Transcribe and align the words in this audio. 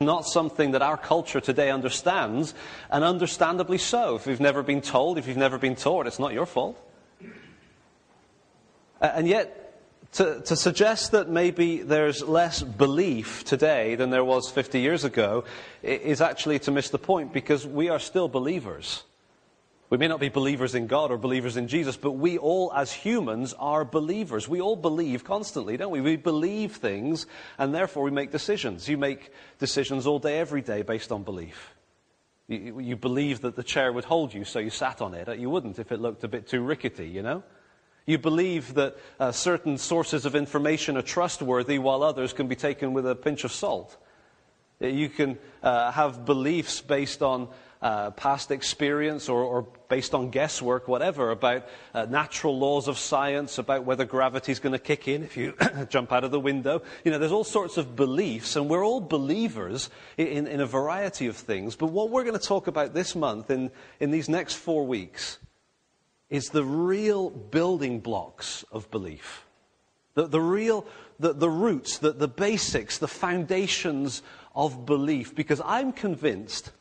Not 0.00 0.26
something 0.26 0.72
that 0.72 0.82
our 0.82 0.96
culture 0.96 1.40
today 1.40 1.70
understands, 1.70 2.54
and 2.90 3.02
understandably 3.02 3.78
so. 3.78 4.14
If 4.14 4.26
you've 4.26 4.40
never 4.40 4.62
been 4.62 4.80
told, 4.80 5.18
if 5.18 5.26
you've 5.26 5.36
never 5.36 5.58
been 5.58 5.74
taught, 5.74 6.06
it's 6.06 6.20
not 6.20 6.32
your 6.32 6.46
fault. 6.46 6.78
And 9.00 9.26
yet, 9.26 9.68
to, 10.12 10.40
to, 10.40 10.56
suggest 10.56 11.12
that 11.12 11.28
maybe 11.28 11.82
there's 11.82 12.22
less 12.22 12.62
belief 12.62 13.44
today 13.44 13.94
than 13.94 14.10
there 14.10 14.24
was 14.24 14.50
50 14.50 14.80
years 14.80 15.04
ago 15.04 15.44
is 15.82 16.20
actually 16.20 16.58
to 16.60 16.70
miss 16.70 16.90
the 16.90 16.98
point 16.98 17.32
because 17.32 17.66
we 17.66 17.88
are 17.88 17.98
still 17.98 18.28
believers. 18.28 19.04
We 19.90 19.96
may 19.96 20.08
not 20.08 20.20
be 20.20 20.28
believers 20.28 20.74
in 20.74 20.86
God 20.86 21.10
or 21.10 21.16
believers 21.16 21.56
in 21.56 21.66
Jesus, 21.66 21.96
but 21.96 22.12
we 22.12 22.36
all, 22.36 22.70
as 22.74 22.92
humans, 22.92 23.54
are 23.58 23.86
believers. 23.86 24.46
We 24.46 24.60
all 24.60 24.76
believe 24.76 25.24
constantly, 25.24 25.78
don't 25.78 25.90
we? 25.90 26.02
We 26.02 26.16
believe 26.16 26.76
things, 26.76 27.26
and 27.56 27.74
therefore 27.74 28.02
we 28.02 28.10
make 28.10 28.30
decisions. 28.30 28.86
You 28.86 28.98
make 28.98 29.32
decisions 29.58 30.06
all 30.06 30.18
day, 30.18 30.38
every 30.38 30.60
day, 30.60 30.82
based 30.82 31.10
on 31.10 31.22
belief. 31.22 31.74
You, 32.48 32.96
believe 32.96 33.42
that 33.42 33.56
the 33.56 33.62
chair 33.62 33.92
would 33.92 34.06
hold 34.06 34.32
you, 34.32 34.44
so 34.44 34.58
you 34.58 34.70
sat 34.70 35.02
on 35.02 35.12
it. 35.12 35.38
You 35.38 35.50
wouldn't 35.50 35.78
if 35.78 35.92
it 35.92 36.00
looked 36.00 36.24
a 36.24 36.28
bit 36.28 36.48
too 36.48 36.62
rickety, 36.62 37.06
you 37.06 37.22
know? 37.22 37.42
You 38.06 38.16
believe 38.16 38.72
that 38.74 38.96
uh, 39.20 39.32
certain 39.32 39.76
sources 39.76 40.24
of 40.24 40.34
information 40.34 40.96
are 40.96 41.02
trustworthy, 41.02 41.78
while 41.78 42.02
others 42.02 42.32
can 42.32 42.48
be 42.48 42.56
taken 42.56 42.94
with 42.94 43.06
a 43.06 43.14
pinch 43.14 43.44
of 43.44 43.52
salt. 43.52 43.96
You 44.80 45.10
can 45.10 45.38
uh, 45.62 45.92
have 45.92 46.24
beliefs 46.24 46.80
based 46.80 47.22
on 47.22 47.48
uh, 47.80 48.10
past 48.10 48.50
experience 48.50 49.28
or, 49.28 49.42
or, 49.42 49.66
based 49.88 50.14
on 50.14 50.30
guesswork, 50.30 50.88
whatever, 50.88 51.30
about 51.30 51.66
uh, 51.94 52.04
natural 52.06 52.58
laws 52.58 52.88
of 52.88 52.98
science, 52.98 53.56
about 53.56 53.84
whether 53.84 54.04
gravity 54.04 54.52
is 54.52 54.58
going 54.58 54.72
to 54.72 54.78
kick 54.78 55.08
in 55.08 55.22
if 55.22 55.36
you 55.36 55.54
jump 55.88 56.12
out 56.12 56.24
of 56.24 56.30
the 56.30 56.40
window. 56.40 56.82
You 57.04 57.12
know, 57.12 57.18
there's 57.18 57.32
all 57.32 57.44
sorts 57.44 57.76
of 57.76 57.96
beliefs, 57.96 58.56
and 58.56 58.68
we're 58.68 58.84
all 58.84 59.00
believers 59.00 59.90
in, 60.16 60.46
in 60.46 60.60
a 60.60 60.66
variety 60.66 61.26
of 61.26 61.36
things. 61.36 61.76
But 61.76 61.86
what 61.86 62.10
we're 62.10 62.24
going 62.24 62.38
to 62.38 62.44
talk 62.44 62.66
about 62.66 62.94
this 62.94 63.14
month, 63.14 63.50
in, 63.50 63.70
in 64.00 64.10
these 64.10 64.28
next 64.28 64.54
four 64.54 64.86
weeks, 64.86 65.38
is 66.28 66.48
the 66.48 66.64
real 66.64 67.30
building 67.30 68.00
blocks 68.00 68.64
of 68.70 68.90
belief. 68.90 69.46
The, 70.14 70.26
the 70.26 70.40
real, 70.40 70.84
the, 71.18 71.32
the 71.32 71.48
roots, 71.48 71.98
the, 71.98 72.12
the 72.12 72.28
basics, 72.28 72.98
the 72.98 73.08
foundations 73.08 74.22
of 74.54 74.84
belief. 74.84 75.34
Because 75.34 75.62
I'm 75.64 75.92
convinced 75.92 76.72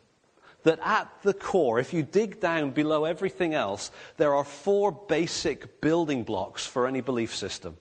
that 0.68 0.80
at 0.84 1.10
the 1.22 1.34
core, 1.34 1.80
if 1.80 1.94
you 1.94 2.04
dig 2.04 2.42
down 2.42 2.72
below 2.72 3.06
everything 3.06 3.54
else, 3.54 3.90
there 4.18 4.36
are 4.36 4.44
four 4.44 4.92
basic 4.92 5.80
building 5.80 6.24
blocks 6.24 6.66
for 6.66 6.88
any 6.88 7.00
belief 7.00 7.34
system. 7.34 7.78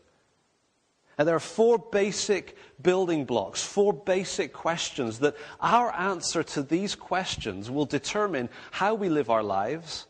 And 1.18 1.26
there 1.26 1.34
are 1.34 1.40
four 1.40 1.78
basic 1.78 2.56
building 2.80 3.24
blocks, 3.24 3.60
four 3.60 3.92
basic 3.92 4.52
questions 4.52 5.18
that 5.18 5.34
our 5.60 5.92
answer 5.96 6.44
to 6.44 6.62
these 6.62 6.94
questions 6.94 7.68
will 7.68 7.86
determine 7.86 8.48
how 8.70 8.94
we 8.94 9.08
live 9.08 9.30
our 9.30 9.42
lives, 9.42 10.06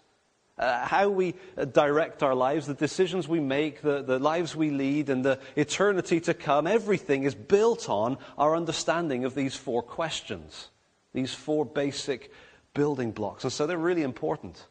uh, 0.58 0.84
how 0.84 1.08
we 1.08 1.34
uh, 1.56 1.64
direct 1.64 2.22
our 2.22 2.34
lives, 2.34 2.66
the 2.66 2.74
decisions 2.74 3.26
we 3.26 3.40
make, 3.40 3.80
the, 3.80 4.02
the 4.02 4.18
lives 4.18 4.54
we 4.54 4.68
lead, 4.68 5.08
and 5.08 5.24
the 5.24 5.38
eternity 5.54 6.20
to 6.20 6.34
come. 6.34 6.66
Everything 6.66 7.22
is 7.22 7.34
built 7.34 7.88
on 7.88 8.18
our 8.36 8.54
understanding 8.54 9.24
of 9.24 9.34
these 9.34 9.56
four 9.56 9.82
questions, 9.82 10.68
these 11.14 11.32
four 11.32 11.64
basic 11.64 12.30
building 12.76 13.10
blocks. 13.10 13.42
And 13.42 13.52
so 13.52 13.66
they're 13.66 13.78
really 13.78 14.02
important. 14.02 14.66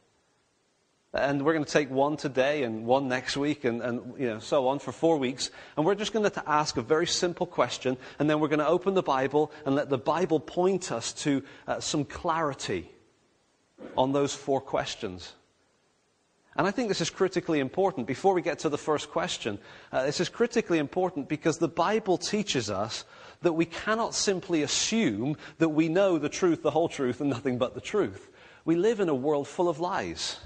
And 1.11 1.44
we're 1.44 1.53
going 1.53 1.66
to 1.66 1.72
take 1.72 1.89
one 1.89 2.17
today 2.17 2.64
and 2.64 2.86
one 2.86 3.08
next 3.08 3.38
week 3.38 3.64
and, 3.64 3.81
and 3.81 4.20
you 4.20 4.28
know, 4.28 4.39
so 4.39 4.67
on 4.67 4.80
for 4.80 4.92
four 4.92 5.17
weeks. 5.17 5.50
And 5.75 5.86
we're 5.86 5.95
just 5.95 6.14
going 6.14 6.30
to 6.30 6.44
ask 6.45 6.78
a 6.78 6.81
very 6.81 7.08
simple 7.08 7.47
question. 7.47 7.97
And 8.20 8.30
then 8.30 8.39
we're 8.39 8.50
going 8.50 8.59
to 8.59 8.67
open 8.67 8.94
the 8.94 9.02
Bible 9.02 9.52
and 9.66 9.75
let 9.75 9.89
the 9.89 9.97
Bible 9.97 10.39
point 10.39 10.92
us 10.92 11.14
to 11.23 11.42
uh, 11.67 11.80
some 11.80 12.03
clarity 12.06 12.92
on 13.97 14.12
those 14.12 14.36
four 14.36 14.59
questions. 14.62 15.34
And 16.58 16.67
I 16.67 16.72
think 16.72 16.90
this 16.90 17.02
is 17.02 17.09
critically 17.09 17.59
important. 17.59 18.08
Before 18.08 18.34
we 18.34 18.41
get 18.41 18.59
to 18.59 18.69
the 18.69 18.78
first 18.78 19.09
question, 19.09 19.58
uh, 19.91 20.06
this 20.06 20.19
is 20.19 20.29
critically 20.29 20.79
important 20.79 21.28
because 21.28 21.58
the 21.58 21.68
Bible 21.68 22.18
teaches 22.18 22.69
us 22.69 23.06
that 23.45 23.53
we 23.53 23.66
cannot 23.66 24.16
simply 24.16 24.63
assume 24.63 25.38
that 25.59 25.69
we 25.69 25.88
know 25.88 26.17
the 26.17 26.29
truth, 26.29 26.63
the 26.63 26.72
whole 26.72 26.89
truth, 26.89 27.22
and 27.22 27.29
nothing 27.29 27.59
but 27.59 27.75
the 27.75 27.79
truth. 27.79 28.28
We 28.66 28.75
live 28.75 29.00
in 29.00 29.07
a 29.07 29.13
world 29.13 29.47
full 29.47 29.69
of 29.69 29.79
lies. 29.79 30.38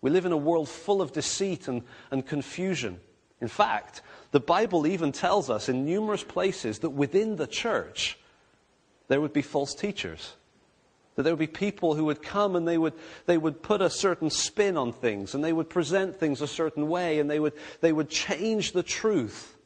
We 0.00 0.08
live 0.08 0.24
in 0.24 0.32
a 0.32 0.38
world 0.38 0.66
full 0.66 1.02
of 1.02 1.12
deceit 1.12 1.68
and, 1.68 1.82
and 2.10 2.26
confusion. 2.26 2.98
In 3.42 3.48
fact, 3.48 4.00
the 4.30 4.40
Bible 4.40 4.86
even 4.86 5.12
tells 5.12 5.50
us 5.50 5.68
in 5.68 5.84
numerous 5.84 6.24
places 6.24 6.78
that 6.78 6.88
within 6.88 7.36
the 7.36 7.46
church 7.46 8.18
there 9.08 9.20
would 9.20 9.34
be 9.34 9.42
false 9.42 9.74
teachers. 9.74 10.32
That 11.16 11.24
there 11.24 11.34
would 11.34 11.38
be 11.38 11.46
people 11.46 11.94
who 11.94 12.06
would 12.06 12.22
come 12.22 12.56
and 12.56 12.66
they 12.66 12.78
would, 12.78 12.94
they 13.26 13.36
would 13.36 13.62
put 13.62 13.82
a 13.82 13.90
certain 13.90 14.30
spin 14.30 14.78
on 14.78 14.94
things 14.94 15.34
and 15.34 15.44
they 15.44 15.52
would 15.52 15.68
present 15.68 16.16
things 16.16 16.40
a 16.40 16.46
certain 16.46 16.88
way 16.88 17.18
and 17.18 17.30
they 17.30 17.38
would, 17.38 17.52
they 17.82 17.92
would 17.92 18.08
change 18.08 18.72
the 18.72 18.82
truth 18.82 19.58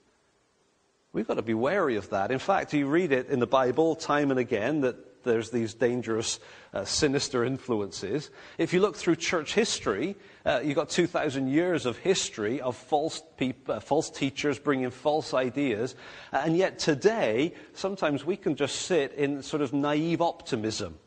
We've 1.15 1.29
got 1.29 1.35
to 1.35 1.43
be 1.43 1.55
wary 1.55 1.95
of 1.95 2.11
that. 2.11 2.33
In 2.33 2.41
fact, 2.41 2.75
you 2.75 2.89
read 2.89 3.13
it 3.13 3.29
in 3.29 3.39
the 3.39 3.47
Bible 3.47 3.95
time 3.95 4.33
and 4.33 4.41
again 4.41 4.81
that 4.81 5.23
there's 5.23 5.49
these 5.49 5.73
dangerous, 5.73 6.41
uh, 6.75 6.85
sinister 6.85 7.45
influences. 7.45 8.33
If 8.59 8.73
you 8.73 8.81
look 8.81 8.97
through 8.97 9.17
church 9.17 9.55
history, 9.55 10.17
uh, 10.45 10.61
you've 10.65 10.75
got 10.75 10.89
2,000 10.89 11.47
years 11.47 11.87
of 11.87 11.99
history 11.99 12.61
of 12.61 12.77
false, 12.77 13.23
uh, 13.69 13.79
false 13.79 14.11
teachers 14.11 14.59
bringing 14.59 14.91
false 14.91 15.33
ideas. 15.35 15.95
And 16.33 16.57
yet 16.57 16.81
today, 16.81 17.55
sometimes 17.75 18.25
we 18.25 18.37
can 18.37 18.57
just 18.57 18.83
sit 18.83 19.13
in 19.13 19.41
sort 19.45 19.63
of 19.63 19.73
naive 19.73 20.21
optimism, 20.21 20.99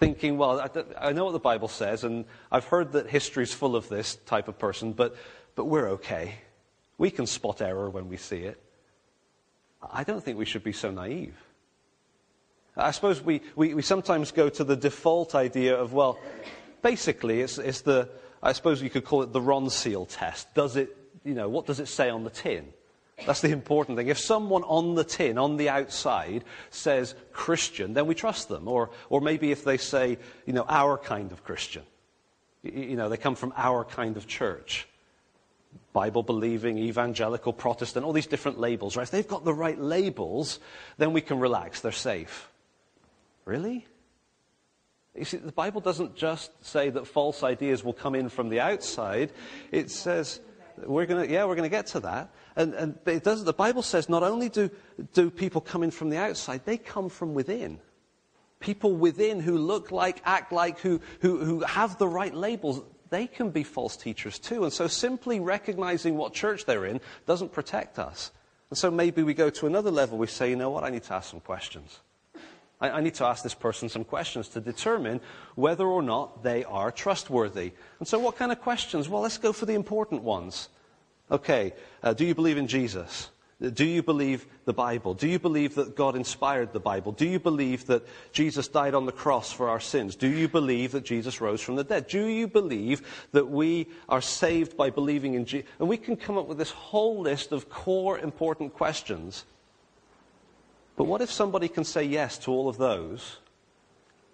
thinking, 0.00 0.36
well, 0.36 0.60
I, 0.60 0.68
I 0.98 1.12
know 1.12 1.26
what 1.26 1.32
the 1.32 1.38
Bible 1.38 1.68
says, 1.68 2.02
and 2.02 2.24
I've 2.50 2.64
heard 2.64 2.90
that 2.92 3.08
history's 3.08 3.54
full 3.54 3.76
of 3.76 3.88
this 3.88 4.16
type 4.26 4.48
of 4.48 4.58
person, 4.58 4.92
but, 4.92 5.14
but 5.54 5.66
we're 5.66 5.90
okay. 5.90 6.34
We 6.98 7.12
can 7.12 7.26
spot 7.28 7.62
error 7.62 7.88
when 7.88 8.08
we 8.08 8.16
see 8.16 8.38
it. 8.38 8.61
I 9.90 10.04
don't 10.04 10.22
think 10.22 10.38
we 10.38 10.44
should 10.44 10.64
be 10.64 10.72
so 10.72 10.90
naive. 10.90 11.34
I 12.76 12.90
suppose 12.92 13.20
we, 13.20 13.42
we, 13.54 13.74
we 13.74 13.82
sometimes 13.82 14.32
go 14.32 14.48
to 14.48 14.64
the 14.64 14.76
default 14.76 15.34
idea 15.34 15.76
of, 15.76 15.92
well, 15.92 16.18
basically, 16.80 17.40
it's, 17.40 17.58
it's 17.58 17.82
the, 17.82 18.08
I 18.42 18.52
suppose 18.52 18.80
you 18.80 18.90
could 18.90 19.04
call 19.04 19.22
it 19.22 19.32
the 19.32 19.40
Ronseal 19.40 20.06
test. 20.08 20.54
Does 20.54 20.76
it, 20.76 20.96
you 21.24 21.34
know, 21.34 21.48
what 21.48 21.66
does 21.66 21.80
it 21.80 21.88
say 21.88 22.08
on 22.08 22.24
the 22.24 22.30
tin? 22.30 22.72
That's 23.26 23.42
the 23.42 23.50
important 23.50 23.98
thing. 23.98 24.08
If 24.08 24.18
someone 24.18 24.62
on 24.64 24.94
the 24.94 25.04
tin, 25.04 25.36
on 25.38 25.56
the 25.56 25.68
outside, 25.68 26.44
says 26.70 27.14
Christian, 27.32 27.94
then 27.94 28.06
we 28.06 28.14
trust 28.14 28.48
them. 28.48 28.66
Or, 28.66 28.90
or 29.10 29.20
maybe 29.20 29.52
if 29.52 29.64
they 29.64 29.76
say, 29.76 30.18
you 30.46 30.52
know, 30.52 30.64
our 30.68 30.96
kind 30.96 31.30
of 31.30 31.44
Christian. 31.44 31.82
You 32.62 32.96
know, 32.96 33.08
they 33.08 33.16
come 33.16 33.34
from 33.34 33.52
our 33.56 33.84
kind 33.84 34.16
of 34.16 34.26
church. 34.26 34.88
Bible 35.92 36.22
believing, 36.22 36.78
evangelical, 36.78 37.52
Protestant, 37.52 38.04
all 38.04 38.12
these 38.12 38.26
different 38.26 38.58
labels, 38.58 38.96
right? 38.96 39.02
If 39.02 39.10
they've 39.10 39.28
got 39.28 39.44
the 39.44 39.54
right 39.54 39.78
labels, 39.78 40.58
then 40.96 41.12
we 41.12 41.20
can 41.20 41.38
relax. 41.38 41.80
They're 41.80 41.92
safe. 41.92 42.50
Really? 43.44 43.86
You 45.14 45.24
see, 45.24 45.36
the 45.36 45.52
Bible 45.52 45.82
doesn't 45.82 46.16
just 46.16 46.50
say 46.64 46.88
that 46.90 47.06
false 47.06 47.42
ideas 47.42 47.84
will 47.84 47.92
come 47.92 48.14
in 48.14 48.30
from 48.30 48.48
the 48.48 48.60
outside. 48.60 49.32
It 49.70 49.90
says, 49.90 50.40
we're 50.78 51.04
going 51.04 51.26
to, 51.26 51.32
yeah, 51.32 51.44
we're 51.44 51.54
going 51.54 51.68
to 51.68 51.76
get 51.76 51.88
to 51.88 52.00
that. 52.00 52.30
And, 52.56 52.72
and 52.74 52.98
it 53.06 53.22
does, 53.22 53.44
the 53.44 53.52
Bible 53.52 53.82
says 53.82 54.08
not 54.08 54.22
only 54.22 54.48
do, 54.48 54.70
do 55.12 55.30
people 55.30 55.60
come 55.60 55.82
in 55.82 55.90
from 55.90 56.08
the 56.08 56.16
outside, 56.16 56.62
they 56.64 56.78
come 56.78 57.10
from 57.10 57.34
within. 57.34 57.78
People 58.60 58.94
within 58.94 59.40
who 59.40 59.58
look 59.58 59.90
like, 59.90 60.22
act 60.24 60.52
like, 60.52 60.78
who, 60.78 61.00
who, 61.20 61.44
who 61.44 61.60
have 61.60 61.98
the 61.98 62.08
right 62.08 62.32
labels, 62.32 62.80
they 63.12 63.26
can 63.26 63.50
be 63.50 63.62
false 63.62 63.96
teachers 63.96 64.38
too. 64.38 64.64
And 64.64 64.72
so 64.72 64.86
simply 64.86 65.38
recognizing 65.38 66.16
what 66.16 66.32
church 66.32 66.64
they're 66.64 66.86
in 66.86 66.98
doesn't 67.26 67.52
protect 67.52 67.98
us. 67.98 68.32
And 68.70 68.78
so 68.78 68.90
maybe 68.90 69.22
we 69.22 69.34
go 69.34 69.50
to 69.50 69.66
another 69.66 69.90
level. 69.90 70.16
We 70.16 70.26
say, 70.26 70.48
you 70.48 70.56
know 70.56 70.70
what, 70.70 70.82
I 70.82 70.88
need 70.88 71.02
to 71.04 71.14
ask 71.14 71.30
some 71.30 71.40
questions. 71.40 72.00
I, 72.80 72.88
I 72.88 73.00
need 73.02 73.14
to 73.16 73.26
ask 73.26 73.42
this 73.42 73.54
person 73.54 73.90
some 73.90 74.04
questions 74.04 74.48
to 74.48 74.60
determine 74.62 75.20
whether 75.56 75.86
or 75.86 76.02
not 76.02 76.42
they 76.42 76.64
are 76.64 76.90
trustworthy. 76.90 77.72
And 77.98 78.08
so 78.08 78.18
what 78.18 78.36
kind 78.36 78.50
of 78.50 78.62
questions? 78.62 79.10
Well, 79.10 79.20
let's 79.20 79.36
go 79.36 79.52
for 79.52 79.66
the 79.66 79.74
important 79.74 80.22
ones. 80.22 80.70
Okay, 81.30 81.74
uh, 82.02 82.14
do 82.14 82.24
you 82.24 82.34
believe 82.34 82.56
in 82.56 82.66
Jesus? 82.66 83.30
Do 83.70 83.84
you 83.84 84.02
believe 84.02 84.46
the 84.64 84.72
Bible? 84.72 85.14
Do 85.14 85.28
you 85.28 85.38
believe 85.38 85.76
that 85.76 85.94
God 85.94 86.16
inspired 86.16 86.72
the 86.72 86.80
Bible? 86.80 87.12
Do 87.12 87.26
you 87.26 87.38
believe 87.38 87.86
that 87.86 88.04
Jesus 88.32 88.66
died 88.66 88.94
on 88.94 89.06
the 89.06 89.12
cross 89.12 89.52
for 89.52 89.68
our 89.68 89.78
sins? 89.78 90.16
Do 90.16 90.28
you 90.28 90.48
believe 90.48 90.92
that 90.92 91.04
Jesus 91.04 91.40
rose 91.40 91.60
from 91.60 91.76
the 91.76 91.84
dead? 91.84 92.08
Do 92.08 92.26
you 92.26 92.48
believe 92.48 93.26
that 93.30 93.48
we 93.48 93.86
are 94.08 94.20
saved 94.20 94.76
by 94.76 94.90
believing 94.90 95.34
in 95.34 95.44
Jesus? 95.44 95.68
And 95.78 95.88
we 95.88 95.96
can 95.96 96.16
come 96.16 96.36
up 96.36 96.48
with 96.48 96.58
this 96.58 96.72
whole 96.72 97.20
list 97.20 97.52
of 97.52 97.70
core 97.70 98.18
important 98.18 98.74
questions. 98.74 99.44
But 100.96 101.04
what 101.04 101.20
if 101.20 101.30
somebody 101.30 101.68
can 101.68 101.84
say 101.84 102.02
yes 102.02 102.38
to 102.38 102.50
all 102.50 102.68
of 102.68 102.78
those 102.78 103.38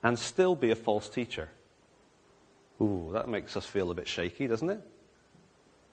and 0.02 0.19
still 0.19 0.56
be 0.56 0.70
a 0.70 0.76
false 0.76 1.08
teacher? 1.08 1.50
Ooh, 2.80 3.10
that 3.12 3.28
makes 3.28 3.58
us 3.58 3.66
feel 3.66 3.90
a 3.90 3.94
bit 3.94 4.08
shaky, 4.08 4.46
doesn't 4.46 4.70
it? 4.70 4.80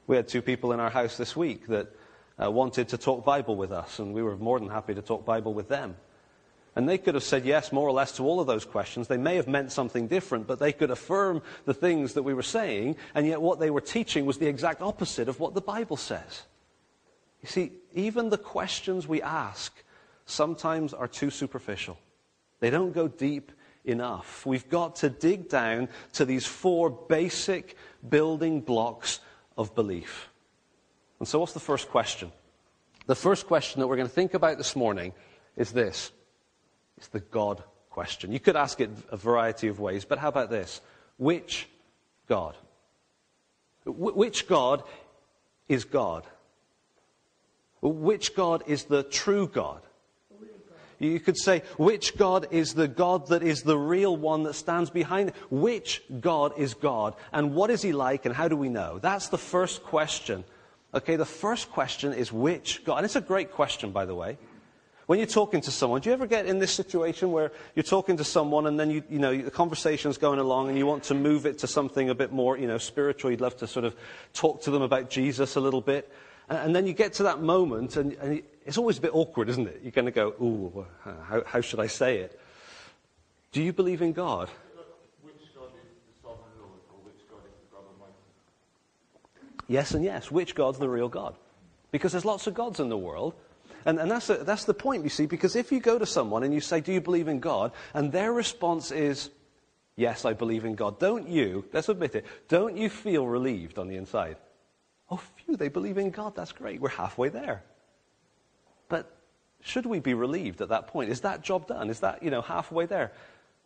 We 0.07 0.15
had 0.15 0.27
two 0.27 0.41
people 0.41 0.71
in 0.71 0.79
our 0.79 0.89
house 0.89 1.17
this 1.17 1.35
week 1.35 1.67
that 1.67 1.93
uh, 2.41 2.51
wanted 2.51 2.89
to 2.89 2.97
talk 2.97 3.25
Bible 3.25 3.55
with 3.55 3.71
us, 3.71 3.99
and 3.99 4.13
we 4.13 4.21
were 4.21 4.35
more 4.37 4.59
than 4.59 4.69
happy 4.69 4.93
to 4.93 5.01
talk 5.01 5.25
Bible 5.25 5.53
with 5.53 5.69
them. 5.69 5.95
And 6.75 6.89
they 6.89 6.97
could 6.97 7.15
have 7.15 7.23
said 7.23 7.45
yes, 7.45 7.71
more 7.71 7.87
or 7.87 7.93
less, 7.93 8.11
to 8.13 8.23
all 8.23 8.41
of 8.41 8.47
those 8.47 8.65
questions. 8.65 9.07
They 9.07 9.17
may 9.17 9.37
have 9.37 9.47
meant 9.47 9.71
something 9.71 10.07
different, 10.07 10.45
but 10.45 10.59
they 10.59 10.73
could 10.73 10.91
affirm 10.91 11.41
the 11.63 11.73
things 11.73 12.13
that 12.13 12.23
we 12.23 12.33
were 12.33 12.43
saying, 12.43 12.97
and 13.13 13.25
yet 13.25 13.41
what 13.41 13.59
they 13.59 13.69
were 13.69 13.81
teaching 13.81 14.25
was 14.25 14.37
the 14.37 14.47
exact 14.47 14.81
opposite 14.81 15.29
of 15.29 15.39
what 15.39 15.53
the 15.53 15.61
Bible 15.61 15.95
says. 15.95 16.43
You 17.41 17.47
see, 17.47 17.71
even 17.93 18.29
the 18.29 18.37
questions 18.37 19.07
we 19.07 19.21
ask 19.21 19.73
sometimes 20.25 20.93
are 20.93 21.07
too 21.07 21.29
superficial. 21.29 21.97
They 22.59 22.69
don't 22.69 22.91
go 22.91 23.07
deep 23.07 23.51
enough. 23.85 24.45
We've 24.45 24.67
got 24.67 24.97
to 24.97 25.09
dig 25.09 25.47
down 25.47 25.87
to 26.13 26.25
these 26.25 26.45
four 26.45 26.89
basic 26.89 27.77
building 28.09 28.61
blocks 28.61 29.19
of 29.57 29.75
belief. 29.75 30.29
And 31.19 31.27
so, 31.27 31.39
what's 31.39 31.53
the 31.53 31.59
first 31.59 31.89
question? 31.89 32.31
The 33.07 33.15
first 33.15 33.47
question 33.47 33.79
that 33.79 33.87
we're 33.87 33.95
going 33.95 34.07
to 34.07 34.13
think 34.13 34.33
about 34.33 34.57
this 34.57 34.75
morning 34.75 35.13
is 35.55 35.71
this 35.71 36.11
it's 36.97 37.07
the 37.07 37.19
God 37.19 37.63
question. 37.89 38.31
You 38.31 38.39
could 38.39 38.55
ask 38.55 38.81
it 38.81 38.89
a 39.11 39.17
variety 39.17 39.67
of 39.67 39.79
ways, 39.79 40.05
but 40.05 40.17
how 40.17 40.29
about 40.29 40.49
this? 40.49 40.81
Which 41.17 41.67
God? 42.27 42.57
Which 43.85 44.47
God 44.47 44.83
is 45.69 45.85
God? 45.85 46.25
Which 47.81 48.35
God 48.35 48.63
is 48.67 48.85
the 48.85 49.03
true 49.03 49.47
God? 49.47 49.81
You 50.97 51.19
could 51.19 51.37
say, 51.37 51.61
which 51.77 52.17
God 52.17 52.47
is 52.51 52.73
the 52.73 52.87
God 52.87 53.27
that 53.27 53.43
is 53.43 53.63
the 53.63 53.77
real 53.77 54.15
one 54.15 54.43
that 54.43 54.53
stands 54.53 54.89
behind? 54.89 55.31
Which 55.49 56.01
God 56.21 56.53
is 56.57 56.73
God? 56.73 57.15
And 57.33 57.53
what 57.53 57.69
is 57.69 57.81
he 57.81 57.91
like 57.91 58.25
and 58.25 58.33
how 58.33 58.47
do 58.47 58.55
we 58.55 58.69
know? 58.69 58.99
That's 58.99 59.27
the 59.27 59.37
first 59.37 59.83
question. 59.83 60.45
Okay, 60.95 61.17
the 61.17 61.25
first 61.25 61.69
question 61.71 62.13
is 62.13 62.31
which 62.31 62.85
God? 62.85 62.97
And 62.97 63.05
it's 63.05 63.17
a 63.17 63.21
great 63.21 63.51
question, 63.51 63.91
by 63.91 64.05
the 64.05 64.15
way. 64.15 64.37
When 65.07 65.19
you're 65.19 65.27
talking 65.27 65.59
to 65.61 65.71
someone, 65.71 65.99
do 66.01 66.09
you 66.09 66.13
ever 66.13 66.25
get 66.25 66.45
in 66.45 66.57
this 66.57 66.71
situation 66.71 67.31
where 67.31 67.51
you're 67.75 67.83
talking 67.83 68.17
to 68.17 68.23
someone 68.23 68.65
and 68.65 68.79
then 68.79 68.89
you, 68.89 69.03
you 69.09 69.19
know, 69.19 69.37
the 69.37 69.51
conversation's 69.51 70.17
going 70.17 70.39
along 70.39 70.69
and 70.69 70.77
you 70.77 70.85
want 70.85 71.03
to 71.03 71.13
move 71.13 71.45
it 71.45 71.59
to 71.59 71.67
something 71.67 72.09
a 72.09 72.15
bit 72.15 72.31
more, 72.31 72.57
you 72.57 72.65
know, 72.65 72.77
spiritual? 72.77 73.29
You'd 73.29 73.41
love 73.41 73.57
to 73.57 73.67
sort 73.67 73.85
of 73.85 73.95
talk 74.33 74.63
to 74.63 74.71
them 74.71 74.81
about 74.81 75.09
Jesus 75.09 75.57
a 75.57 75.59
little 75.59 75.81
bit. 75.81 76.11
And, 76.49 76.57
and 76.59 76.75
then 76.75 76.87
you 76.87 76.93
get 76.93 77.13
to 77.15 77.23
that 77.23 77.41
moment 77.41 77.97
and, 77.97 78.13
and, 78.13 78.41
it's 78.65 78.79
always 78.79 78.97
a 78.97 79.01
bit 79.01 79.13
awkward, 79.13 79.47
isn't 79.49 79.67
it? 79.67 79.81
You're 79.83 79.91
going 79.91 80.05
to 80.05 80.11
go, 80.11 80.29
ooh, 80.41 80.87
how, 81.03 81.43
how 81.45 81.61
should 81.61 81.79
I 81.79 81.85
say 81.85 82.17
it? 82.17 82.39
Do 83.51 83.61
you 83.61 83.73
believe 83.73 84.01
in 84.01 84.11
God? 84.11 84.49
Yes 89.67 89.93
and 89.93 90.03
yes. 90.03 90.29
Which 90.31 90.55
God's 90.55 90.77
the 90.77 90.89
real 90.89 91.09
God? 91.09 91.35
Because 91.91 92.11
there's 92.11 92.25
lots 92.25 92.47
of 92.47 92.53
gods 92.53 92.79
in 92.79 92.89
the 92.89 92.97
world. 92.97 93.33
And, 93.85 93.99
and 93.99 94.09
that's, 94.09 94.29
a, 94.29 94.37
that's 94.37 94.65
the 94.65 94.73
point, 94.73 95.03
you 95.03 95.09
see, 95.09 95.27
because 95.27 95.55
if 95.55 95.71
you 95.71 95.79
go 95.79 95.99
to 95.99 96.07
someone 96.07 96.43
and 96.43 96.53
you 96.53 96.59
say, 96.59 96.81
Do 96.81 96.91
you 96.91 97.01
believe 97.01 97.27
in 97.27 97.39
God? 97.39 97.71
and 97.93 98.11
their 98.11 98.33
response 98.33 98.91
is, 98.91 99.29
Yes, 99.95 100.25
I 100.25 100.33
believe 100.33 100.65
in 100.65 100.75
God, 100.75 100.99
don't 100.99 101.29
you, 101.29 101.65
let's 101.71 101.87
admit 101.87 102.15
it, 102.15 102.25
don't 102.49 102.77
you 102.77 102.89
feel 102.89 103.27
relieved 103.27 103.77
on 103.77 103.87
the 103.87 103.95
inside? 103.95 104.37
Oh, 105.09 105.17
phew, 105.17 105.55
they 105.55 105.69
believe 105.69 105.99
in 105.99 106.09
God, 106.09 106.35
that's 106.35 106.51
great, 106.51 106.81
we're 106.81 106.89
halfway 106.89 107.29
there. 107.29 107.63
But 108.89 109.15
should 109.61 109.85
we 109.85 109.99
be 109.99 110.15
relieved 110.15 110.61
at 110.61 110.69
that 110.69 110.87
point? 110.87 111.11
Is 111.11 111.21
that 111.21 111.43
job 111.43 111.67
done? 111.67 111.89
Is 111.89 111.99
that, 111.99 112.23
you 112.23 112.31
know, 112.31 112.41
halfway 112.41 112.87
there? 112.87 113.11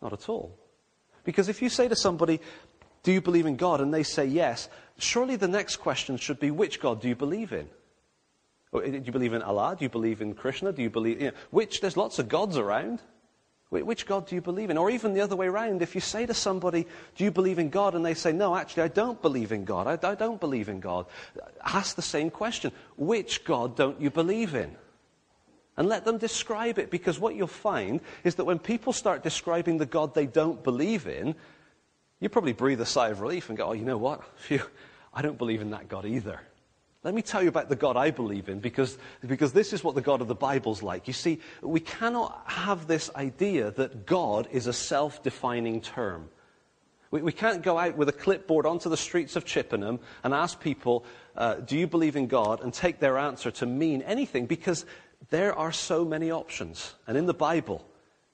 Not 0.02 0.12
at 0.12 0.28
all. 0.28 0.54
Because 1.24 1.48
if 1.48 1.62
you 1.62 1.68
say 1.68 1.88
to 1.88 1.96
somebody, 1.96 2.40
Do 3.02 3.12
you 3.12 3.20
believe 3.22 3.46
in 3.46 3.56
God? 3.56 3.80
and 3.80 3.92
they 3.92 4.02
say 4.02 4.26
yes, 4.26 4.68
surely 5.02 5.36
the 5.36 5.48
next 5.48 5.76
question 5.76 6.16
should 6.16 6.40
be, 6.40 6.50
Which 6.50 6.80
God 6.80 7.00
do 7.00 7.08
you 7.08 7.16
believe 7.16 7.52
in? 7.52 7.68
Do 8.72 9.02
you 9.04 9.12
believe 9.12 9.32
in 9.32 9.42
Allah? 9.42 9.74
Do 9.78 9.84
you 9.84 9.88
believe 9.88 10.22
in 10.22 10.34
Krishna? 10.34 10.72
Do 10.72 10.82
you 10.82 10.90
believe, 10.90 11.20
you 11.20 11.26
know, 11.28 11.36
which, 11.50 11.80
there's 11.80 11.96
lots 11.96 12.18
of 12.18 12.28
gods 12.28 12.56
around. 12.56 13.00
Which 13.70 14.04
God 14.04 14.26
do 14.26 14.34
you 14.34 14.40
believe 14.40 14.70
in? 14.70 14.76
Or 14.76 14.90
even 14.90 15.14
the 15.14 15.20
other 15.20 15.36
way 15.36 15.46
around, 15.46 15.80
if 15.80 15.94
you 15.94 16.00
say 16.00 16.26
to 16.26 16.34
somebody, 16.34 16.86
Do 17.16 17.22
you 17.22 17.30
believe 17.30 17.60
in 17.60 17.70
God? 17.70 17.94
and 17.94 18.04
they 18.04 18.14
say, 18.14 18.32
No, 18.32 18.56
actually, 18.56 18.82
I 18.82 18.88
don't 18.88 19.22
believe 19.22 19.52
in 19.52 19.64
God. 19.64 19.86
I, 19.86 20.08
I 20.08 20.16
don't 20.16 20.40
believe 20.40 20.68
in 20.68 20.80
God. 20.80 21.06
Ask 21.64 21.94
the 21.94 22.02
same 22.02 22.30
question 22.30 22.72
Which 22.96 23.44
God 23.44 23.76
don't 23.76 24.00
you 24.00 24.10
believe 24.10 24.56
in? 24.56 24.76
And 25.76 25.88
let 25.88 26.04
them 26.04 26.18
describe 26.18 26.80
it, 26.80 26.90
because 26.90 27.20
what 27.20 27.36
you'll 27.36 27.46
find 27.46 28.00
is 28.24 28.34
that 28.34 28.44
when 28.44 28.58
people 28.58 28.92
start 28.92 29.22
describing 29.22 29.78
the 29.78 29.86
God 29.86 30.14
they 30.14 30.26
don't 30.26 30.62
believe 30.64 31.06
in, 31.06 31.36
you 32.18 32.28
probably 32.28 32.52
breathe 32.52 32.80
a 32.80 32.86
sigh 32.86 33.10
of 33.10 33.20
relief 33.20 33.48
and 33.48 33.56
go, 33.56 33.68
Oh, 33.68 33.72
you 33.72 33.84
know 33.84 33.98
what? 33.98 34.24
Phew, 34.36 34.62
I 35.12 35.22
don't 35.22 35.38
believe 35.38 35.60
in 35.60 35.70
that 35.70 35.88
God 35.88 36.04
either. 36.04 36.40
Let 37.02 37.14
me 37.14 37.22
tell 37.22 37.42
you 37.42 37.48
about 37.48 37.70
the 37.70 37.76
God 37.76 37.96
I 37.96 38.10
believe 38.10 38.50
in 38.50 38.60
because, 38.60 38.98
because 39.26 39.52
this 39.52 39.72
is 39.72 39.82
what 39.82 39.94
the 39.94 40.02
God 40.02 40.20
of 40.20 40.28
the 40.28 40.34
Bible's 40.34 40.82
like. 40.82 41.06
You 41.06 41.14
see, 41.14 41.40
we 41.62 41.80
cannot 41.80 42.42
have 42.44 42.86
this 42.86 43.10
idea 43.16 43.70
that 43.72 44.04
God 44.04 44.48
is 44.52 44.66
a 44.66 44.72
self 44.72 45.22
defining 45.22 45.80
term. 45.80 46.28
We, 47.10 47.22
we, 47.22 47.32
can't 47.32 47.62
go 47.62 47.78
out 47.78 47.96
with 47.96 48.10
a 48.10 48.12
clipboard 48.12 48.66
onto 48.66 48.90
the 48.90 48.98
streets 48.98 49.34
of 49.34 49.46
Chippenham 49.46 49.98
and 50.22 50.34
ask 50.34 50.60
people, 50.60 51.06
uh, 51.36 51.54
Do 51.54 51.78
you 51.78 51.86
believe 51.86 52.16
in 52.16 52.26
God? 52.26 52.60
and 52.60 52.72
take 52.72 53.00
their 53.00 53.16
answer 53.16 53.50
to 53.52 53.66
mean 53.66 54.02
anything 54.02 54.44
because 54.44 54.84
there 55.30 55.54
are 55.54 55.72
so 55.72 56.04
many 56.04 56.30
options. 56.30 56.94
And 57.06 57.16
in 57.16 57.24
the 57.24 57.34
Bible, 57.34 57.84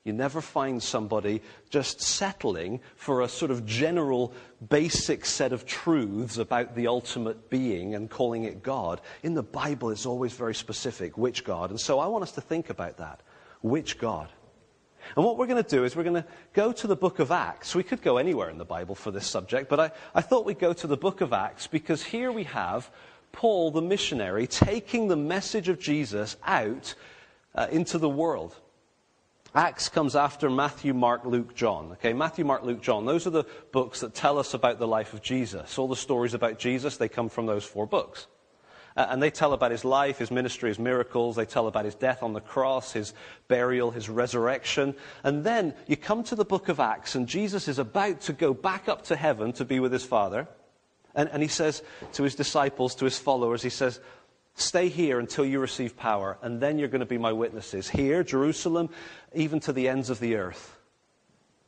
you 0.07 0.13
never 0.13 0.41
find 0.41 0.83
somebody 0.83 1.43
just 1.69 2.01
settling 2.01 2.81
for 2.95 3.23
a 3.23 3.29
sort 3.29 3.51
of 3.51 3.67
general, 3.67 4.33
basic 4.69 5.27
set 5.27 5.53
of 5.53 5.67
truths 5.67 6.39
about 6.39 6.77
the 6.77 6.87
ultimate 6.87 7.51
being 7.51 7.95
and 7.95 8.09
calling 8.09 8.45
it 8.45 8.63
God. 8.63 9.01
In 9.25 9.35
the 9.35 9.43
Bible, 9.43 9.91
it's 9.91 10.07
always 10.07 10.33
very 10.33 10.55
specific 10.55 11.19
which 11.19 11.43
God. 11.45 11.71
And 11.71 11.81
so 11.81 11.99
I 11.99 12.07
want 12.07 12.23
us 12.23 12.33
to 12.33 12.41
think 12.41 12.71
about 12.71 12.99
that. 12.99 13.21
Which 13.63 13.99
God? 13.99 14.29
And 15.17 15.25
what 15.25 15.39
we're 15.39 15.47
going 15.47 15.63
to 15.63 15.69
do 15.69 15.85
is 15.85 15.97
we're 15.97 16.05
going 16.05 16.23
to 16.23 16.29
go 16.53 16.73
to 16.73 16.87
the 16.87 16.97
book 16.97 17.19
of 17.19 17.31
Acts. 17.31 17.75
We 17.75 17.83
could 17.83 18.03
go 18.03 18.17
anywhere 18.17 18.51
in 18.51 18.59
the 18.59 18.65
Bible 18.65 18.95
for 18.95 19.11
this 19.11 19.27
subject, 19.27 19.69
but 19.69 19.81
I, 19.81 19.91
I 20.15 20.21
thought 20.21 20.45
we'd 20.45 20.59
go 20.59 20.73
to 20.73 20.87
the 20.87 20.97
book 20.97 21.21
of 21.21 21.33
Acts 21.33 21.67
because 21.67 22.03
here 22.03 22.31
we 22.31 22.45
have 22.45 22.91
Paul, 23.33 23.71
the 23.71 23.83
missionary, 23.83 24.47
taking 24.47 25.09
the 25.09 25.17
message 25.17 25.69
of 25.69 25.79
Jesus 25.79 26.37
out 26.45 26.95
uh, 27.55 27.67
into 27.71 27.99
the 27.99 28.09
world. 28.09 28.55
Acts 29.57 29.89
comes 29.89 30.15
after 30.15 30.51
Matthew, 30.51 30.93
Mark, 30.93 31.25
Luke, 31.25 31.55
John. 31.55 31.93
Okay, 31.93 32.13
Matthew, 32.13 32.45
Mark, 32.45 32.63
Luke, 32.63 32.83
John. 32.83 33.07
Those 33.07 33.27
are 33.27 33.31
the 33.31 33.47
books 33.73 34.01
that 34.01 34.15
tell 34.15 34.39
us 34.39 34.53
about 34.53 34.79
the 34.79 34.87
life 34.87 35.15
of 35.15 35.23
Jesus. 35.23 35.79
All 35.79 35.89
the 35.89 35.97
stories 35.97 36.35
about 36.35 36.59
Jesus, 36.59 36.99
they 36.99 37.09
come 37.09 37.31
from 37.31 37.47
those 37.47 37.65
four 37.65 37.87
books. 37.87 38.27
Uh, 38.99 39.07
and 39.09 39.23
they 39.23 39.31
tell 39.31 39.55
about 39.55 39.71
his 39.71 39.83
life, 39.83 40.19
his 40.19 40.31
ministry, 40.31 40.69
his 40.69 40.79
miracles. 40.79 41.37
They 41.37 41.47
tell 41.47 41.69
about 41.69 41.87
his 41.87 41.95
death 41.95 42.23
on 42.23 42.35
the 42.35 42.41
cross, 42.43 42.93
his 42.93 43.15
burial, 43.49 43.91
his 43.91 44.11
resurrection. 44.11 44.95
And 45.25 45.43
then 45.43 45.73
you 45.87 45.97
come 45.97 46.23
to 46.25 46.35
the 46.35 46.45
book 46.45 46.69
of 46.69 46.79
Acts, 46.79 47.15
and 47.15 47.27
Jesus 47.27 47.67
is 47.67 47.79
about 47.79 48.21
to 48.23 48.35
go 48.35 48.53
back 48.53 48.91
up 48.91 49.05
to 49.05 49.17
heaven 49.17 49.55
to 49.55 49.65
be 49.65 49.81
with 49.81 49.93
his 49.93 50.05
Father. 50.05 50.49
And, 51.15 51.31
and 51.31 51.41
he 51.41 51.49
says 51.49 51.83
to 52.13 52.25
his 52.25 52.35
disciples, 52.35 52.95
to 52.97 53.07
his 53.07 53.19
followers, 53.19 53.63
he 53.63 53.71
says, 53.71 54.01
Stay 54.59 54.89
here 54.89 55.19
until 55.19 55.45
you 55.45 55.61
receive 55.61 55.99
power, 55.99 56.39
and 56.41 56.61
then 56.61 56.79
you're 56.79 56.89
going 56.89 57.01
to 57.01 57.07
be 57.07 57.19
my 57.19 57.33
witnesses. 57.33 57.91
Here, 57.91 58.25
Jerusalem, 58.25 58.89
even 59.35 59.61
to 59.61 59.73
the 59.73 59.87
ends 59.87 60.09
of 60.09 60.19
the 60.19 60.37
earth. 60.37 60.79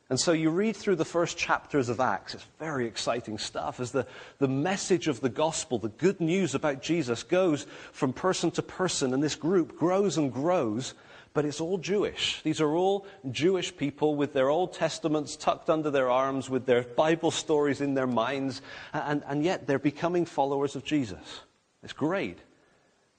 And 0.09 0.19
so 0.19 0.31
you 0.31 0.49
read 0.49 0.75
through 0.75 0.95
the 0.95 1.05
first 1.05 1.37
chapters 1.37 1.87
of 1.87 1.99
Acts. 1.99 2.33
It's 2.33 2.45
very 2.57 2.87
exciting 2.87 3.37
stuff 3.37 3.79
as 3.79 3.91
the, 3.91 4.07
the 4.39 4.47
message 4.47 5.07
of 5.07 5.21
the 5.21 5.29
gospel, 5.29 5.77
the 5.77 5.89
good 5.89 6.19
news 6.19 6.55
about 6.55 6.81
Jesus, 6.81 7.21
goes 7.21 7.67
from 7.91 8.11
person 8.11 8.49
to 8.51 8.63
person, 8.63 9.13
and 9.13 9.21
this 9.21 9.35
group 9.35 9.77
grows 9.77 10.17
and 10.17 10.33
grows, 10.33 10.95
but 11.35 11.45
it's 11.45 11.61
all 11.61 11.77
Jewish. 11.77 12.41
These 12.41 12.59
are 12.59 12.75
all 12.75 13.05
Jewish 13.29 13.77
people 13.77 14.15
with 14.15 14.33
their 14.33 14.49
Old 14.49 14.73
Testaments 14.73 15.35
tucked 15.35 15.69
under 15.69 15.91
their 15.91 16.09
arms, 16.09 16.49
with 16.49 16.65
their 16.65 16.81
Bible 16.81 17.29
stories 17.29 17.81
in 17.81 17.93
their 17.93 18.07
minds, 18.07 18.63
and, 18.93 19.23
and 19.27 19.43
yet 19.43 19.67
they're 19.67 19.77
becoming 19.77 20.25
followers 20.25 20.75
of 20.75 20.83
Jesus. 20.83 21.41
It's 21.83 21.93
great. 21.93 22.39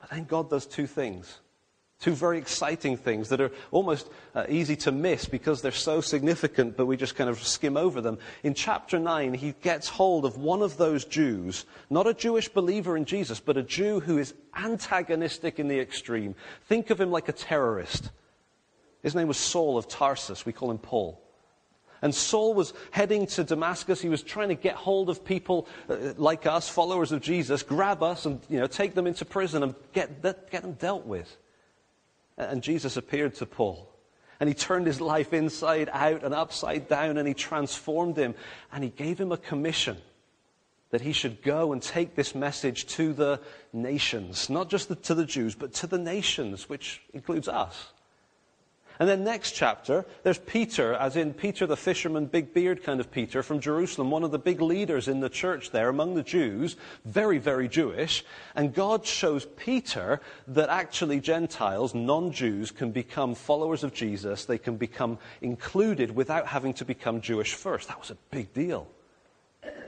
But 0.01 0.11
then 0.11 0.25
God 0.25 0.51
does 0.51 0.67
two 0.67 0.87
things. 0.87 1.41
Two 2.01 2.13
very 2.13 2.39
exciting 2.39 2.97
things 2.97 3.29
that 3.29 3.43
are 3.43 3.51
almost 3.71 4.09
uh, 4.35 4.47
easy 4.49 4.75
to 4.77 4.91
miss 4.91 5.27
because 5.27 5.61
they're 5.61 5.71
so 5.71 6.01
significant, 6.01 6.75
but 6.75 6.87
we 6.87 6.97
just 6.97 7.15
kind 7.15 7.29
of 7.29 7.43
skim 7.43 7.77
over 7.77 8.01
them. 8.01 8.17
In 8.43 8.55
chapter 8.55 8.99
9, 8.99 9.35
he 9.35 9.55
gets 9.61 9.87
hold 9.87 10.25
of 10.25 10.39
one 10.39 10.63
of 10.63 10.79
those 10.79 11.05
Jews, 11.05 11.67
not 11.91 12.07
a 12.07 12.15
Jewish 12.15 12.49
believer 12.49 12.97
in 12.97 13.05
Jesus, 13.05 13.39
but 13.39 13.59
a 13.59 13.63
Jew 13.63 14.01
who 14.01 14.17
is 14.17 14.33
antagonistic 14.57 15.59
in 15.59 15.69
the 15.69 15.79
extreme. 15.79 16.35
Think 16.67 16.89
of 16.89 16.99
him 16.99 17.11
like 17.11 17.29
a 17.29 17.33
terrorist. 17.33 18.11
His 19.03 19.15
name 19.15 19.29
was 19.29 19.37
Saul 19.37 19.77
of 19.77 19.87
Tarsus. 19.87 20.47
We 20.47 20.55
call 20.55 20.71
him 20.71 20.79
Paul. 20.79 21.21
And 22.03 22.15
Saul 22.15 22.55
was 22.55 22.73
heading 22.91 23.27
to 23.29 23.45
Damascus. 23.45 24.01
He 24.01 24.09
was 24.09 24.23
trying 24.23 24.49
to 24.49 24.55
get 24.55 24.75
hold 24.75 25.11
of 25.11 25.25
people 25.25 25.69
uh, 25.89 26.15
like 26.17 26.47
us, 26.47 26.69
followers 26.69 27.13
of 27.13 27.21
Jesus, 27.21 27.63
grab 27.63 28.03
us 28.03 28.25
and 28.25 28.41
you 28.49 28.59
know, 28.59 28.67
take 28.67 28.95
them 28.95 29.07
into 29.07 29.25
prison 29.25 29.63
and 29.63 29.75
get, 29.93 30.23
get 30.23 30.63
them 30.63 30.73
dealt 30.73 31.07
with. 31.07 31.37
And 32.39 32.63
Jesus 32.63 32.97
appeared 32.97 33.35
to 33.37 33.47
Paul. 33.47 33.87
And 34.39 34.49
he 34.49 34.55
turned 34.55 34.87
his 34.87 35.03
life 35.03 35.35
inside 35.35 35.91
out 35.93 36.25
and 36.25 36.33
upside 36.33 36.89
down 36.89 37.19
and 37.19 37.29
he 37.29 37.35
transformed 37.35 38.17
him. 38.17 38.35
And 38.73 38.83
he 38.83 38.89
gave 38.89 39.19
him 39.19 39.33
a 39.33 39.37
commission 39.37 39.99
that 40.91 41.03
he 41.03 41.13
should 41.13 41.43
go 41.43 41.73
and 41.73 41.83
take 41.83 42.15
this 42.15 42.35
message 42.35 42.87
to 42.87 43.13
the 43.13 43.41
nations, 43.73 44.51
not 44.51 44.69
just 44.69 44.89
the, 44.89 44.97
to 44.97 45.15
the 45.15 45.27
Jews, 45.27 45.55
but 45.55 45.75
to 45.75 45.87
the 45.87 45.99
nations, 45.99 46.69
which 46.69 47.03
includes 47.13 47.47
us. 47.47 47.93
And 49.01 49.09
then 49.09 49.25
next 49.25 49.53
chapter, 49.53 50.05
there's 50.25 50.37
Peter, 50.37 50.93
as 50.93 51.17
in 51.17 51.33
Peter 51.33 51.67
the 51.67 51.77
fisherman, 51.77 52.27
big 52.27 52.53
beard 52.53 52.83
kind 52.83 53.01
of 53.01 53.11
Peter 53.11 53.43
from 53.43 53.59
Jerusalem, 53.59 54.11
one 54.11 54.25
of 54.25 54.31
the 54.31 54.39
big 54.39 54.61
leaders 54.61 55.09
in 55.09 55.21
the 55.21 55.31
church 55.31 55.71
there 55.71 55.89
among 55.89 56.15
the 56.15 56.23
Jews, 56.23 56.77
very, 57.07 57.39
very 57.39 57.67
Jewish. 57.67 58.23
And 58.55 58.75
God 58.75 59.07
shows 59.07 59.47
Peter 59.57 60.21
that 60.49 60.69
actually 60.69 61.19
Gentiles, 61.19 61.95
non 61.95 62.31
Jews, 62.31 62.71
can 62.71 62.93
become 62.93 63.35
followers 63.35 63.85
of 63.85 63.95
Jesus. 63.95 64.45
They 64.45 64.59
can 64.59 64.77
become 64.77 65.17
included 65.41 66.15
without 66.15 66.47
having 66.47 66.75
to 66.75 66.85
become 66.85 67.23
Jewish 67.23 67.55
first. 67.55 67.89
That 67.89 67.99
was 67.99 68.11
a 68.11 68.19
big 68.31 68.53
deal. 68.53 68.87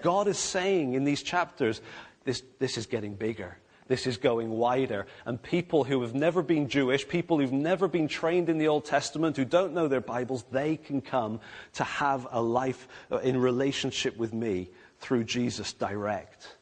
God 0.00 0.26
is 0.26 0.38
saying 0.38 0.94
in 0.94 1.04
these 1.04 1.22
chapters, 1.22 1.82
this, 2.24 2.42
this 2.58 2.78
is 2.78 2.86
getting 2.86 3.14
bigger. 3.14 3.58
This 3.88 4.06
is 4.06 4.16
going 4.16 4.50
wider. 4.50 5.06
And 5.24 5.42
people 5.42 5.84
who 5.84 6.02
have 6.02 6.14
never 6.14 6.42
been 6.42 6.68
Jewish, 6.68 7.06
people 7.06 7.38
who've 7.38 7.52
never 7.52 7.88
been 7.88 8.08
trained 8.08 8.48
in 8.48 8.58
the 8.58 8.68
Old 8.68 8.84
Testament, 8.84 9.36
who 9.36 9.44
don't 9.44 9.74
know 9.74 9.88
their 9.88 10.00
Bibles, 10.00 10.44
they 10.50 10.76
can 10.76 11.00
come 11.00 11.40
to 11.74 11.84
have 11.84 12.26
a 12.30 12.40
life 12.40 12.88
uh, 13.10 13.18
in 13.18 13.40
relationship 13.40 14.16
with 14.16 14.32
me 14.32 14.70
through 15.00 15.24
Jesus 15.24 15.72
direct. 15.72 16.56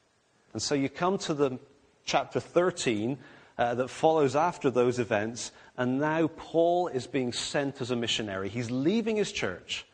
And 0.53 0.62
so 0.62 0.75
you 0.75 0.89
come 0.89 1.19
to 1.19 1.35
the 1.35 1.59
chapter 2.05 2.41
13 2.41 3.19
uh, 3.59 3.75
that 3.75 3.89
follows 3.89 4.35
after 4.35 4.71
those 4.71 4.99
events, 4.99 5.53
and 5.77 6.00
now 6.00 6.27
Paul 6.29 6.89
is 6.89 7.07
being 7.07 7.33
sent 7.33 7.81
as 7.81 7.91
a 7.91 7.97
missionary. 7.97 8.49
He's 8.49 8.71
leaving 8.71 9.17
his 9.17 9.31
church 9.31 9.87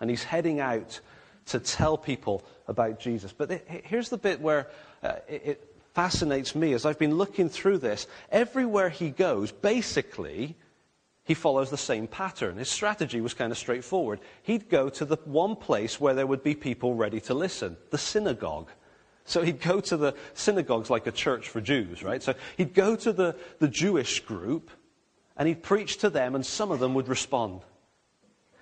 and 0.00 0.10
he's 0.10 0.24
heading 0.24 0.60
out 0.60 1.00
to 1.46 1.60
tell 1.60 1.96
people 1.96 2.44
about 2.66 2.98
Jesus. 2.98 3.32
But 3.32 3.62
here's 3.84 4.08
the 4.08 4.18
bit 4.18 4.40
where 4.40 4.68
uh, 5.02 5.14
it, 5.28 5.75
fascinates 5.96 6.54
me 6.54 6.74
as 6.74 6.84
I've 6.84 6.98
been 6.98 7.16
looking 7.16 7.48
through 7.48 7.78
this. 7.78 8.06
Everywhere 8.30 8.90
he 8.90 9.08
goes, 9.08 9.50
basically, 9.50 10.54
he 11.24 11.32
follows 11.32 11.70
the 11.70 11.78
same 11.78 12.06
pattern. 12.06 12.58
His 12.58 12.68
strategy 12.68 13.22
was 13.22 13.32
kind 13.32 13.50
of 13.50 13.56
straightforward. 13.56 14.20
He'd 14.42 14.68
go 14.68 14.90
to 14.90 15.06
the 15.06 15.16
one 15.24 15.56
place 15.56 15.98
where 15.98 16.12
there 16.12 16.26
would 16.26 16.42
be 16.42 16.54
people 16.54 16.94
ready 16.94 17.18
to 17.22 17.32
listen 17.32 17.78
the 17.90 17.96
synagogue. 17.96 18.68
So 19.24 19.40
he'd 19.42 19.62
go 19.62 19.80
to 19.80 19.96
the 19.96 20.14
synagogues 20.34 20.90
like 20.90 21.06
a 21.06 21.12
church 21.12 21.48
for 21.48 21.62
Jews, 21.62 22.02
right? 22.02 22.22
So 22.22 22.34
he'd 22.58 22.74
go 22.74 22.94
to 22.96 23.10
the, 23.10 23.34
the 23.58 23.68
Jewish 23.68 24.20
group 24.20 24.70
and 25.38 25.48
he'd 25.48 25.62
preach 25.62 25.96
to 25.98 26.10
them, 26.10 26.34
and 26.34 26.44
some 26.44 26.70
of 26.70 26.78
them 26.78 26.92
would 26.92 27.08
respond. 27.08 27.62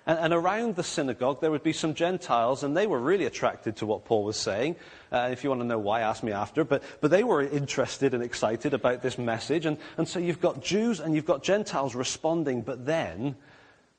And, 0.07 0.19
and, 0.19 0.33
around 0.33 0.75
the 0.75 0.83
synagogue, 0.83 1.41
there 1.41 1.51
would 1.51 1.63
be 1.63 1.73
some 1.73 1.95
Gentiles, 1.95 2.63
and 2.63 2.77
they 2.77 2.85
were 2.85 2.99
really 2.99 3.25
attracted 3.25 3.77
to 3.77 3.85
what 3.85 4.05
Paul 4.05 4.23
was 4.23 4.37
saying. 4.37 4.75
Uh, 5.11 5.29
if 5.31 5.43
you 5.43 5.49
want 5.49 5.61
to 5.61 5.67
know 5.67 5.79
why, 5.79 6.01
ask 6.01 6.21
me 6.21 6.31
after. 6.31 6.63
But, 6.63 6.83
but 7.01 7.09
they 7.09 7.23
were 7.23 7.41
interested 7.41 8.13
and 8.13 8.23
excited 8.23 8.73
about 8.73 9.01
this 9.01 9.17
message. 9.17 9.65
And, 9.65 9.77
and 9.97 10.07
so 10.07 10.19
you've 10.19 10.41
got 10.41 10.61
Jews 10.61 10.99
and 10.99 11.15
you've 11.15 11.25
got 11.25 11.43
Gentiles 11.43 11.95
responding, 11.95 12.61
but 12.61 12.85
then 12.85 13.35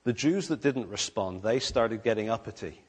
the 0.04 0.12
Jews 0.12 0.48
that 0.48 0.62
didn't 0.62 0.88
respond, 0.88 1.42
they 1.42 1.58
started 1.58 2.04
getting 2.04 2.30
uppity. 2.30 2.80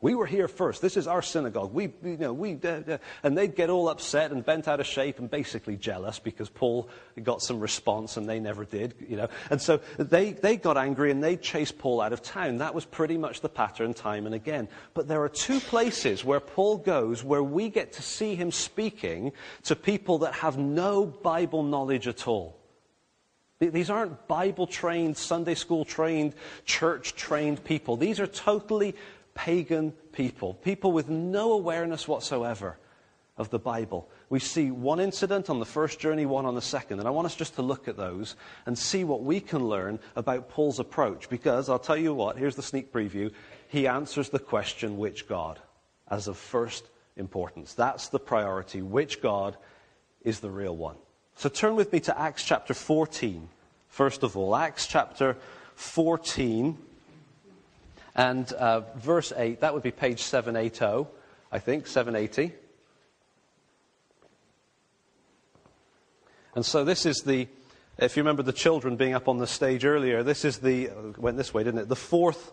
We 0.00 0.14
were 0.14 0.26
here 0.26 0.46
first. 0.46 0.80
This 0.80 0.96
is 0.96 1.08
our 1.08 1.22
synagogue. 1.22 1.74
We, 1.74 1.92
you 2.04 2.16
know, 2.18 2.32
we, 2.32 2.56
and 3.24 3.36
they'd 3.36 3.56
get 3.56 3.68
all 3.68 3.88
upset 3.88 4.30
and 4.30 4.44
bent 4.46 4.68
out 4.68 4.78
of 4.78 4.86
shape 4.86 5.18
and 5.18 5.28
basically 5.28 5.76
jealous 5.76 6.20
because 6.20 6.48
Paul 6.48 6.88
got 7.20 7.42
some 7.42 7.58
response 7.58 8.16
and 8.16 8.28
they 8.28 8.38
never 8.38 8.64
did, 8.64 8.94
you 9.08 9.16
know. 9.16 9.28
And 9.50 9.60
so 9.60 9.80
they, 9.98 10.34
they 10.34 10.56
got 10.56 10.76
angry 10.76 11.10
and 11.10 11.22
they 11.22 11.36
chased 11.36 11.78
Paul 11.78 12.00
out 12.00 12.12
of 12.12 12.22
town. 12.22 12.58
That 12.58 12.76
was 12.76 12.84
pretty 12.84 13.18
much 13.18 13.40
the 13.40 13.48
pattern 13.48 13.92
time 13.92 14.26
and 14.26 14.36
again. 14.36 14.68
But 14.94 15.08
there 15.08 15.22
are 15.22 15.28
two 15.28 15.58
places 15.58 16.24
where 16.24 16.40
Paul 16.40 16.78
goes 16.78 17.24
where 17.24 17.42
we 17.42 17.68
get 17.68 17.94
to 17.94 18.02
see 18.02 18.36
him 18.36 18.52
speaking 18.52 19.32
to 19.64 19.74
people 19.74 20.18
that 20.18 20.34
have 20.34 20.58
no 20.58 21.06
Bible 21.06 21.64
knowledge 21.64 22.06
at 22.06 22.28
all. 22.28 22.56
These 23.58 23.90
aren't 23.90 24.28
Bible 24.28 24.68
trained, 24.68 25.16
Sunday 25.16 25.56
school 25.56 25.84
trained, 25.84 26.34
church 26.64 27.16
trained 27.16 27.64
people. 27.64 27.96
These 27.96 28.20
are 28.20 28.28
totally 28.28 28.94
pagan 29.38 29.92
people, 30.10 30.52
people 30.52 30.90
with 30.90 31.08
no 31.08 31.52
awareness 31.52 32.08
whatsoever 32.08 32.76
of 33.36 33.50
the 33.50 33.58
Bible. 33.58 34.10
We 34.30 34.40
see 34.40 34.72
one 34.72 34.98
incident 34.98 35.48
on 35.48 35.60
the 35.60 35.64
first 35.64 36.00
journey, 36.00 36.26
one 36.26 36.44
on 36.44 36.56
the 36.56 36.60
second. 36.60 36.98
And 36.98 37.06
I 37.06 37.12
want 37.12 37.26
us 37.26 37.36
just 37.36 37.54
to 37.54 37.62
look 37.62 37.86
at 37.86 37.96
those 37.96 38.34
and 38.66 38.76
see 38.76 39.04
what 39.04 39.22
we 39.22 39.38
can 39.38 39.68
learn 39.68 40.00
about 40.16 40.48
Paul's 40.48 40.80
approach. 40.80 41.28
Because 41.28 41.68
I'll 41.68 41.78
tell 41.78 41.96
you 41.96 42.12
what, 42.12 42.36
here's 42.36 42.56
the 42.56 42.64
sneak 42.64 42.92
preview. 42.92 43.30
He 43.68 43.86
answers 43.86 44.28
the 44.28 44.40
question, 44.40 44.98
which 44.98 45.28
God, 45.28 45.60
as 46.10 46.26
of 46.26 46.36
first 46.36 46.88
importance. 47.16 47.74
That's 47.74 48.08
the 48.08 48.18
priority. 48.18 48.82
Which 48.82 49.22
God 49.22 49.56
is 50.22 50.40
the 50.40 50.50
real 50.50 50.76
one? 50.76 50.96
So 51.36 51.48
turn 51.48 51.76
with 51.76 51.92
me 51.92 52.00
to 52.00 52.20
Acts 52.20 52.42
chapter 52.42 52.74
14, 52.74 53.48
first 53.86 54.24
of 54.24 54.36
all. 54.36 54.56
Acts 54.56 54.88
chapter 54.88 55.36
14. 55.76 56.76
And 58.18 58.52
uh, 58.54 58.80
verse 58.96 59.32
8, 59.34 59.60
that 59.60 59.72
would 59.72 59.84
be 59.84 59.92
page 59.92 60.22
780, 60.22 61.08
I 61.52 61.60
think, 61.60 61.86
780. 61.86 62.52
And 66.56 66.66
so 66.66 66.84
this 66.84 67.06
is 67.06 67.22
the, 67.24 67.46
if 67.96 68.16
you 68.16 68.24
remember 68.24 68.42
the 68.42 68.52
children 68.52 68.96
being 68.96 69.14
up 69.14 69.28
on 69.28 69.38
the 69.38 69.46
stage 69.46 69.84
earlier, 69.84 70.24
this 70.24 70.44
is 70.44 70.58
the, 70.58 70.90
went 71.16 71.36
this 71.36 71.54
way, 71.54 71.62
didn't 71.62 71.78
it? 71.78 71.88
The 71.88 71.94
fourth 71.94 72.50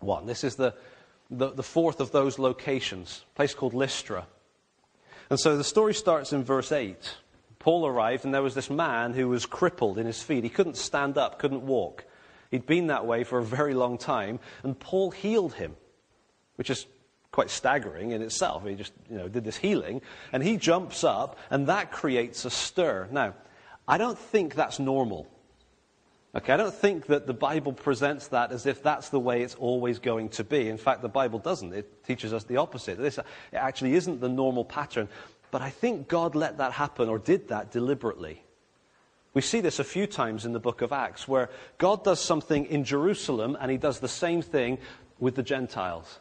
one. 0.00 0.26
This 0.26 0.42
is 0.42 0.56
the, 0.56 0.74
the, 1.30 1.50
the 1.50 1.62
fourth 1.62 2.00
of 2.00 2.10
those 2.10 2.40
locations, 2.40 3.24
a 3.32 3.36
place 3.36 3.54
called 3.54 3.74
Lystra. 3.74 4.26
And 5.30 5.38
so 5.38 5.56
the 5.56 5.62
story 5.62 5.94
starts 5.94 6.32
in 6.32 6.42
verse 6.42 6.72
8. 6.72 7.14
Paul 7.60 7.86
arrived, 7.86 8.24
and 8.24 8.34
there 8.34 8.42
was 8.42 8.56
this 8.56 8.70
man 8.70 9.12
who 9.12 9.28
was 9.28 9.46
crippled 9.46 9.98
in 9.98 10.06
his 10.06 10.20
feet. 10.20 10.42
He 10.42 10.50
couldn't 10.50 10.76
stand 10.76 11.16
up, 11.16 11.38
couldn't 11.38 11.64
walk. 11.64 12.06
He'd 12.50 12.66
been 12.66 12.88
that 12.88 13.06
way 13.06 13.24
for 13.24 13.38
a 13.38 13.44
very 13.44 13.74
long 13.74 13.96
time, 13.98 14.40
and 14.62 14.78
Paul 14.78 15.10
healed 15.10 15.54
him, 15.54 15.76
which 16.56 16.70
is 16.70 16.86
quite 17.30 17.50
staggering 17.50 18.10
in 18.10 18.22
itself. 18.22 18.66
He 18.66 18.74
just, 18.74 18.92
you 19.08 19.16
know, 19.16 19.28
did 19.28 19.44
this 19.44 19.56
healing, 19.56 20.02
and 20.32 20.42
he 20.42 20.56
jumps 20.56 21.04
up, 21.04 21.38
and 21.50 21.68
that 21.68 21.92
creates 21.92 22.44
a 22.44 22.50
stir. 22.50 23.08
Now, 23.12 23.34
I 23.86 23.98
don't 23.98 24.18
think 24.18 24.54
that's 24.54 24.78
normal. 24.78 25.28
Okay, 26.34 26.52
I 26.52 26.56
don't 26.56 26.74
think 26.74 27.06
that 27.06 27.26
the 27.26 27.34
Bible 27.34 27.72
presents 27.72 28.28
that 28.28 28.52
as 28.52 28.66
if 28.66 28.82
that's 28.82 29.08
the 29.08 29.18
way 29.18 29.42
it's 29.42 29.56
always 29.56 29.98
going 29.98 30.28
to 30.30 30.44
be. 30.44 30.68
In 30.68 30.78
fact, 30.78 31.02
the 31.02 31.08
Bible 31.08 31.40
doesn't. 31.40 31.72
It 31.72 32.04
teaches 32.04 32.32
us 32.32 32.44
the 32.44 32.56
opposite. 32.56 32.98
This 32.98 33.18
it 33.18 33.24
actually 33.52 33.94
isn't 33.94 34.20
the 34.20 34.28
normal 34.28 34.64
pattern. 34.64 35.08
But 35.50 35.62
I 35.62 35.70
think 35.70 36.06
God 36.06 36.36
let 36.36 36.58
that 36.58 36.70
happen 36.72 37.08
or 37.08 37.18
did 37.18 37.48
that 37.48 37.72
deliberately. 37.72 38.44
We 39.32 39.42
see 39.42 39.60
this 39.60 39.78
a 39.78 39.84
few 39.84 40.06
times 40.06 40.44
in 40.44 40.52
the 40.52 40.60
book 40.60 40.82
of 40.82 40.92
Acts, 40.92 41.28
where 41.28 41.50
God 41.78 42.02
does 42.02 42.20
something 42.20 42.66
in 42.66 42.84
Jerusalem 42.84 43.56
and 43.60 43.70
he 43.70 43.76
does 43.76 44.00
the 44.00 44.08
same 44.08 44.42
thing 44.42 44.78
with 45.20 45.36
the 45.36 45.42
Gentiles. 45.42 46.18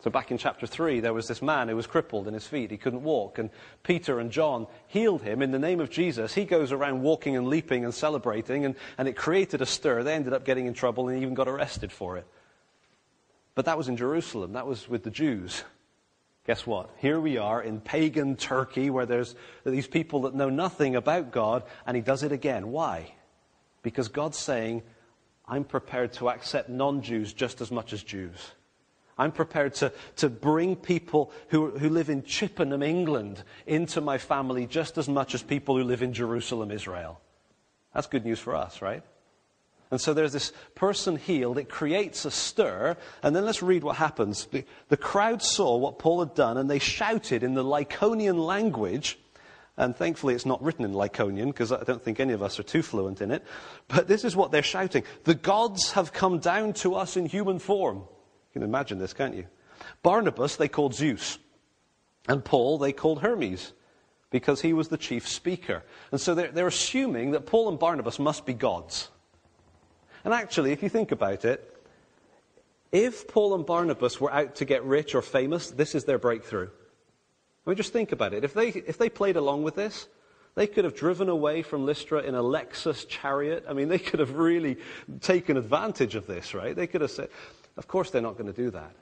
So, 0.00 0.10
back 0.10 0.30
in 0.30 0.36
chapter 0.36 0.66
3, 0.66 1.00
there 1.00 1.14
was 1.14 1.26
this 1.26 1.40
man 1.40 1.68
who 1.68 1.74
was 1.74 1.86
crippled 1.86 2.28
in 2.28 2.34
his 2.34 2.46
feet. 2.46 2.70
He 2.70 2.76
couldn't 2.76 3.02
walk. 3.02 3.38
And 3.38 3.50
Peter 3.82 4.20
and 4.20 4.30
John 4.30 4.66
healed 4.86 5.22
him 5.22 5.40
in 5.40 5.50
the 5.50 5.58
name 5.58 5.80
of 5.80 5.90
Jesus. 5.90 6.34
He 6.34 6.44
goes 6.44 6.70
around 6.70 7.02
walking 7.02 7.36
and 7.36 7.48
leaping 7.48 7.84
and 7.84 7.94
celebrating, 7.94 8.66
and, 8.66 8.76
and 8.98 9.08
it 9.08 9.16
created 9.16 9.62
a 9.62 9.66
stir. 9.66 10.02
They 10.02 10.14
ended 10.14 10.34
up 10.34 10.44
getting 10.44 10.66
in 10.66 10.74
trouble 10.74 11.08
and 11.08 11.20
even 11.22 11.34
got 11.34 11.48
arrested 11.48 11.90
for 11.90 12.18
it. 12.18 12.26
But 13.54 13.64
that 13.64 13.78
was 13.78 13.88
in 13.88 13.96
Jerusalem, 13.96 14.52
that 14.52 14.66
was 14.66 14.86
with 14.86 15.02
the 15.02 15.10
Jews. 15.10 15.64
Guess 16.46 16.66
what? 16.66 16.90
Here 16.98 17.18
we 17.18 17.38
are 17.38 17.60
in 17.60 17.80
pagan 17.80 18.36
Turkey 18.36 18.88
where 18.88 19.06
there's 19.06 19.34
these 19.64 19.88
people 19.88 20.22
that 20.22 20.34
know 20.34 20.48
nothing 20.48 20.94
about 20.94 21.32
God, 21.32 21.64
and 21.86 21.96
he 21.96 22.02
does 22.02 22.22
it 22.22 22.30
again. 22.30 22.70
Why? 22.70 23.12
Because 23.82 24.06
God's 24.08 24.38
saying, 24.38 24.82
I'm 25.48 25.64
prepared 25.64 26.12
to 26.14 26.28
accept 26.30 26.68
non 26.68 27.02
Jews 27.02 27.32
just 27.32 27.60
as 27.60 27.72
much 27.72 27.92
as 27.92 28.02
Jews. 28.02 28.52
I'm 29.18 29.32
prepared 29.32 29.74
to, 29.76 29.92
to 30.16 30.28
bring 30.28 30.76
people 30.76 31.32
who, 31.48 31.70
who 31.70 31.88
live 31.88 32.10
in 32.10 32.22
Chippenham, 32.22 32.82
England, 32.82 33.42
into 33.66 34.00
my 34.00 34.18
family 34.18 34.66
just 34.66 34.98
as 34.98 35.08
much 35.08 35.34
as 35.34 35.42
people 35.42 35.76
who 35.76 35.84
live 35.84 36.02
in 36.02 36.12
Jerusalem, 36.12 36.70
Israel. 36.70 37.20
That's 37.94 38.06
good 38.06 38.24
news 38.24 38.38
for 38.38 38.54
us, 38.54 38.82
right? 38.82 39.02
And 39.90 40.00
so 40.00 40.12
there's 40.12 40.32
this 40.32 40.52
person 40.74 41.16
healed. 41.16 41.58
It 41.58 41.68
creates 41.68 42.24
a 42.24 42.30
stir. 42.30 42.96
And 43.22 43.36
then 43.36 43.44
let's 43.44 43.62
read 43.62 43.84
what 43.84 43.96
happens. 43.96 44.46
The, 44.46 44.64
the 44.88 44.96
crowd 44.96 45.42
saw 45.42 45.76
what 45.76 45.98
Paul 45.98 46.20
had 46.20 46.34
done 46.34 46.56
and 46.56 46.68
they 46.68 46.80
shouted 46.80 47.42
in 47.42 47.54
the 47.54 47.64
Lycaonian 47.64 48.44
language. 48.44 49.18
And 49.76 49.94
thankfully, 49.94 50.34
it's 50.34 50.46
not 50.46 50.62
written 50.62 50.84
in 50.84 50.92
Lycaonian 50.92 51.46
because 51.46 51.70
I 51.70 51.84
don't 51.84 52.02
think 52.02 52.18
any 52.18 52.32
of 52.32 52.42
us 52.42 52.58
are 52.58 52.64
too 52.64 52.82
fluent 52.82 53.20
in 53.20 53.30
it. 53.30 53.44
But 53.88 54.08
this 54.08 54.24
is 54.24 54.34
what 54.34 54.50
they're 54.50 54.62
shouting 54.62 55.04
The 55.24 55.34
gods 55.34 55.92
have 55.92 56.12
come 56.12 56.38
down 56.38 56.72
to 56.74 56.94
us 56.94 57.16
in 57.16 57.26
human 57.26 57.58
form. 57.58 57.98
You 57.98 58.60
can 58.60 58.62
imagine 58.62 58.98
this, 58.98 59.12
can't 59.12 59.34
you? 59.34 59.46
Barnabas, 60.02 60.56
they 60.56 60.68
called 60.68 60.94
Zeus. 60.94 61.38
And 62.28 62.44
Paul, 62.44 62.78
they 62.78 62.92
called 62.92 63.20
Hermes 63.20 63.72
because 64.30 64.62
he 64.62 64.72
was 64.72 64.88
the 64.88 64.98
chief 64.98 65.28
speaker. 65.28 65.84
And 66.10 66.20
so 66.20 66.34
they're, 66.34 66.50
they're 66.50 66.66
assuming 66.66 67.30
that 67.32 67.46
Paul 67.46 67.68
and 67.68 67.78
Barnabas 67.78 68.18
must 68.18 68.44
be 68.46 68.54
gods. 68.54 69.10
And 70.26 70.34
actually, 70.34 70.72
if 70.72 70.82
you 70.82 70.90
think 70.90 71.12
about 71.12 71.44
it, 71.44 71.72
if 72.90 73.28
Paul 73.28 73.54
and 73.54 73.64
Barnabas 73.64 74.20
were 74.20 74.32
out 74.32 74.56
to 74.56 74.64
get 74.64 74.84
rich 74.84 75.14
or 75.14 75.22
famous, 75.22 75.70
this 75.70 75.94
is 75.94 76.04
their 76.04 76.18
breakthrough. 76.18 76.68
I 76.68 77.70
mean, 77.70 77.76
just 77.76 77.92
think 77.92 78.12
about 78.12 78.34
it. 78.34 78.42
If 78.44 78.52
they, 78.52 78.68
if 78.68 78.98
they 78.98 79.08
played 79.08 79.36
along 79.36 79.62
with 79.62 79.76
this, 79.76 80.08
They 80.56 80.66
could 80.66 80.84
have 80.84 80.96
driven 80.96 81.28
away 81.28 81.60
from 81.60 81.84
Lystra 81.84 82.20
in 82.20 82.34
a 82.34 82.42
Lexus 82.42 83.06
chariot. 83.06 83.66
I 83.68 83.74
mean, 83.74 83.88
they 83.88 83.98
could 83.98 84.20
have 84.20 84.36
really 84.36 84.78
taken 85.20 85.58
advantage 85.58 86.14
of 86.14 86.26
this, 86.26 86.54
right? 86.54 86.74
They 86.74 86.86
could 86.86 87.02
have 87.02 87.10
said, 87.10 87.28
of 87.76 87.86
course, 87.86 88.10
they're 88.10 88.22
not 88.22 88.38
going 88.38 88.52
to 88.52 88.62
do 88.62 88.70
that. 88.70 88.92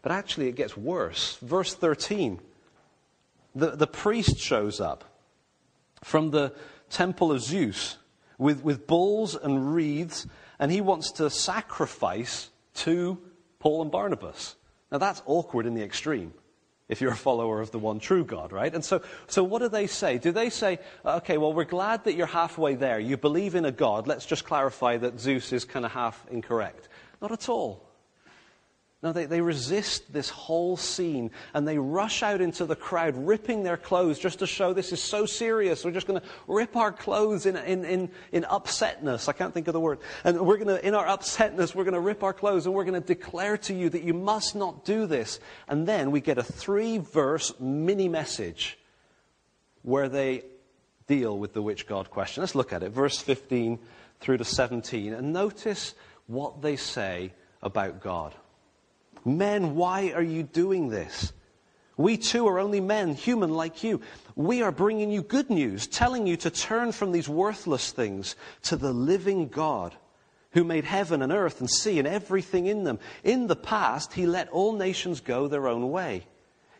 But 0.00 0.12
actually, 0.12 0.46
it 0.46 0.54
gets 0.54 0.76
worse. 0.76 1.36
Verse 1.42 1.74
13 1.74 2.40
the, 3.54 3.70
the 3.70 3.86
priest 3.88 4.38
shows 4.38 4.80
up 4.80 5.02
from 6.04 6.30
the 6.30 6.52
temple 6.90 7.32
of 7.32 7.40
Zeus 7.42 7.96
with, 8.38 8.62
with 8.62 8.86
bulls 8.86 9.34
and 9.34 9.74
wreaths, 9.74 10.26
and 10.58 10.72
he 10.72 10.80
wants 10.80 11.12
to 11.12 11.28
sacrifice 11.28 12.50
to 12.74 13.18
Paul 13.58 13.82
and 13.82 13.90
Barnabas. 13.90 14.56
Now, 14.90 14.98
that's 14.98 15.22
awkward 15.26 15.66
in 15.66 15.74
the 15.74 15.82
extreme 15.82 16.32
if 16.88 17.02
you're 17.02 17.12
a 17.12 17.16
follower 17.16 17.60
of 17.60 17.70
the 17.70 17.78
one 17.78 18.00
true 18.00 18.24
God, 18.24 18.50
right? 18.50 18.74
And 18.74 18.82
so, 18.82 19.02
so 19.26 19.44
what 19.44 19.60
do 19.60 19.68
they 19.68 19.86
say? 19.86 20.16
Do 20.16 20.32
they 20.32 20.48
say, 20.48 20.78
okay, 21.04 21.36
well, 21.36 21.52
we're 21.52 21.64
glad 21.64 22.04
that 22.04 22.14
you're 22.14 22.26
halfway 22.26 22.76
there. 22.76 22.98
You 22.98 23.18
believe 23.18 23.54
in 23.54 23.66
a 23.66 23.72
God. 23.72 24.06
Let's 24.06 24.24
just 24.24 24.44
clarify 24.44 24.96
that 24.96 25.20
Zeus 25.20 25.52
is 25.52 25.66
kind 25.66 25.84
of 25.84 25.92
half 25.92 26.24
incorrect. 26.30 26.88
Not 27.20 27.30
at 27.30 27.48
all. 27.48 27.87
No, 29.00 29.12
they, 29.12 29.26
they 29.26 29.40
resist 29.40 30.12
this 30.12 30.28
whole 30.28 30.76
scene 30.76 31.30
and 31.54 31.68
they 31.68 31.78
rush 31.78 32.24
out 32.24 32.40
into 32.40 32.66
the 32.66 32.74
crowd, 32.74 33.14
ripping 33.16 33.62
their 33.62 33.76
clothes 33.76 34.18
just 34.18 34.40
to 34.40 34.46
show 34.46 34.72
this 34.72 34.92
is 34.92 35.00
so 35.00 35.24
serious. 35.24 35.84
We're 35.84 35.92
just 35.92 36.08
going 36.08 36.20
to 36.20 36.26
rip 36.48 36.74
our 36.74 36.90
clothes 36.90 37.46
in, 37.46 37.56
in, 37.56 37.84
in, 37.84 38.10
in 38.32 38.42
upsetness. 38.42 39.28
I 39.28 39.34
can't 39.34 39.54
think 39.54 39.68
of 39.68 39.72
the 39.72 39.80
word. 39.80 40.00
And 40.24 40.40
we're 40.40 40.56
going 40.56 40.76
to, 40.76 40.84
in 40.84 40.96
our 40.96 41.06
upsetness, 41.06 41.76
we're 41.76 41.84
going 41.84 41.94
to 41.94 42.00
rip 42.00 42.24
our 42.24 42.32
clothes 42.32 42.66
and 42.66 42.74
we're 42.74 42.84
going 42.84 43.00
to 43.00 43.06
declare 43.06 43.56
to 43.58 43.74
you 43.74 43.88
that 43.88 44.02
you 44.02 44.14
must 44.14 44.56
not 44.56 44.84
do 44.84 45.06
this. 45.06 45.38
And 45.68 45.86
then 45.86 46.10
we 46.10 46.20
get 46.20 46.36
a 46.36 46.42
three 46.42 46.98
verse 46.98 47.54
mini 47.60 48.08
message 48.08 48.80
where 49.82 50.08
they 50.08 50.42
deal 51.06 51.38
with 51.38 51.52
the 51.52 51.62
which 51.62 51.86
God 51.86 52.10
question. 52.10 52.42
Let's 52.42 52.56
look 52.56 52.72
at 52.72 52.82
it. 52.82 52.90
Verse 52.90 53.18
15 53.20 53.78
through 54.18 54.38
to 54.38 54.44
17. 54.44 55.12
And 55.12 55.32
notice 55.32 55.94
what 56.26 56.62
they 56.62 56.74
say 56.74 57.32
about 57.62 58.00
God. 58.00 58.34
Men, 59.24 59.74
why 59.74 60.12
are 60.12 60.22
you 60.22 60.42
doing 60.42 60.88
this? 60.88 61.32
We 61.96 62.16
too 62.16 62.46
are 62.46 62.60
only 62.60 62.80
men, 62.80 63.14
human 63.14 63.50
like 63.50 63.82
you. 63.82 64.00
We 64.36 64.62
are 64.62 64.70
bringing 64.70 65.10
you 65.10 65.22
good 65.22 65.50
news, 65.50 65.88
telling 65.88 66.26
you 66.26 66.36
to 66.38 66.50
turn 66.50 66.92
from 66.92 67.10
these 67.10 67.28
worthless 67.28 67.90
things 67.90 68.36
to 68.62 68.76
the 68.76 68.92
living 68.92 69.48
God 69.48 69.96
who 70.52 70.62
made 70.64 70.84
heaven 70.84 71.22
and 71.22 71.32
earth 71.32 71.60
and 71.60 71.68
sea 71.68 71.98
and 71.98 72.06
everything 72.06 72.66
in 72.66 72.84
them. 72.84 73.00
In 73.24 73.48
the 73.48 73.56
past, 73.56 74.12
he 74.12 74.26
let 74.26 74.48
all 74.50 74.72
nations 74.72 75.20
go 75.20 75.48
their 75.48 75.66
own 75.66 75.90
way. 75.90 76.26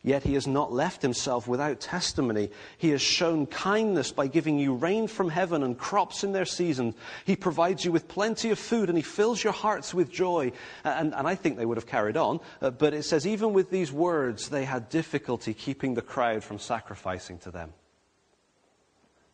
Yet 0.03 0.23
he 0.23 0.35
has 0.35 0.47
not 0.47 0.73
left 0.73 1.03
himself 1.03 1.49
without 1.49 1.81
testimony. 1.81 2.51
He 2.79 2.91
has 2.91 3.03
shown 3.03 3.47
kindness 3.47 4.13
by 4.13 4.29
giving 4.29 4.59
you 4.59 4.75
rain 4.75 5.09
from 5.09 5.29
heaven 5.29 5.63
and 5.63 5.77
crops 5.77 6.23
in 6.23 6.33
their 6.33 6.45
season. 6.45 6.95
He 7.25 7.35
provides 7.35 7.85
you 7.85 7.91
with 7.91 8.07
plenty 8.07 8.51
of 8.51 8.59
food 8.59 8.89
and 8.89 8.97
he 8.97 9.03
fills 9.03 9.43
your 9.43 9.53
hearts 9.53 9.93
with 9.93 10.11
joy. 10.11 10.53
And, 10.85 11.15
and 11.15 11.27
I 11.27 11.35
think 11.35 11.57
they 11.57 11.67
would 11.67 11.77
have 11.77 11.87
carried 11.87 12.17
on. 12.17 12.41
Uh, 12.63 12.71
but 12.71 12.95
it 12.95 13.03
says, 13.03 13.27
even 13.27 13.53
with 13.53 13.71
these 13.71 13.91
words, 13.91 14.49
they 14.49 14.65
had 14.65 14.89
difficulty 14.89 15.53
keeping 15.53 15.95
the 15.95 16.03
crowd 16.03 16.45
from 16.45 16.59
sacrificing 16.59 17.39
to 17.39 17.51
them. 17.51 17.73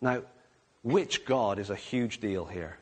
Now, 0.00 0.22
which 0.82 1.24
God 1.24 1.58
is 1.58 1.70
a 1.70 1.76
huge 1.76 2.20
deal 2.20 2.46
here? 2.46 2.78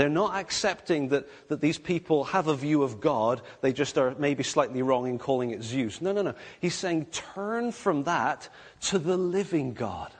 They're 0.00 0.08
not 0.08 0.34
accepting 0.34 1.08
that, 1.08 1.28
that 1.48 1.60
these 1.60 1.76
people 1.76 2.24
have 2.24 2.46
a 2.46 2.56
view 2.56 2.82
of 2.82 3.02
God. 3.02 3.42
They 3.60 3.74
just 3.74 3.98
are 3.98 4.14
maybe 4.18 4.42
slightly 4.42 4.80
wrong 4.80 5.06
in 5.06 5.18
calling 5.18 5.50
it 5.50 5.62
Zeus. 5.62 6.00
No, 6.00 6.10
no, 6.12 6.22
no. 6.22 6.34
He's 6.58 6.74
saying 6.74 7.08
turn 7.34 7.70
from 7.70 8.04
that 8.04 8.48
to 8.84 8.98
the 8.98 9.18
living 9.18 9.74
God, 9.74 10.10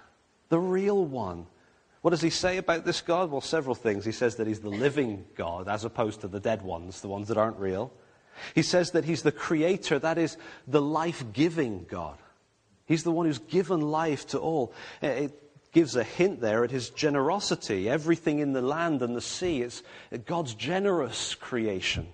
the 0.50 0.58
real 0.58 1.02
one. 1.02 1.46
What 2.02 2.10
does 2.10 2.20
he 2.20 2.28
say 2.28 2.58
about 2.58 2.84
this 2.84 3.00
God? 3.00 3.30
Well, 3.30 3.40
several 3.40 3.74
things. 3.74 4.04
He 4.04 4.12
says 4.12 4.36
that 4.36 4.46
he's 4.46 4.60
the 4.60 4.68
living 4.68 5.24
God 5.34 5.66
as 5.66 5.86
opposed 5.86 6.20
to 6.20 6.28
the 6.28 6.40
dead 6.40 6.60
ones, 6.60 7.00
the 7.00 7.08
ones 7.08 7.28
that 7.28 7.38
aren't 7.38 7.56
real. 7.56 7.90
He 8.54 8.60
says 8.60 8.90
that 8.90 9.06
he's 9.06 9.22
the 9.22 9.32
creator, 9.32 9.98
that 9.98 10.18
is, 10.18 10.36
the 10.68 10.82
life 10.82 11.24
giving 11.32 11.86
God. 11.88 12.18
He's 12.84 13.02
the 13.02 13.12
one 13.12 13.24
who's 13.24 13.38
given 13.38 13.80
life 13.80 14.26
to 14.26 14.38
all. 14.40 14.74
Eh, 15.00 15.08
it, 15.08 15.49
gives 15.72 15.96
a 15.96 16.04
hint 16.04 16.40
there 16.40 16.64
at 16.64 16.70
his 16.70 16.90
generosity. 16.90 17.88
Everything 17.88 18.40
in 18.40 18.52
the 18.52 18.62
land 18.62 19.02
and 19.02 19.14
the 19.14 19.20
sea, 19.20 19.62
it's 19.62 19.82
God's 20.26 20.54
generous 20.54 21.34
creation. 21.34 22.08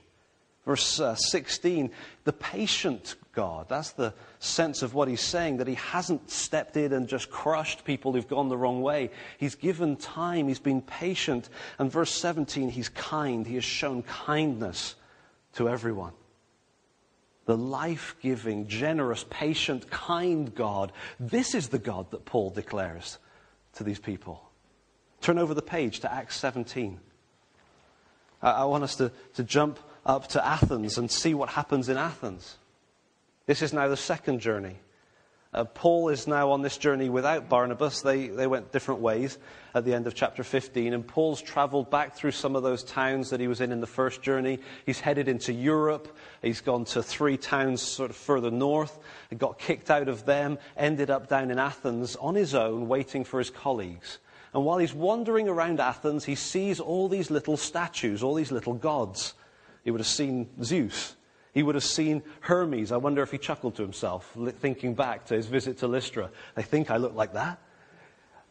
Verse 0.66 0.98
uh, 0.98 1.14
16, 1.14 1.92
the 2.24 2.32
patient 2.32 3.14
God. 3.32 3.68
That's 3.68 3.92
the 3.92 4.12
sense 4.40 4.82
of 4.82 4.94
what 4.94 5.06
he's 5.06 5.20
saying, 5.20 5.58
that 5.58 5.68
he 5.68 5.76
hasn't 5.76 6.28
stepped 6.28 6.76
in 6.76 6.92
and 6.92 7.06
just 7.06 7.30
crushed 7.30 7.84
people 7.84 8.12
who've 8.12 8.26
gone 8.26 8.48
the 8.48 8.56
wrong 8.56 8.82
way. 8.82 9.10
He's 9.38 9.54
given 9.54 9.94
time, 9.94 10.48
he's 10.48 10.58
been 10.58 10.82
patient. 10.82 11.48
And 11.78 11.90
verse 11.90 12.10
17, 12.10 12.68
he's 12.68 12.88
kind. 12.88 13.46
He 13.46 13.54
has 13.54 13.64
shown 13.64 14.02
kindness 14.02 14.96
to 15.54 15.68
everyone. 15.68 16.12
The 17.44 17.56
life 17.56 18.16
giving, 18.20 18.66
generous, 18.66 19.24
patient, 19.30 19.88
kind 19.88 20.52
God. 20.52 20.90
This 21.20 21.54
is 21.54 21.68
the 21.68 21.78
God 21.78 22.10
that 22.10 22.24
Paul 22.24 22.50
declares 22.50 23.18
to 23.76 23.84
these 23.84 23.98
people. 23.98 24.42
Turn 25.20 25.38
over 25.38 25.54
the 25.54 25.62
page 25.62 26.00
to 26.00 26.12
Acts 26.12 26.36
17. 26.36 27.00
I 28.42 28.64
want 28.64 28.84
us 28.84 28.96
to, 28.96 29.10
to 29.34 29.42
jump 29.42 29.78
up 30.04 30.28
to 30.28 30.44
Athens 30.44 30.98
and 30.98 31.10
see 31.10 31.34
what 31.34 31.48
happens 31.50 31.88
in 31.88 31.96
Athens. 31.96 32.56
This 33.46 33.62
is 33.62 33.72
now 33.72 33.88
the 33.88 33.96
second 33.96 34.40
journey. 34.40 34.76
Uh, 35.56 35.64
Paul 35.64 36.10
is 36.10 36.26
now 36.26 36.50
on 36.50 36.60
this 36.60 36.76
journey 36.76 37.08
without 37.08 37.48
Barnabas. 37.48 38.02
They, 38.02 38.26
they 38.26 38.46
went 38.46 38.72
different 38.72 39.00
ways 39.00 39.38
at 39.74 39.86
the 39.86 39.94
end 39.94 40.06
of 40.06 40.14
chapter 40.14 40.44
15. 40.44 40.92
And 40.92 41.06
Paul's 41.06 41.40
traveled 41.40 41.90
back 41.90 42.14
through 42.14 42.32
some 42.32 42.54
of 42.54 42.62
those 42.62 42.82
towns 42.84 43.30
that 43.30 43.40
he 43.40 43.48
was 43.48 43.62
in 43.62 43.72
in 43.72 43.80
the 43.80 43.86
first 43.86 44.20
journey. 44.20 44.58
He's 44.84 45.00
headed 45.00 45.28
into 45.28 45.54
Europe. 45.54 46.14
He's 46.42 46.60
gone 46.60 46.84
to 46.86 47.02
three 47.02 47.38
towns 47.38 47.80
sort 47.80 48.10
of 48.10 48.16
further 48.16 48.50
north. 48.50 48.98
He 49.30 49.36
got 49.36 49.58
kicked 49.58 49.90
out 49.90 50.08
of 50.08 50.26
them, 50.26 50.58
ended 50.76 51.08
up 51.08 51.26
down 51.26 51.50
in 51.50 51.58
Athens 51.58 52.16
on 52.16 52.34
his 52.34 52.54
own, 52.54 52.86
waiting 52.86 53.24
for 53.24 53.38
his 53.38 53.48
colleagues. 53.48 54.18
And 54.52 54.62
while 54.62 54.76
he's 54.76 54.92
wandering 54.92 55.48
around 55.48 55.80
Athens, 55.80 56.26
he 56.26 56.34
sees 56.34 56.80
all 56.80 57.08
these 57.08 57.30
little 57.30 57.56
statues, 57.56 58.22
all 58.22 58.34
these 58.34 58.52
little 58.52 58.74
gods. 58.74 59.32
He 59.84 59.90
would 59.90 60.00
have 60.00 60.06
seen 60.06 60.50
Zeus. 60.62 61.16
He 61.56 61.62
would 61.62 61.74
have 61.74 61.84
seen 61.84 62.22
Hermes. 62.40 62.92
I 62.92 62.98
wonder 62.98 63.22
if 63.22 63.30
he 63.30 63.38
chuckled 63.38 63.76
to 63.76 63.82
himself, 63.82 64.30
thinking 64.60 64.92
back 64.92 65.24
to 65.28 65.34
his 65.34 65.46
visit 65.46 65.78
to 65.78 65.86
Lystra. 65.88 66.28
They 66.54 66.62
think 66.62 66.90
I 66.90 66.98
look 66.98 67.14
like 67.14 67.32
that. 67.32 67.58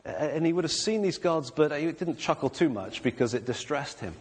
And 0.03 0.43
he 0.43 0.51
would 0.51 0.63
have 0.63 0.71
seen 0.71 1.03
these 1.03 1.19
gods, 1.19 1.51
but 1.51 1.71
he 1.79 1.91
didn't 1.91 2.17
chuckle 2.17 2.49
too 2.49 2.67
much 2.67 3.03
because 3.03 3.35
it 3.35 3.45
distressed 3.45 3.99
him. 3.99 4.15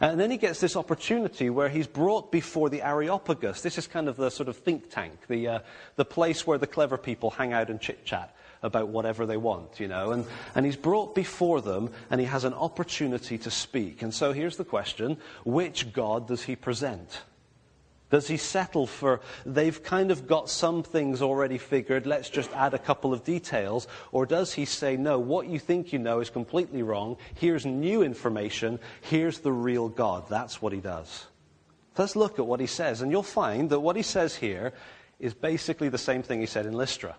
And 0.00 0.18
then 0.18 0.32
he 0.32 0.38
gets 0.38 0.58
this 0.58 0.74
opportunity 0.74 1.50
where 1.50 1.68
he's 1.68 1.86
brought 1.86 2.32
before 2.32 2.68
the 2.68 2.82
Areopagus. 2.82 3.62
This 3.62 3.78
is 3.78 3.86
kind 3.86 4.08
of 4.08 4.16
the 4.16 4.30
sort 4.30 4.48
of 4.48 4.56
think 4.56 4.90
tank, 4.90 5.16
the, 5.28 5.46
uh, 5.46 5.58
the 5.94 6.04
place 6.04 6.44
where 6.44 6.58
the 6.58 6.66
clever 6.66 6.98
people 6.98 7.30
hang 7.30 7.52
out 7.52 7.70
and 7.70 7.80
chit 7.80 8.04
chat 8.04 8.34
about 8.64 8.88
whatever 8.88 9.24
they 9.24 9.36
want, 9.36 9.78
you 9.78 9.86
know. 9.86 10.10
And, 10.10 10.26
and 10.56 10.66
he's 10.66 10.74
brought 10.74 11.14
before 11.14 11.60
them 11.60 11.92
and 12.10 12.20
he 12.20 12.26
has 12.26 12.42
an 12.42 12.54
opportunity 12.54 13.38
to 13.38 13.52
speak. 13.52 14.02
And 14.02 14.12
so 14.12 14.32
here's 14.32 14.56
the 14.56 14.64
question 14.64 15.18
which 15.44 15.92
God 15.92 16.26
does 16.26 16.42
he 16.42 16.56
present? 16.56 17.20
Does 18.12 18.28
he 18.28 18.36
settle 18.36 18.86
for, 18.86 19.22
they've 19.46 19.82
kind 19.82 20.10
of 20.10 20.26
got 20.26 20.50
some 20.50 20.82
things 20.82 21.22
already 21.22 21.56
figured, 21.56 22.06
let's 22.06 22.28
just 22.28 22.52
add 22.52 22.74
a 22.74 22.78
couple 22.78 23.14
of 23.14 23.24
details? 23.24 23.88
Or 24.12 24.26
does 24.26 24.52
he 24.52 24.66
say, 24.66 24.98
no, 24.98 25.18
what 25.18 25.46
you 25.46 25.58
think 25.58 25.94
you 25.94 25.98
know 25.98 26.20
is 26.20 26.28
completely 26.28 26.82
wrong, 26.82 27.16
here's 27.36 27.64
new 27.64 28.02
information, 28.02 28.78
here's 29.00 29.38
the 29.38 29.50
real 29.50 29.88
God? 29.88 30.28
That's 30.28 30.60
what 30.60 30.74
he 30.74 30.80
does. 30.80 31.24
Let's 31.96 32.14
look 32.14 32.38
at 32.38 32.46
what 32.46 32.60
he 32.60 32.66
says, 32.66 33.00
and 33.00 33.10
you'll 33.10 33.22
find 33.22 33.70
that 33.70 33.80
what 33.80 33.96
he 33.96 34.02
says 34.02 34.36
here 34.36 34.74
is 35.18 35.32
basically 35.32 35.88
the 35.88 35.96
same 35.96 36.22
thing 36.22 36.40
he 36.40 36.46
said 36.46 36.66
in 36.66 36.74
Lystra. 36.74 37.16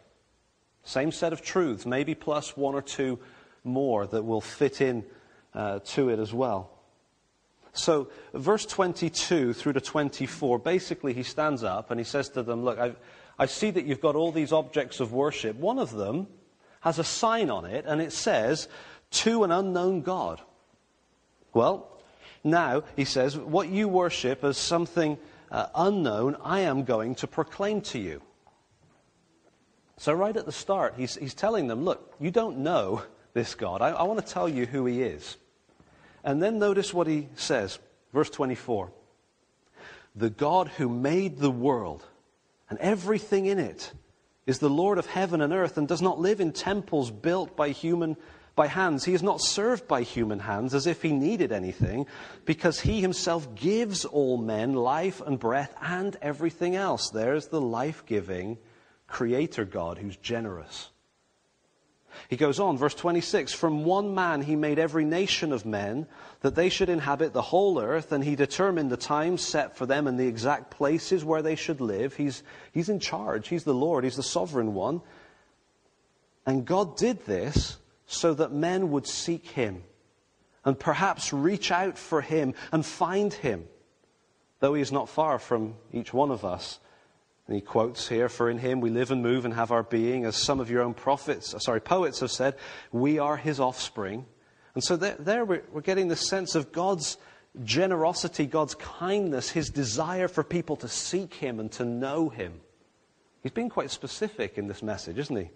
Same 0.84 1.12
set 1.12 1.34
of 1.34 1.42
truths, 1.42 1.88
maybe 1.88 2.14
plus 2.14 2.56
one 2.56 2.76
or 2.76 2.84
two 2.84 3.18
more 3.64 4.06
that 4.06 4.22
will 4.22 4.42
fit 4.42 4.80
in 4.80 5.04
uh, 5.56 5.80
to 5.86 6.10
it 6.10 6.20
as 6.20 6.36
well. 6.36 6.73
So, 7.74 8.10
verse 8.34 8.66
22 8.68 9.54
through 9.54 9.74
to 9.74 9.82
24, 9.82 10.60
basically 10.60 11.14
he 11.14 11.24
stands 11.24 11.64
up 11.64 11.90
and 11.90 12.00
he 12.00 12.04
says 12.04 12.30
to 12.30 12.44
them, 12.44 12.64
Look, 12.64 12.78
I, 12.78 12.94
I 13.38 13.48
see 13.48 13.72
that 13.72 13.86
you've 13.86 14.02
got 14.02 14.16
all 14.16 14.32
these 14.32 14.54
objects 14.54 15.00
of 15.00 15.12
worship. 15.12 15.56
One 15.58 15.80
of 15.80 15.92
them 15.92 16.28
has 16.82 17.00
a 17.00 17.04
sign 17.04 17.50
on 17.50 17.66
it 17.66 17.86
and 17.88 18.00
it 18.00 18.14
says, 18.14 18.68
To 19.12 19.44
an 19.44 19.52
unknown 19.52 20.02
God. 20.02 20.40
Well, 21.54 21.90
now, 22.44 22.84
he 22.96 23.06
says, 23.06 23.38
what 23.38 23.70
you 23.70 23.88
worship 23.88 24.44
as 24.44 24.58
something 24.58 25.18
uh, 25.50 25.68
unknown, 25.74 26.36
I 26.44 26.62
am 26.62 26.84
going 26.84 27.16
to 27.16 27.28
proclaim 27.28 27.82
to 27.82 28.00
you. 28.00 28.22
So, 29.98 30.14
right 30.14 30.36
at 30.36 30.46
the 30.46 30.52
start, 30.52 30.96
he's, 30.98 31.16
he's 31.16 31.34
telling 31.34 31.68
them, 31.68 31.86
Look, 31.86 32.14
you 32.20 32.32
don't 32.32 32.60
know 32.60 33.04
this 33.34 33.56
God. 33.56 33.82
I, 33.82 33.90
I 33.90 34.04
want 34.04 34.26
to 34.26 34.34
tell 34.34 34.50
you 34.50 34.66
who 34.66 34.86
he 34.86 35.02
is. 35.02 35.38
And 36.24 36.42
then 36.42 36.60
notice 36.60 36.94
what 36.94 37.08
he 37.08 37.30
says, 37.36 37.80
verse 38.14 38.30
24. 38.30 38.92
The 40.16 40.30
God 40.30 40.68
who 40.70 40.88
made 40.88 41.38
the 41.38 41.52
world 41.52 42.06
and 42.70 42.80
everything 42.80 43.46
in 43.46 43.60
it, 43.60 43.92
is 44.46 44.60
the 44.60 44.70
Lord 44.70 44.98
of 44.98 45.06
heaven 45.06 45.42
and 45.42 45.54
earth 45.54 45.78
and 45.78 45.88
does 45.88 46.02
not 46.02 46.20
live 46.20 46.42
in 46.42 46.52
temples 46.52 47.12
built 47.12 47.56
by 47.56 47.70
human 47.70 48.18
by 48.56 48.68
hands. 48.68 49.04
He 49.04 49.14
is 49.14 49.24
not 49.24 49.42
served 49.42 49.88
by 49.88 50.04
human 50.04 50.40
hands 50.40 50.76
as 50.76 50.86
if 50.86 51.02
he 51.02 51.12
needed 51.12 51.52
anything, 51.52 52.06
because 52.46 52.80
he 52.80 53.02
himself 53.02 53.56
gives 53.56 54.06
all 54.06 54.38
men 54.38 54.74
life 54.74 55.22
and 55.26 55.40
breath 55.40 55.74
and 55.82 56.16
everything 56.22 56.76
else. 56.76 57.10
There's 57.10 57.48
the 57.48 57.62
life 57.62 58.06
giving 58.06 58.58
creator 59.08 59.66
God 59.66 59.98
who's 59.98 60.18
generous. 60.18 60.90
He 62.30 62.38
goes 62.38 62.60
on, 62.60 62.78
verse 62.78 62.96
26 62.96 63.54
From 63.54 63.86
one 63.86 64.16
man 64.16 64.42
he 64.42 64.56
made 64.56 64.80
every 64.80 65.06
nation 65.06 65.52
of 65.52 65.66
men, 65.66 66.08
that 66.42 66.56
they 66.56 66.70
should 66.70 66.90
inhabit 66.90 67.34
the 67.34 67.42
whole 67.42 67.80
earth, 67.80 68.12
and 68.12 68.24
he 68.24 68.36
determined 68.36 68.90
the 68.90 68.98
times 68.98 69.42
set 69.46 69.78
for 69.78 69.86
them 69.86 70.08
and 70.08 70.20
the 70.20 70.28
exact 70.28 70.72
places 70.72 71.24
where 71.24 71.42
they 71.42 71.56
should 71.56 71.82
live. 71.82 72.16
He's, 72.16 72.44
he's 72.72 72.90
in 72.90 73.00
charge, 73.00 73.48
he's 73.48 73.64
the 73.64 73.74
Lord, 73.74 74.04
he's 74.04 74.16
the 74.16 74.24
sovereign 74.24 74.74
one. 74.74 75.02
And 76.46 76.66
God 76.66 76.98
did 76.98 77.26
this 77.26 77.78
so 78.06 78.34
that 78.34 78.52
men 78.52 78.92
would 78.92 79.08
seek 79.08 79.48
him 79.48 79.84
and 80.66 80.80
perhaps 80.80 81.34
reach 81.34 81.72
out 81.72 81.98
for 81.98 82.22
him 82.22 82.54
and 82.72 82.86
find 82.86 83.34
him, 83.34 83.66
though 84.60 84.74
he 84.74 84.82
is 84.82 84.92
not 84.92 85.10
far 85.10 85.40
from 85.40 85.76
each 85.92 86.14
one 86.14 86.32
of 86.32 86.46
us. 86.46 86.80
And 87.48 87.56
he 87.56 87.62
quotes 87.62 88.08
here, 88.08 88.30
For 88.30 88.50
in 88.50 88.58
him 88.58 88.80
we 88.80 88.90
live 88.90 89.12
and 89.12 89.22
move 89.22 89.46
and 89.46 89.54
have 89.54 89.72
our 89.72 89.84
being, 89.84 90.26
as 90.26 90.36
some 90.36 90.60
of 90.60 90.70
your 90.70 90.82
own 90.82 90.94
prophets, 90.94 91.54
uh, 91.54 91.60
sorry, 91.60 91.82
poets 91.82 92.22
have 92.22 92.32
said, 92.32 92.56
we 92.92 93.20
are 93.20 93.36
his 93.36 93.60
offspring. 93.60 94.26
And 94.76 94.84
so 94.84 94.96
there, 94.96 95.16
there 95.20 95.46
we're, 95.46 95.64
we're 95.72 95.82
getting 95.82 96.08
the 96.08 96.16
sense 96.16 96.56
of 96.56 96.72
God's 96.72 97.18
generosity, 97.64 98.46
God's 98.46 98.76
kindness, 98.76 99.50
his 99.50 99.70
desire 99.70 100.28
for 100.28 100.44
people 100.44 100.78
to 100.78 100.88
seek 100.88 101.34
him 101.34 101.60
and 101.60 101.72
to 101.74 101.86
know 101.86 102.30
him. 102.30 102.62
He's 103.44 103.52
been 103.52 103.70
quite 103.70 103.92
specific 103.92 104.58
in 104.58 104.68
this 104.68 104.82
message, 104.82 105.18
isn't 105.18 105.36
he? 105.36 105.50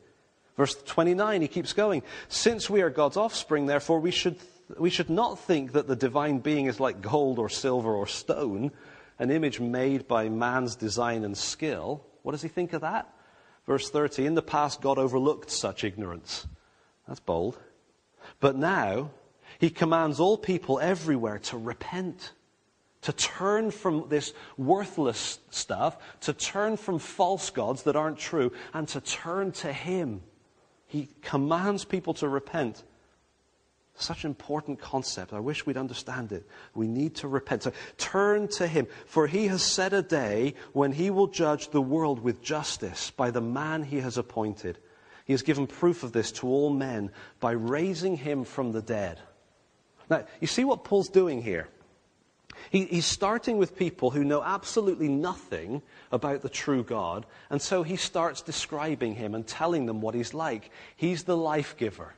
Verse 0.57 0.75
29, 0.85 1.41
he 1.41 1.47
keeps 1.47 1.71
going. 1.71 2.03
Since 2.27 2.69
we 2.69 2.81
are 2.81 2.89
God's 2.89 3.15
offspring, 3.15 3.65
therefore, 3.65 3.99
we 3.99 4.11
should, 4.11 4.37
we 4.77 4.89
should 4.89 5.09
not 5.09 5.39
think 5.39 5.71
that 5.71 5.87
the 5.87 5.95
divine 5.95 6.39
being 6.39 6.65
is 6.65 6.79
like 6.79 7.01
gold 7.01 7.39
or 7.39 7.47
silver 7.47 7.93
or 7.93 8.07
stone 8.07 8.71
an 9.19 9.31
image 9.31 9.59
made 9.59 10.07
by 10.07 10.29
man's 10.29 10.75
design 10.75 11.23
and 11.23 11.37
skill. 11.37 12.05
What 12.23 12.33
does 12.33 12.41
he 12.41 12.47
think 12.47 12.73
of 12.73 12.81
that? 12.81 13.13
Verse 13.65 13.89
30 13.89 14.25
In 14.25 14.35
the 14.35 14.41
past, 14.41 14.81
God 14.81 14.97
overlooked 14.97 15.51
such 15.51 15.83
ignorance. 15.83 16.47
That's 17.07 17.19
bold. 17.19 17.57
But 18.39 18.55
now, 18.55 19.11
he 19.59 19.69
commands 19.69 20.19
all 20.19 20.37
people 20.37 20.79
everywhere 20.79 21.39
to 21.39 21.57
repent, 21.57 22.33
to 23.01 23.13
turn 23.13 23.71
from 23.71 24.07
this 24.09 24.33
worthless 24.57 25.39
stuff, 25.49 25.97
to 26.21 26.33
turn 26.33 26.77
from 26.77 26.99
false 26.99 27.49
gods 27.49 27.83
that 27.83 27.95
aren't 27.95 28.19
true, 28.19 28.51
and 28.73 28.87
to 28.89 29.01
turn 29.01 29.51
to 29.53 29.73
him. 29.73 30.21
He 30.85 31.09
commands 31.21 31.85
people 31.85 32.13
to 32.15 32.29
repent. 32.29 32.83
Such 33.99 34.25
an 34.25 34.29
important 34.29 34.79
concept. 34.79 35.33
I 35.33 35.39
wish 35.39 35.65
we'd 35.65 35.75
understand 35.75 36.31
it. 36.31 36.47
We 36.75 36.87
need 36.87 37.15
to 37.15 37.27
repent. 37.27 37.63
So 37.63 37.71
turn 37.97 38.47
to 38.49 38.67
Him, 38.67 38.87
for 39.07 39.25
He 39.25 39.47
has 39.47 39.63
set 39.63 39.91
a 39.91 40.03
day 40.03 40.53
when 40.73 40.91
He 40.91 41.09
will 41.09 41.27
judge 41.27 41.69
the 41.69 41.81
world 41.81 42.19
with 42.19 42.43
justice 42.43 43.09
by 43.09 43.31
the 43.31 43.41
man 43.41 43.83
He 43.83 43.99
has 43.99 44.17
appointed. 44.17 44.77
He 45.25 45.33
has 45.33 45.41
given 45.41 45.65
proof 45.65 46.03
of 46.03 46.11
this 46.11 46.31
to 46.33 46.47
all 46.47 46.69
men 46.69 47.11
by 47.39 47.51
raising 47.51 48.17
Him 48.17 48.43
from 48.43 48.71
the 48.71 48.83
dead. 48.83 49.19
Now, 50.09 50.25
you 50.39 50.47
see 50.47 50.63
what 50.63 50.83
Paul's 50.83 51.09
doing 51.09 51.41
here? 51.41 51.67
He, 52.69 52.85
he's 52.85 53.05
starting 53.05 53.57
with 53.57 53.77
people 53.77 54.11
who 54.11 54.23
know 54.23 54.43
absolutely 54.43 55.07
nothing 55.07 55.81
about 56.11 56.41
the 56.41 56.49
true 56.49 56.83
God, 56.83 57.25
and 57.49 57.61
so 57.61 57.81
he 57.81 57.95
starts 57.95 58.41
describing 58.41 59.15
Him 59.15 59.33
and 59.33 59.45
telling 59.45 59.87
them 59.87 60.01
what 60.01 60.13
He's 60.13 60.35
like. 60.35 60.69
He's 60.95 61.23
the 61.23 61.37
life 61.37 61.77
giver. 61.77 62.13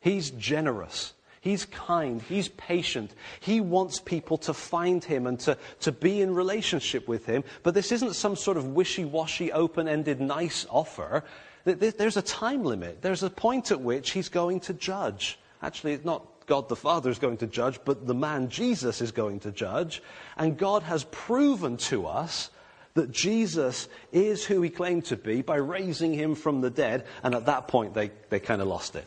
He's 0.00 0.30
generous. 0.30 1.14
He's 1.40 1.64
kind. 1.66 2.20
He's 2.20 2.48
patient. 2.48 3.12
He 3.40 3.60
wants 3.60 4.00
people 4.00 4.38
to 4.38 4.54
find 4.54 5.02
him 5.02 5.26
and 5.26 5.38
to, 5.40 5.56
to 5.80 5.92
be 5.92 6.20
in 6.20 6.34
relationship 6.34 7.06
with 7.08 7.26
him. 7.26 7.44
But 7.62 7.74
this 7.74 7.92
isn't 7.92 8.14
some 8.14 8.36
sort 8.36 8.56
of 8.56 8.74
wishy 8.74 9.04
washy, 9.04 9.52
open 9.52 9.88
ended, 9.88 10.20
nice 10.20 10.66
offer. 10.68 11.24
There's 11.64 12.16
a 12.16 12.22
time 12.22 12.64
limit. 12.64 13.02
There's 13.02 13.22
a 13.22 13.30
point 13.30 13.70
at 13.70 13.80
which 13.80 14.10
he's 14.10 14.28
going 14.28 14.60
to 14.60 14.74
judge. 14.74 15.38
Actually, 15.62 15.92
it's 15.92 16.04
not 16.04 16.26
God 16.46 16.68
the 16.68 16.76
Father 16.76 17.10
is 17.10 17.18
going 17.18 17.36
to 17.38 17.46
judge, 17.46 17.78
but 17.84 18.06
the 18.06 18.14
man 18.14 18.48
Jesus 18.48 19.00
is 19.00 19.12
going 19.12 19.40
to 19.40 19.52
judge. 19.52 20.02
And 20.36 20.56
God 20.56 20.82
has 20.82 21.04
proven 21.04 21.76
to 21.78 22.06
us 22.06 22.50
that 22.94 23.12
Jesus 23.12 23.88
is 24.12 24.44
who 24.44 24.60
he 24.62 24.70
claimed 24.70 25.04
to 25.06 25.16
be 25.16 25.42
by 25.42 25.56
raising 25.56 26.12
him 26.12 26.34
from 26.34 26.62
the 26.62 26.70
dead. 26.70 27.06
And 27.22 27.34
at 27.34 27.46
that 27.46 27.68
point, 27.68 27.94
they, 27.94 28.10
they 28.30 28.40
kind 28.40 28.60
of 28.60 28.66
lost 28.66 28.96
it. 28.96 29.06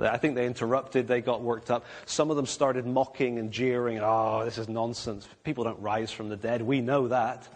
I 0.00 0.16
think 0.16 0.34
they 0.34 0.46
interrupted, 0.46 1.06
they 1.06 1.20
got 1.20 1.42
worked 1.42 1.70
up. 1.70 1.84
Some 2.06 2.30
of 2.30 2.36
them 2.36 2.46
started 2.46 2.86
mocking 2.86 3.38
and 3.38 3.52
jeering, 3.52 4.00
oh, 4.02 4.44
this 4.44 4.58
is 4.58 4.68
nonsense. 4.68 5.28
People 5.44 5.64
don't 5.64 5.80
rise 5.80 6.10
from 6.10 6.28
the 6.28 6.36
dead. 6.36 6.62
We 6.62 6.80
know 6.80 7.08
that. 7.08 7.46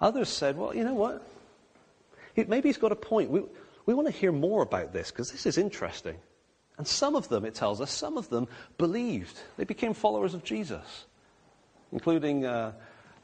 Others 0.00 0.28
said, 0.28 0.56
well, 0.56 0.74
you 0.74 0.84
know 0.84 0.94
what? 0.94 1.26
Maybe 2.36 2.68
he's 2.68 2.76
got 2.76 2.92
a 2.92 2.96
point. 2.96 3.30
We, 3.30 3.42
we 3.86 3.94
want 3.94 4.06
to 4.06 4.12
hear 4.12 4.32
more 4.32 4.62
about 4.62 4.92
this 4.92 5.10
because 5.10 5.32
this 5.32 5.46
is 5.46 5.58
interesting. 5.58 6.16
And 6.76 6.86
some 6.86 7.16
of 7.16 7.28
them, 7.28 7.44
it 7.44 7.54
tells 7.54 7.80
us, 7.80 7.90
some 7.90 8.16
of 8.16 8.28
them 8.28 8.46
believed. 8.76 9.40
They 9.56 9.64
became 9.64 9.94
followers 9.94 10.34
of 10.34 10.44
Jesus, 10.44 11.06
including 11.90 12.44
uh, 12.44 12.72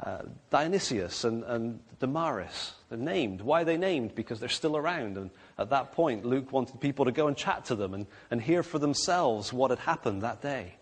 uh, 0.03 0.23
Dionysius 0.51 1.23
and, 1.23 1.45
and 1.45 1.81
Damaris. 2.01 2.73
They're 2.95 3.03
named. 3.03 3.41
Why 3.41 3.63
are 3.63 3.65
they 3.65 3.77
named? 3.77 4.15
Because 4.15 4.39
they're 4.39 4.49
still 4.49 4.77
around. 4.77 5.17
And 5.17 5.31
at 5.59 5.71
that 5.71 5.93
point, 5.93 6.25
Luke 6.25 6.53
wanted 6.53 6.81
people 6.81 7.07
to 7.07 7.11
go 7.11 7.27
and 7.27 7.37
chat 7.37 7.65
to 7.67 7.75
them 7.75 7.93
and, 7.93 8.07
and 8.31 8.41
hear 8.41 8.63
for 8.63 8.79
themselves 8.79 9.53
what 9.53 9.71
had 9.71 9.81
happened 9.81 10.23
that 10.23 10.41
day. 10.41 10.75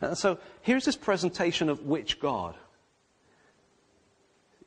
And 0.00 0.16
so 0.16 0.38
here's 0.62 0.84
this 0.84 0.94
presentation 0.94 1.68
of 1.68 1.82
which 1.86 2.20
God? 2.20 2.54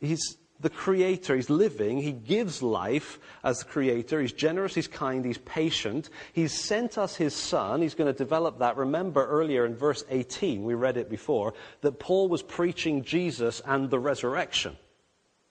He's 0.02 0.36
the 0.60 0.70
creator. 0.70 1.38
He's 1.38 1.50
living. 1.50 2.00
He 2.00 2.12
gives 2.12 2.62
life 2.62 3.18
as 3.46 3.60
the 3.60 3.66
creator. 3.66 4.20
He's 4.20 4.34
generous. 4.34 4.76
He's 4.76 4.90
kind. 4.90 5.24
He's 5.24 5.38
patient. 5.38 6.10
He's 6.34 6.52
sent 6.52 6.98
us 6.98 7.16
his 7.16 7.34
son. 7.34 7.82
He's 7.82 7.96
going 7.96 8.12
to 8.12 8.18
develop 8.18 8.60
that. 8.60 8.76
Remember 8.76 9.26
earlier 9.26 9.66
in 9.66 9.74
verse 9.74 10.04
18, 10.10 10.66
we 10.66 10.74
read 10.74 10.98
it 10.98 11.10
before, 11.10 11.54
that 11.80 11.98
Paul 11.98 12.28
was 12.28 12.44
preaching 12.44 13.06
Jesus 13.06 13.62
and 13.66 13.90
the 13.90 14.00
resurrection. 14.00 14.76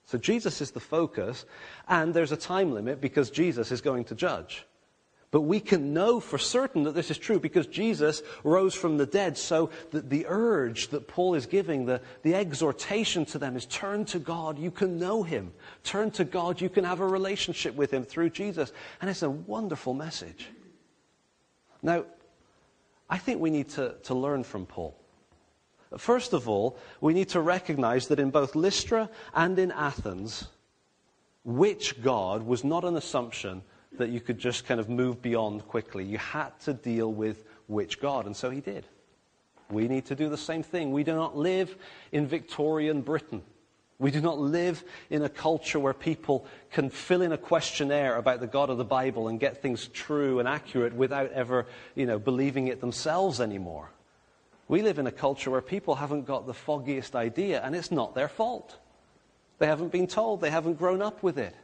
So 0.07 0.17
Jesus 0.17 0.61
is 0.61 0.71
the 0.71 0.79
focus, 0.79 1.45
and 1.87 2.13
there's 2.13 2.31
a 2.31 2.37
time 2.37 2.73
limit 2.73 3.01
because 3.01 3.29
Jesus 3.29 3.71
is 3.71 3.81
going 3.81 4.05
to 4.05 4.15
judge. 4.15 4.65
But 5.31 5.41
we 5.41 5.59
can 5.59 5.93
know 5.93 6.21
for 6.21 6.37
certain 6.37 6.83
that 6.83 6.93
this 6.95 7.11
is 7.11 7.17
true 7.17 7.37
because 7.37 7.67
Jesus 7.67 8.23
rose 8.45 8.73
from 8.73 8.97
the 8.97 9.05
dead. 9.05 9.37
So 9.37 9.69
the, 9.91 9.99
the 9.99 10.25
urge 10.29 10.87
that 10.89 11.09
Paul 11.09 11.35
is 11.35 11.45
giving, 11.45 11.85
the, 11.85 11.99
the 12.23 12.35
exhortation 12.35 13.25
to 13.25 13.37
them 13.37 13.57
is 13.57 13.65
turn 13.65 14.05
to 14.05 14.19
God. 14.19 14.57
You 14.57 14.71
can 14.71 14.97
know 14.97 15.23
him. 15.23 15.51
Turn 15.83 16.11
to 16.11 16.23
God. 16.23 16.61
You 16.61 16.69
can 16.69 16.85
have 16.85 17.01
a 17.01 17.07
relationship 17.07 17.75
with 17.75 17.91
him 17.91 18.05
through 18.05 18.29
Jesus. 18.29 18.71
And 19.01 19.09
it's 19.09 19.23
a 19.23 19.29
wonderful 19.29 19.93
message. 19.93 20.47
Now, 21.81 22.05
I 23.09 23.17
think 23.17 23.41
we 23.41 23.49
need 23.49 23.67
to, 23.71 23.95
to 24.03 24.13
learn 24.13 24.45
from 24.45 24.65
Paul. 24.65 24.97
First 25.95 26.33
of 26.33 26.49
all, 26.49 26.77
we 26.99 27.13
need 27.13 27.29
to 27.29 27.41
recognize 27.41 28.07
that 28.07 28.19
in 28.19 28.29
both 28.29 28.55
Lystra 28.55 29.09
and 29.33 29.57
in 29.57 29.71
Athens, 29.71 30.47
which 31.43 32.01
God 32.01 32.43
was 32.43 32.63
not 32.63 32.83
an 32.83 32.97
assumption 32.97 33.61
that 33.93 34.09
you 34.09 34.19
could 34.19 34.37
just 34.37 34.65
kind 34.65 34.79
of 34.79 34.89
move 34.89 35.21
beyond 35.21 35.67
quickly. 35.67 36.03
You 36.03 36.17
had 36.17 36.59
to 36.61 36.73
deal 36.73 37.11
with 37.11 37.45
which 37.67 38.01
God, 38.01 38.25
and 38.25 38.35
so 38.35 38.49
he 38.49 38.59
did. 38.59 38.85
We 39.69 39.87
need 39.87 40.05
to 40.05 40.15
do 40.15 40.29
the 40.29 40.37
same 40.37 40.63
thing. 40.63 40.91
We 40.91 41.03
do 41.03 41.15
not 41.15 41.37
live 41.37 41.75
in 42.11 42.27
Victorian 42.27 43.01
Britain. 43.01 43.41
We 43.99 44.11
do 44.11 44.21
not 44.21 44.37
live 44.37 44.83
in 45.09 45.23
a 45.23 45.29
culture 45.29 45.79
where 45.79 45.93
people 45.93 46.45
can 46.71 46.89
fill 46.89 47.21
in 47.21 47.31
a 47.31 47.37
questionnaire 47.37 48.15
about 48.17 48.39
the 48.39 48.47
God 48.47 48.69
of 48.69 48.77
the 48.77 48.85
Bible 48.85 49.27
and 49.27 49.39
get 49.39 49.61
things 49.61 49.87
true 49.87 50.39
and 50.39 50.47
accurate 50.47 50.93
without 50.93 51.31
ever, 51.31 51.65
you 51.95 52.05
know, 52.05 52.19
believing 52.19 52.67
it 52.67 52.79
themselves 52.79 53.41
anymore. 53.41 53.89
We 54.67 54.81
live 54.81 54.99
in 54.99 55.07
a 55.07 55.11
culture 55.11 55.49
where 55.49 55.61
people 55.61 55.95
haven't 55.95 56.25
got 56.25 56.45
the 56.45 56.53
foggiest 56.53 57.15
idea, 57.15 57.61
and 57.63 57.75
it's 57.75 57.91
not 57.91 58.15
their 58.15 58.27
fault. 58.27 58.77
They 59.59 59.67
haven't 59.67 59.91
been 59.91 60.07
told, 60.07 60.41
they 60.41 60.49
haven't 60.49 60.75
grown 60.75 61.01
up 61.01 61.23
with 61.23 61.37
it. 61.37 61.55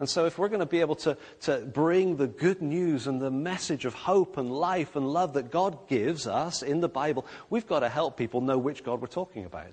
And 0.00 0.08
so, 0.08 0.26
if 0.26 0.38
we're 0.38 0.48
going 0.48 0.60
to 0.60 0.66
be 0.66 0.80
able 0.80 0.96
to, 0.96 1.16
to 1.42 1.58
bring 1.58 2.16
the 2.16 2.26
good 2.26 2.60
news 2.60 3.06
and 3.06 3.20
the 3.20 3.30
message 3.30 3.84
of 3.84 3.94
hope 3.94 4.36
and 4.36 4.50
life 4.50 4.96
and 4.96 5.12
love 5.12 5.34
that 5.34 5.50
God 5.50 5.88
gives 5.88 6.26
us 6.26 6.62
in 6.62 6.80
the 6.80 6.88
Bible, 6.88 7.24
we've 7.48 7.66
got 7.66 7.80
to 7.80 7.88
help 7.88 8.16
people 8.16 8.40
know 8.40 8.58
which 8.58 8.82
God 8.82 9.00
we're 9.00 9.06
talking 9.06 9.44
about. 9.44 9.72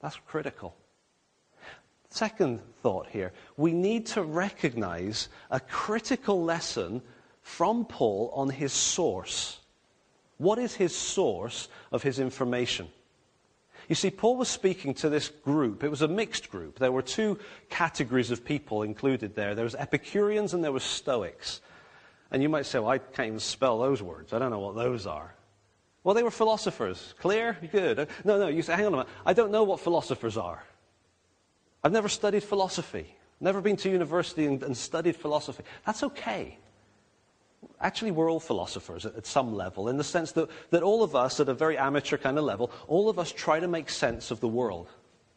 That's 0.00 0.18
critical. 0.26 0.74
Second 2.10 2.60
thought 2.82 3.08
here 3.08 3.32
we 3.56 3.72
need 3.72 4.06
to 4.06 4.22
recognize 4.22 5.28
a 5.50 5.60
critical 5.60 6.44
lesson 6.44 7.02
from 7.40 7.84
Paul 7.84 8.30
on 8.34 8.50
his 8.50 8.72
source. 8.72 9.60
What 10.38 10.58
is 10.58 10.74
his 10.74 10.94
source 10.94 11.68
of 11.92 12.02
his 12.02 12.18
information? 12.18 12.88
You 13.88 13.94
see, 13.94 14.10
Paul 14.10 14.36
was 14.36 14.48
speaking 14.48 14.94
to 14.94 15.08
this 15.08 15.28
group. 15.28 15.84
It 15.84 15.90
was 15.90 16.02
a 16.02 16.08
mixed 16.08 16.50
group. 16.50 16.78
There 16.78 16.92
were 16.92 17.02
two 17.02 17.38
categories 17.68 18.30
of 18.30 18.44
people 18.44 18.82
included 18.82 19.34
there. 19.34 19.54
There 19.54 19.64
was 19.64 19.74
Epicureans 19.74 20.54
and 20.54 20.64
there 20.64 20.72
was 20.72 20.84
Stoics. 20.84 21.60
And 22.30 22.42
you 22.42 22.48
might 22.48 22.66
say, 22.66 22.78
well, 22.78 22.88
I 22.88 22.98
can't 22.98 23.28
even 23.28 23.40
spell 23.40 23.78
those 23.78 24.02
words. 24.02 24.32
I 24.32 24.38
don't 24.38 24.50
know 24.50 24.58
what 24.58 24.74
those 24.74 25.06
are. 25.06 25.34
Well, 26.02 26.14
they 26.14 26.22
were 26.22 26.30
philosophers. 26.30 27.14
Clear? 27.18 27.58
Good. 27.70 28.08
No, 28.24 28.38
no, 28.38 28.48
you 28.48 28.62
say, 28.62 28.74
hang 28.74 28.86
on 28.86 28.94
a 28.94 28.96
minute. 28.98 29.12
I 29.24 29.32
don't 29.34 29.50
know 29.50 29.64
what 29.64 29.80
philosophers 29.80 30.36
are. 30.36 30.64
I've 31.82 31.92
never 31.92 32.08
studied 32.08 32.42
philosophy. 32.42 33.14
Never 33.40 33.60
been 33.60 33.76
to 33.76 33.90
university 33.90 34.46
and, 34.46 34.62
and 34.62 34.76
studied 34.76 35.16
philosophy. 35.16 35.64
That's 35.84 36.02
okay. 36.02 36.58
Actually, 37.80 38.10
we're 38.10 38.30
all 38.30 38.40
philosophers 38.40 39.06
at, 39.06 39.26
some 39.26 39.54
level, 39.54 39.88
in 39.88 39.96
the 39.96 40.04
sense 40.04 40.32
that, 40.32 40.48
that 40.70 40.82
all 40.82 41.02
of 41.02 41.14
us, 41.14 41.40
at 41.40 41.48
a 41.48 41.54
very 41.54 41.76
amateur 41.76 42.16
kind 42.16 42.38
of 42.38 42.44
level, 42.44 42.70
all 42.88 43.08
of 43.08 43.18
us 43.18 43.30
try 43.30 43.60
to 43.60 43.68
make 43.68 43.90
sense 43.90 44.30
of 44.30 44.40
the 44.40 44.48
world. 44.48 44.88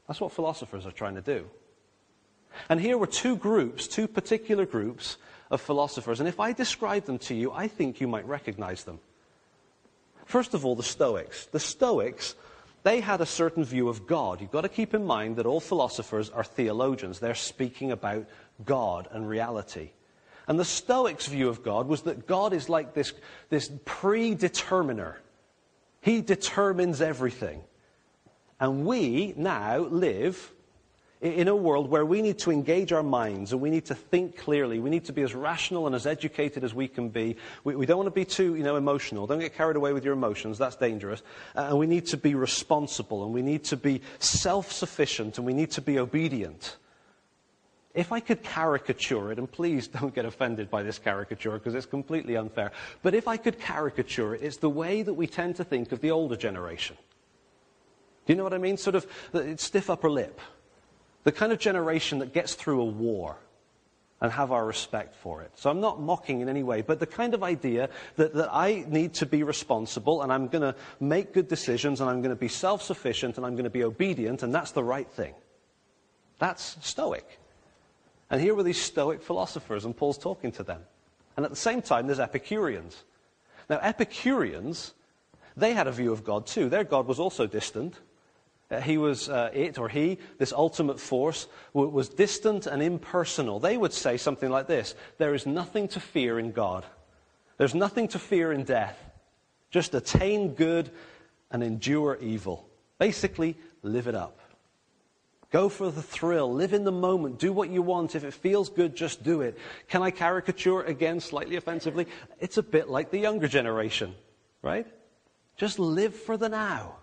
That's 0.08 0.22
what 0.22 0.32
philosophers 0.32 0.86
are 0.86 0.92
trying 0.92 1.16
to 1.16 1.22
do. 1.22 1.50
And 2.70 2.80
here 2.80 2.98
were 2.98 3.08
two 3.08 3.36
groups, 3.36 3.88
two 3.88 4.08
particular 4.08 4.66
groups 4.66 5.18
of 5.52 5.62
philosophers. 5.62 6.20
And 6.20 6.28
if 6.28 6.40
I 6.40 6.54
describe 6.54 7.06
them 7.06 7.20
to 7.20 7.36
you, 7.36 7.52
I 7.52 7.68
think 7.68 8.02
you 8.02 8.08
might 8.08 8.28
recognize 8.28 8.84
them. 8.84 9.00
First 10.26 10.54
of 10.54 10.66
all, 10.66 10.76
the 10.76 10.84
Stoics. 10.84 11.46
The 11.46 11.60
Stoics, 11.60 12.36
they 12.84 13.00
had 13.00 13.22
a 13.22 13.26
certain 13.26 13.64
view 13.64 13.88
of 13.90 14.08
God. 14.08 14.42
You've 14.42 14.52
got 14.52 14.62
to 14.62 14.70
keep 14.70 14.94
in 14.94 15.06
mind 15.06 15.38
that 15.38 15.46
all 15.46 15.60
philosophers 15.60 16.30
are 16.30 16.44
theologians. 16.44 17.20
They're 17.20 17.36
speaking 17.36 17.92
about 17.92 18.26
God 18.66 19.08
and 19.12 19.28
reality. 19.28 19.92
And 20.48 20.58
the 20.58 20.66
Stoics' 20.66 21.28
view 21.28 21.50
of 21.50 21.62
God 21.62 21.88
was 21.88 22.04
that 22.04 22.26
God 22.26 22.54
is 22.54 22.70
like 22.70 22.94
this, 22.94 23.14
this 23.50 23.70
predeterminer. 23.86 25.16
He 26.02 26.22
determines 26.22 27.02
everything. 27.02 27.62
And 28.60 28.86
we 28.86 29.34
now 29.36 29.80
live 29.80 30.54
in 31.20 31.48
a 31.48 31.56
world 31.56 31.90
where 31.90 32.06
we 32.06 32.22
need 32.22 32.38
to 32.38 32.52
engage 32.52 32.94
our 32.94 33.02
minds 33.02 33.52
and 33.52 33.60
we 33.60 33.72
need 33.72 33.86
to 33.86 33.96
think 33.96 34.38
clearly. 34.38 34.80
We 34.80 34.90
need 34.90 35.06
to 35.06 35.14
be 35.14 35.24
as 35.24 35.34
rational 35.34 35.88
and 35.88 35.96
as 35.96 36.06
educated 36.06 36.64
as 36.64 36.74
we 36.74 36.88
can 36.88 37.10
be. 37.10 37.38
We, 37.64 37.76
we 37.76 37.86
don't 37.88 37.98
want 37.98 38.08
to 38.08 38.12
be 38.12 38.26
too 38.26 38.56
you 38.56 38.64
know, 38.64 38.76
emotional. 38.76 39.26
Don't 39.26 39.40
get 39.40 39.56
carried 39.56 39.78
away 39.78 39.94
with 39.94 40.06
your 40.06 40.14
emotions. 40.14 40.60
That's 40.60 40.76
dangerous. 40.76 41.24
Uh, 41.56 41.68
and 41.70 41.80
we 41.80 41.88
need 41.88 42.06
to 42.08 42.18
be 42.18 42.36
responsible 42.36 43.24
and 43.24 43.34
we 43.34 43.42
need 43.42 43.64
to 43.66 43.78
be 43.78 44.02
self 44.20 44.72
sufficient 44.72 45.38
and 45.38 45.46
we 45.46 45.54
need 45.54 45.72
to 45.72 45.82
be 45.82 45.98
obedient. 45.98 46.78
If 47.98 48.12
I 48.12 48.20
could 48.20 48.44
caricature 48.44 49.32
it, 49.32 49.40
and 49.40 49.52
please 49.52 49.88
don't 50.00 50.14
get 50.14 50.24
offended 50.24 50.70
by 50.70 50.84
this 50.84 51.00
caricature 51.00 51.54
because 51.54 51.74
it's 51.74 51.88
completely 51.88 52.38
unfair, 52.38 52.72
but 53.02 53.16
if 53.16 53.28
I 53.28 53.38
could 53.38 53.60
caricature 53.60 54.36
it, 54.36 54.44
it's 54.44 54.58
the 54.58 54.70
way 54.70 55.02
that 55.02 55.16
we 55.16 55.26
tend 55.26 55.56
to 55.56 55.64
think 55.64 55.92
of 55.92 56.00
the 56.00 56.12
older 56.12 56.36
generation. 56.36 56.96
Do 58.28 58.34
you 58.34 58.38
know 58.38 58.44
what 58.44 58.54
I 58.54 58.60
mean? 58.60 58.78
Sort 58.78 58.96
of 58.96 59.08
stiff 59.60 59.90
upper 59.90 60.12
lip. 60.12 60.40
The 61.24 61.32
kind 61.32 61.52
of 61.52 61.58
generation 61.58 62.20
that 62.20 62.34
gets 62.34 62.54
through 62.54 62.82
a 62.82 62.86
war 62.86 63.38
and 64.22 64.32
have 64.32 64.52
our 64.52 64.66
respect 64.66 65.16
for 65.16 65.42
it. 65.42 65.52
So 65.56 65.70
I'm 65.72 65.82
not 65.82 66.00
mocking 66.00 66.42
in 66.42 66.50
any 66.50 66.62
way, 66.62 66.82
but 66.84 67.00
the 67.00 67.08
kind 67.08 67.34
of 67.34 67.42
idea 67.42 67.90
that, 68.16 68.34
that 68.36 68.50
I 68.52 68.86
need 68.88 69.16
to 69.16 69.26
be 69.26 69.42
responsible 69.42 70.22
and 70.22 70.32
I'm 70.32 70.48
going 70.50 70.62
to 70.62 70.76
make 71.00 71.34
good 71.34 71.48
decisions 71.48 72.00
and 72.00 72.10
I'm 72.10 72.22
going 72.22 72.36
to 72.36 72.40
be 72.40 72.48
self 72.48 72.84
sufficient 72.84 73.38
and 73.38 73.46
I'm 73.46 73.54
going 73.54 73.64
to 73.64 73.72
be 73.72 73.84
obedient 73.84 74.44
and 74.44 74.54
that's 74.54 74.72
the 74.72 74.84
right 74.84 75.10
thing. 75.10 75.34
That's 76.38 76.78
Stoic. 76.82 77.40
And 78.30 78.42
here 78.42 78.56
were 78.56 78.64
these 78.64 78.82
Stoic 78.82 79.22
philosophers, 79.22 79.86
and 79.86 79.96
Paul's 79.96 80.18
talking 80.18 80.52
to 80.54 80.64
them. 80.64 80.82
And 81.36 81.46
at 81.46 81.50
the 81.50 81.58
same 81.58 81.82
time, 81.82 82.08
there's 82.08 82.20
Epicureans. 82.20 83.04
Now, 83.70 83.80
Epicureans, 83.82 84.94
they 85.56 85.74
had 85.74 85.88
a 85.88 85.92
view 85.92 86.12
of 86.12 86.24
God 86.24 86.48
too. 86.48 86.70
Their 86.70 86.84
God 86.84 87.08
was 87.08 87.20
also 87.20 87.48
distant. 87.48 87.96
Uh, 88.70 88.82
he 88.82 88.98
was, 88.98 89.30
uh, 89.30 89.50
it 89.54 89.78
or 89.78 89.88
he, 89.88 90.18
this 90.40 90.52
ultimate 90.52 91.00
force, 91.00 91.48
w- 91.74 91.90
was 91.92 92.10
distant 92.10 92.68
and 92.68 92.82
impersonal. 92.82 93.60
They 93.60 93.78
would 93.78 93.94
say 93.94 94.18
something 94.18 94.50
like 94.50 94.68
this 94.68 94.94
There 95.18 95.34
is 95.34 95.46
nothing 95.46 95.88
to 95.90 96.00
fear 96.00 96.38
in 96.40 96.52
God. 96.52 96.86
There's 97.58 97.76
nothing 97.76 98.08
to 98.10 98.20
fear 98.20 98.52
in 98.52 98.64
death. 98.64 98.98
Just 99.72 99.96
attain 99.96 100.54
good 100.54 100.92
and 101.50 101.64
endure 101.64 102.18
evil. 102.22 102.68
Basically, 103.00 103.56
live 103.84 104.08
it 104.08 104.16
up. 104.16 104.40
Go 105.52 105.70
for 105.70 105.90
the 105.90 106.02
thrill. 106.02 106.54
Live 106.54 106.74
in 106.74 106.84
the 106.84 106.92
moment. 106.92 107.40
Do 107.40 107.54
what 107.54 107.70
you 107.70 107.82
want. 107.82 108.16
If 108.16 108.24
it 108.24 108.34
feels 108.34 108.70
good, 108.70 108.96
just 108.96 109.24
do 109.24 109.42
it. 109.42 109.58
Can 109.88 110.02
I 110.02 110.12
caricature 110.12 110.82
again 110.82 111.22
slightly 111.22 111.56
offensively? 111.56 112.08
It's 112.40 112.58
a 112.58 112.64
bit 112.64 112.90
like 112.90 113.12
the 113.12 113.20
younger 113.20 113.48
generation, 113.48 114.14
right? 114.62 114.86
Just 115.56 115.80
live 115.80 116.14
for 116.14 116.36
the 116.36 116.50
now. 116.50 116.98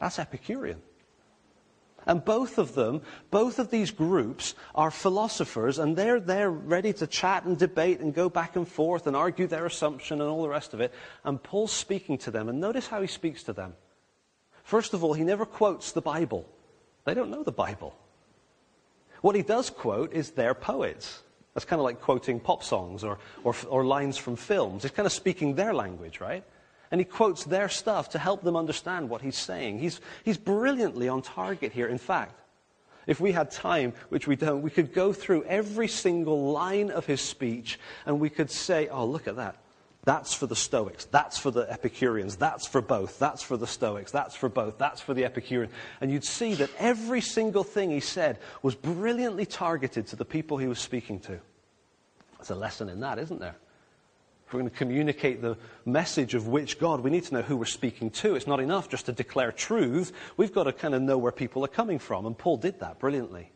That's 0.00 0.18
Epicurean. 0.18 0.80
And 2.06 2.24
both 2.24 2.58
of 2.58 2.74
them, 2.74 3.02
both 3.30 3.58
of 3.58 3.70
these 3.70 3.90
groups 3.90 4.54
are 4.74 4.92
philosophers, 4.92 5.78
and 5.78 5.96
they're 5.96 6.20
there 6.20 6.50
ready 6.50 6.92
to 6.94 7.06
chat 7.06 7.44
and 7.44 7.58
debate 7.58 8.00
and 8.00 8.14
go 8.14 8.28
back 8.28 8.54
and 8.54 8.66
forth 8.66 9.08
and 9.08 9.16
argue 9.16 9.48
their 9.48 9.66
assumption 9.66 10.20
and 10.20 10.30
all 10.30 10.42
the 10.42 10.48
rest 10.48 10.72
of 10.72 10.80
it. 10.80 10.94
And 11.24 11.42
Paul's 11.42 11.72
speaking 11.72 12.16
to 12.18 12.30
them, 12.30 12.48
and 12.48 12.60
notice 12.60 12.86
how 12.86 13.00
he 13.00 13.08
speaks 13.08 13.42
to 13.44 13.52
them. 13.52 13.74
First 14.62 14.94
of 14.94 15.02
all, 15.02 15.14
he 15.14 15.24
never 15.24 15.44
quotes 15.44 15.92
the 15.92 16.00
Bible. 16.00 16.48
They 17.06 17.14
don't 17.14 17.30
know 17.30 17.42
the 17.42 17.52
Bible. 17.52 17.96
What 19.22 19.34
he 19.34 19.42
does 19.42 19.70
quote 19.70 20.12
is 20.12 20.32
their 20.32 20.54
poets. 20.54 21.22
That's 21.54 21.64
kind 21.64 21.80
of 21.80 21.84
like 21.84 22.02
quoting 22.02 22.38
pop 22.38 22.62
songs 22.62 23.02
or, 23.02 23.18
or, 23.44 23.54
or, 23.68 23.86
lines 23.86 24.18
from 24.18 24.36
films. 24.36 24.82
He's 24.82 24.90
kind 24.90 25.06
of 25.06 25.12
speaking 25.12 25.54
their 25.54 25.72
language, 25.72 26.20
right? 26.20 26.44
And 26.90 27.00
he 27.00 27.04
quotes 27.04 27.44
their 27.44 27.70
stuff 27.70 28.10
to 28.10 28.18
help 28.18 28.42
them 28.42 28.56
understand 28.56 29.08
what 29.08 29.22
he's 29.22 29.38
saying. 29.38 29.78
He's, 29.78 30.00
he's 30.24 30.36
brilliantly 30.36 31.08
on 31.08 31.22
target 31.22 31.72
here. 31.72 31.86
In 31.86 31.96
fact, 31.96 32.38
if 33.06 33.20
we 33.20 33.32
had 33.32 33.50
time, 33.50 33.94
which 34.10 34.26
we 34.26 34.36
don't, 34.36 34.62
we 34.62 34.70
could 34.70 34.92
go 34.92 35.12
through 35.12 35.44
every 35.44 35.88
single 35.88 36.52
line 36.52 36.90
of 36.90 37.06
his 37.06 37.20
speech 37.20 37.78
and 38.04 38.20
we 38.20 38.28
could 38.28 38.50
say, 38.50 38.88
oh, 38.88 39.06
look 39.06 39.26
at 39.26 39.36
that. 39.36 39.56
That's 40.06 40.32
for 40.32 40.46
the 40.46 40.54
Stoics. 40.54 41.04
That's 41.06 41.36
for 41.36 41.50
the 41.50 41.68
Epicureans. 41.68 42.36
That's 42.36 42.64
for 42.64 42.80
both. 42.80 43.18
That's 43.18 43.42
for 43.42 43.56
the 43.56 43.66
Stoics. 43.66 44.12
That's 44.12 44.36
for 44.36 44.48
both. 44.48 44.78
That's 44.78 45.00
for 45.00 45.14
the 45.14 45.24
Epicurean. 45.24 45.68
And 46.00 46.12
you'd 46.12 46.24
see 46.24 46.54
that 46.54 46.70
every 46.78 47.20
single 47.20 47.64
thing 47.64 47.90
he 47.90 47.98
said 47.98 48.38
was 48.62 48.76
brilliantly 48.76 49.46
targeted 49.46 50.06
to 50.06 50.16
the 50.16 50.24
people 50.24 50.58
he 50.58 50.68
was 50.68 50.78
speaking 50.78 51.18
to. 51.20 51.40
There's 52.38 52.50
a 52.50 52.54
lesson 52.54 52.88
in 52.88 53.00
that, 53.00 53.18
isn't 53.18 53.40
there? 53.40 53.56
If 54.46 54.54
we're 54.54 54.60
going 54.60 54.70
to 54.70 54.76
communicate 54.76 55.42
the 55.42 55.56
message 55.84 56.34
of 56.34 56.46
which 56.46 56.78
God, 56.78 57.00
we 57.00 57.10
need 57.10 57.24
to 57.24 57.34
know 57.34 57.42
who 57.42 57.56
we're 57.56 57.64
speaking 57.64 58.10
to. 58.10 58.36
It's 58.36 58.46
not 58.46 58.60
enough 58.60 58.88
just 58.88 59.06
to 59.06 59.12
declare 59.12 59.50
truth. 59.50 60.12
We've 60.36 60.54
got 60.54 60.64
to 60.64 60.72
kind 60.72 60.94
of 60.94 61.02
know 61.02 61.18
where 61.18 61.32
people 61.32 61.64
are 61.64 61.68
coming 61.68 61.98
from. 61.98 62.26
And 62.26 62.38
Paul 62.38 62.58
did 62.58 62.78
that 62.78 63.00
brilliantly. 63.00 63.50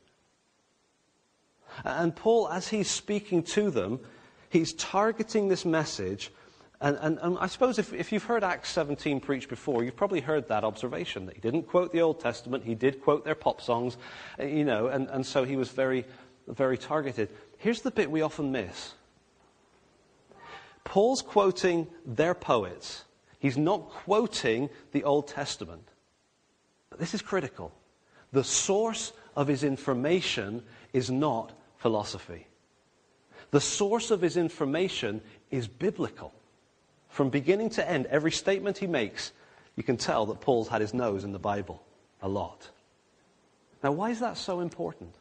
And 1.84 2.16
Paul, 2.16 2.48
as 2.48 2.66
he's 2.66 2.90
speaking 2.90 3.44
to 3.44 3.70
them, 3.70 4.00
he's 4.48 4.72
targeting 4.72 5.46
this 5.46 5.64
message 5.64 6.32
and, 6.80 6.96
and, 7.00 7.18
and, 7.20 7.38
I 7.38 7.46
suppose 7.46 7.78
if, 7.78 7.92
if 7.92 8.10
you've 8.10 8.24
heard 8.24 8.42
Acts 8.42 8.70
17 8.70 9.20
preached 9.20 9.50
before, 9.50 9.84
you've 9.84 9.96
probably 9.96 10.20
heard 10.20 10.48
that 10.48 10.64
observation 10.64 11.26
that 11.26 11.34
he 11.34 11.40
didn't 11.40 11.64
quote 11.64 11.92
the 11.92 12.00
Old 12.00 12.20
Testament, 12.20 12.64
he 12.64 12.74
did 12.74 13.02
quote 13.02 13.22
their 13.22 13.34
pop 13.34 13.60
songs, 13.60 13.98
uh, 14.38 14.44
you 14.44 14.64
know, 14.64 14.86
and, 14.86 15.08
and 15.08 15.26
so 15.26 15.44
he 15.44 15.56
was 15.56 15.68
very, 15.68 16.06
very 16.48 16.78
targeted. 16.78 17.28
Here's 17.58 17.82
the 17.82 17.90
bit 17.90 18.10
we 18.10 18.22
often 18.22 18.50
miss 18.50 18.94
Paul's 20.84 21.20
quoting 21.20 21.86
their 22.06 22.34
poets, 22.34 23.04
he's 23.38 23.58
not 23.58 23.90
quoting 23.90 24.70
the 24.92 25.04
Old 25.04 25.28
Testament. 25.28 25.86
But 26.88 26.98
this 26.98 27.12
is 27.12 27.20
critical. 27.20 27.72
The 28.32 28.44
source 28.44 29.12
of 29.36 29.48
his 29.48 29.64
information 29.64 30.62
is 30.94 31.10
not 31.10 31.52
philosophy. 31.76 32.46
The 33.50 33.60
source 33.60 34.10
of 34.10 34.22
his 34.22 34.36
information 34.36 35.20
is 35.50 35.68
biblical. 35.68 36.32
From 37.10 37.28
beginning 37.28 37.70
to 37.70 37.88
end, 37.88 38.06
every 38.06 38.32
statement 38.32 38.78
he 38.78 38.86
makes, 38.86 39.32
you 39.76 39.82
can 39.82 39.96
tell 39.96 40.26
that 40.26 40.40
Paul's 40.40 40.68
had 40.68 40.80
his 40.80 40.94
nose 40.94 41.24
in 41.24 41.32
the 41.32 41.38
Bible 41.38 41.82
a 42.22 42.28
lot. 42.28 42.70
Now, 43.82 43.92
why 43.92 44.10
is 44.10 44.20
that 44.20 44.36
so 44.36 44.60
important? 44.60 45.14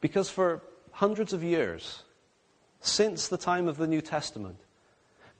Because 0.00 0.30
for 0.30 0.62
hundreds 0.90 1.32
of 1.32 1.42
years, 1.42 2.02
since 2.80 3.28
the 3.28 3.36
time 3.36 3.68
of 3.68 3.76
the 3.76 3.86
New 3.86 4.00
Testament, 4.00 4.58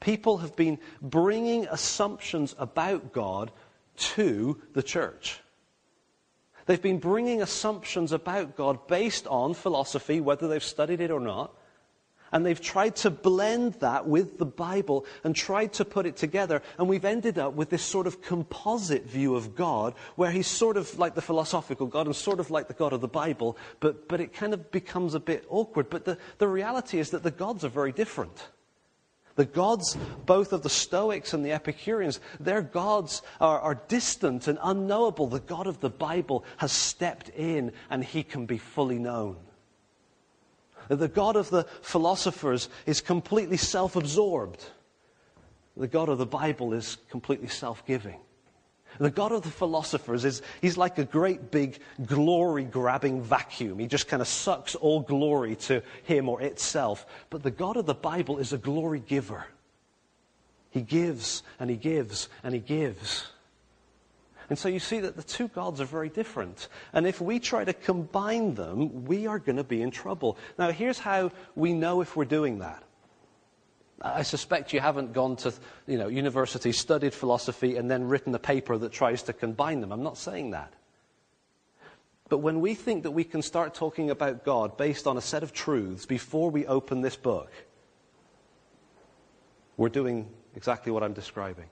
people 0.00 0.38
have 0.38 0.54
been 0.54 0.78
bringing 1.00 1.66
assumptions 1.66 2.54
about 2.58 3.12
God 3.12 3.50
to 3.96 4.60
the 4.74 4.82
church. 4.82 5.40
They've 6.66 6.80
been 6.80 6.98
bringing 6.98 7.42
assumptions 7.42 8.12
about 8.12 8.56
God 8.56 8.86
based 8.86 9.26
on 9.26 9.54
philosophy, 9.54 10.20
whether 10.20 10.46
they've 10.46 10.62
studied 10.62 11.00
it 11.00 11.10
or 11.10 11.20
not, 11.20 11.54
and 12.32 12.44
they've 12.44 12.60
tried 12.60 12.96
to 12.96 13.10
blend 13.10 13.74
that 13.74 14.06
with 14.06 14.38
the 14.38 14.46
Bible 14.46 15.04
and 15.22 15.36
tried 15.36 15.74
to 15.74 15.84
put 15.84 16.06
it 16.06 16.16
together. 16.16 16.62
And 16.78 16.88
we've 16.88 17.04
ended 17.04 17.38
up 17.38 17.52
with 17.52 17.70
this 17.70 17.82
sort 17.82 18.06
of 18.06 18.22
composite 18.22 19.04
view 19.04 19.36
of 19.36 19.54
God, 19.54 19.94
where 20.16 20.30
he's 20.30 20.46
sort 20.46 20.76
of 20.76 20.98
like 20.98 21.14
the 21.14 21.22
philosophical 21.22 21.86
God 21.86 22.06
and 22.06 22.16
sort 22.16 22.40
of 22.40 22.50
like 22.50 22.68
the 22.68 22.74
God 22.74 22.92
of 22.92 23.00
the 23.00 23.08
Bible, 23.08 23.56
but, 23.80 24.08
but 24.08 24.20
it 24.20 24.32
kind 24.32 24.54
of 24.54 24.70
becomes 24.70 25.14
a 25.14 25.20
bit 25.20 25.44
awkward. 25.48 25.90
But 25.90 26.04
the, 26.04 26.18
the 26.38 26.48
reality 26.48 26.98
is 26.98 27.10
that 27.10 27.22
the 27.22 27.30
gods 27.30 27.64
are 27.64 27.68
very 27.68 27.92
different. 27.92 28.48
The 29.34 29.44
gods, 29.46 29.96
both 30.26 30.52
of 30.52 30.62
the 30.62 30.68
Stoics 30.68 31.32
and 31.32 31.44
the 31.44 31.52
Epicureans, 31.52 32.20
their 32.38 32.60
gods 32.60 33.22
are, 33.40 33.58
are, 33.60 33.74
distant 33.88 34.46
and 34.46 34.58
unknowable. 34.62 35.26
The 35.26 35.40
God 35.40 35.66
of 35.66 35.80
the 35.80 35.88
Bible 35.88 36.44
has 36.58 36.70
stepped 36.70 37.30
in 37.30 37.72
and 37.88 38.04
he 38.04 38.22
can 38.22 38.44
be 38.44 38.58
fully 38.58 38.98
known. 38.98 39.36
The 40.88 41.08
God 41.08 41.36
of 41.36 41.50
the 41.50 41.64
philosophers 41.80 42.68
is 42.86 43.00
completely 43.00 43.56
self 43.56 43.96
absorbed. 43.96 44.64
The 45.76 45.88
God 45.88 46.08
of 46.08 46.18
the 46.18 46.26
Bible 46.26 46.72
is 46.72 46.98
completely 47.10 47.48
self 47.48 47.86
giving. 47.86 48.20
The 48.98 49.10
God 49.10 49.32
of 49.32 49.42
the 49.42 49.50
philosophers 49.50 50.24
is 50.24 50.42
he's 50.60 50.76
like 50.76 50.98
a 50.98 51.04
great 51.04 51.50
big 51.50 51.78
glory 52.04 52.64
grabbing 52.64 53.22
vacuum. 53.22 53.78
He 53.78 53.86
just 53.86 54.06
kind 54.06 54.20
of 54.20 54.28
sucks 54.28 54.74
all 54.74 55.00
glory 55.00 55.56
to 55.56 55.82
him 56.04 56.28
or 56.28 56.42
itself. 56.42 57.06
But 57.30 57.42
the 57.42 57.50
God 57.50 57.76
of 57.76 57.86
the 57.86 57.94
Bible 57.94 58.38
is 58.38 58.52
a 58.52 58.58
glory 58.58 59.00
giver. 59.00 59.46
He 60.70 60.82
gives 60.82 61.42
and 61.58 61.70
he 61.70 61.76
gives 61.76 62.28
and 62.42 62.54
he 62.54 62.60
gives. 62.60 63.26
And 64.48 64.58
so 64.58 64.68
you 64.68 64.78
see 64.78 65.00
that 65.00 65.16
the 65.16 65.22
two 65.22 65.48
gods 65.48 65.80
are 65.80 65.86
very 65.86 66.08
different. 66.08 66.68
And 66.92 67.06
if 67.06 67.20
we 67.20 67.38
try 67.38 67.64
to 67.64 67.72
combine 67.72 68.54
them, 68.54 69.04
we 69.04 69.26
are 69.26 69.38
going 69.38 69.56
to 69.56 69.64
be 69.64 69.82
in 69.82 69.90
trouble. 69.90 70.36
Now, 70.58 70.70
here's 70.70 70.98
how 70.98 71.32
we 71.54 71.72
know 71.72 72.00
if 72.00 72.16
we're 72.16 72.24
doing 72.24 72.58
that. 72.58 72.82
I 74.02 74.22
suspect 74.22 74.72
you 74.72 74.80
haven't 74.80 75.12
gone 75.12 75.36
to 75.36 75.52
you 75.86 75.96
know, 75.96 76.08
university, 76.08 76.72
studied 76.72 77.14
philosophy, 77.14 77.76
and 77.76 77.90
then 77.90 78.08
written 78.08 78.34
a 78.34 78.38
paper 78.38 78.76
that 78.78 78.90
tries 78.90 79.22
to 79.24 79.32
combine 79.32 79.80
them. 79.80 79.92
I'm 79.92 80.02
not 80.02 80.18
saying 80.18 80.50
that. 80.50 80.72
But 82.28 82.38
when 82.38 82.60
we 82.60 82.74
think 82.74 83.04
that 83.04 83.10
we 83.10 83.24
can 83.24 83.42
start 83.42 83.74
talking 83.74 84.10
about 84.10 84.44
God 84.44 84.76
based 84.76 85.06
on 85.06 85.16
a 85.16 85.20
set 85.20 85.42
of 85.42 85.52
truths 85.52 86.06
before 86.06 86.50
we 86.50 86.66
open 86.66 87.02
this 87.02 87.14
book, 87.14 87.52
we're 89.76 89.90
doing 89.90 90.28
exactly 90.56 90.90
what 90.90 91.02
I'm 91.02 91.12
describing. 91.12 91.66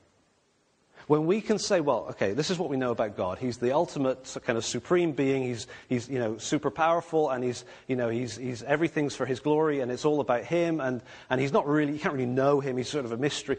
When 1.11 1.27
we 1.27 1.41
can 1.41 1.59
say, 1.59 1.81
well, 1.81 2.07
okay, 2.11 2.35
this 2.35 2.51
is 2.51 2.59
what 2.61 2.71
we 2.71 2.77
know 2.77 2.93
about 2.93 3.17
God. 3.17 3.41
He's 3.41 3.57
the 3.57 3.73
ultimate 3.73 4.37
kind 4.45 4.57
of 4.57 4.65
supreme 4.65 5.11
being. 5.11 5.43
He's, 5.43 5.67
he's 5.89 6.09
you 6.09 6.21
know, 6.21 6.39
super 6.39 6.71
powerful 6.71 7.31
and 7.31 7.43
he's, 7.43 7.65
you 7.89 7.97
know, 7.97 8.11
he's, 8.11 8.37
he's 8.37 8.63
everything's 8.63 9.17
for 9.17 9.27
his 9.27 9.41
glory 9.41 9.81
and 9.81 9.91
it's 9.91 10.05
all 10.05 10.21
about 10.21 10.45
him 10.45 10.81
and, 10.81 11.03
and 11.29 11.41
he's 11.41 11.53
not 11.53 11.67
really, 11.67 11.95
you 11.95 11.99
can't 11.99 12.15
really 12.15 12.27
know 12.27 12.61
him. 12.61 12.77
He's 12.77 12.89
sort 12.89 13.07
of 13.07 13.11
a 13.11 13.17
mystery. 13.17 13.57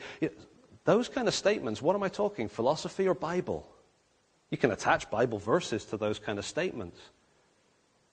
Those 0.86 1.10
kind 1.10 1.28
of 1.28 1.34
statements, 1.34 1.82
what 1.82 1.94
am 1.94 2.04
I 2.04 2.08
talking? 2.08 2.48
Philosophy 2.48 3.06
or 3.06 3.16
Bible? 3.16 3.68
You 4.50 4.58
can 4.58 4.72
attach 4.72 5.10
Bible 5.10 5.38
verses 5.38 5.84
to 5.88 5.98
those 5.98 6.20
kind 6.20 6.40
of 6.40 6.46
statements. 6.46 7.02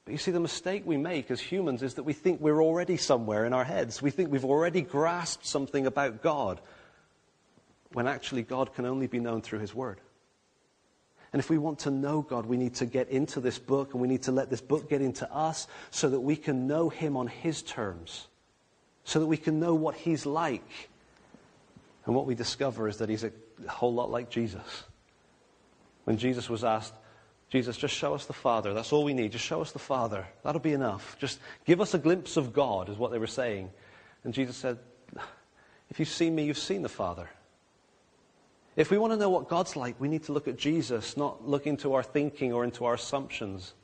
But 0.04 0.10
you 0.10 0.18
see, 0.18 0.32
the 0.32 0.40
mistake 0.40 0.82
we 0.84 0.96
make 0.96 1.30
as 1.30 1.40
humans 1.40 1.84
is 1.84 1.94
that 1.94 2.02
we 2.02 2.12
think 2.12 2.40
we're 2.40 2.60
already 2.60 2.96
somewhere 2.96 3.44
in 3.44 3.52
our 3.52 3.62
heads. 3.62 4.02
We 4.02 4.10
think 4.10 4.32
we've 4.32 4.44
already 4.44 4.82
grasped 4.82 5.46
something 5.46 5.86
about 5.86 6.22
God 6.22 6.60
when 7.92 8.06
actually 8.06 8.42
God 8.42 8.74
can 8.74 8.84
only 8.84 9.06
be 9.06 9.20
known 9.20 9.42
through 9.42 9.60
His 9.60 9.74
Word. 9.74 10.00
And 11.32 11.40
if 11.40 11.50
we 11.50 11.58
want 11.58 11.80
to 11.80 11.90
know 11.90 12.22
God, 12.22 12.46
we 12.46 12.56
need 12.56 12.74
to 12.76 12.86
get 12.86 13.08
into 13.08 13.40
this 13.40 13.58
book 13.58 13.92
and 13.92 14.00
we 14.00 14.08
need 14.08 14.22
to 14.22 14.32
let 14.32 14.48
this 14.48 14.60
book 14.60 14.88
get 14.88 15.02
into 15.02 15.30
us 15.32 15.66
so 15.90 16.08
that 16.08 16.20
we 16.20 16.36
can 16.36 16.66
know 16.66 16.88
Him 16.88 17.16
on 17.16 17.26
His 17.26 17.62
terms, 17.62 18.28
so 19.04 19.20
that 19.20 19.26
we 19.26 19.36
can 19.36 19.60
know 19.60 19.74
what 19.74 19.94
He's 19.94 20.24
like. 20.24 20.88
And 22.06 22.14
what 22.14 22.24
we 22.24 22.34
discover 22.34 22.88
is 22.88 22.96
that 22.98 23.08
He's 23.08 23.24
a 23.24 23.32
whole 23.68 23.92
lot 23.92 24.10
like 24.10 24.30
Jesus. 24.30 24.84
When 26.04 26.16
Jesus 26.16 26.48
was 26.48 26.64
asked, 26.64 26.94
Jesus, 27.50 27.76
just 27.76 27.94
show 27.94 28.14
us 28.14 28.26
the 28.26 28.32
Father. 28.32 28.74
That's 28.74 28.92
all 28.92 29.04
we 29.04 29.14
need. 29.14 29.32
Just 29.32 29.44
show 29.44 29.60
us 29.60 29.72
the 29.72 29.78
Father. 29.78 30.26
That'll 30.42 30.60
be 30.60 30.72
enough. 30.72 31.16
Just 31.18 31.38
give 31.66 31.80
us 31.80 31.94
a 31.94 31.98
glimpse 31.98 32.36
of 32.36 32.52
God, 32.52 32.88
is 32.88 32.96
what 32.98 33.10
they 33.10 33.18
were 33.18 33.26
saying. 33.26 33.70
And 34.24 34.34
Jesus 34.34 34.56
said, 34.56 34.78
If 35.90 35.98
you've 35.98 36.08
seen 36.08 36.34
me, 36.34 36.44
you've 36.44 36.58
seen 36.58 36.82
the 36.82 36.88
Father. 36.88 37.28
If 38.78 38.92
we 38.92 38.96
want 38.96 39.12
to 39.12 39.16
know 39.16 39.28
what 39.28 39.48
God's 39.48 39.74
like, 39.74 40.00
we 40.00 40.06
need 40.06 40.22
to 40.24 40.32
look 40.32 40.46
at 40.46 40.56
Jesus, 40.56 41.16
not 41.16 41.48
look 41.48 41.66
into 41.66 41.94
our 41.94 42.02
thinking 42.04 42.52
or 42.52 42.62
into 42.62 42.84
our 42.84 42.94
assumptions. 42.94 43.74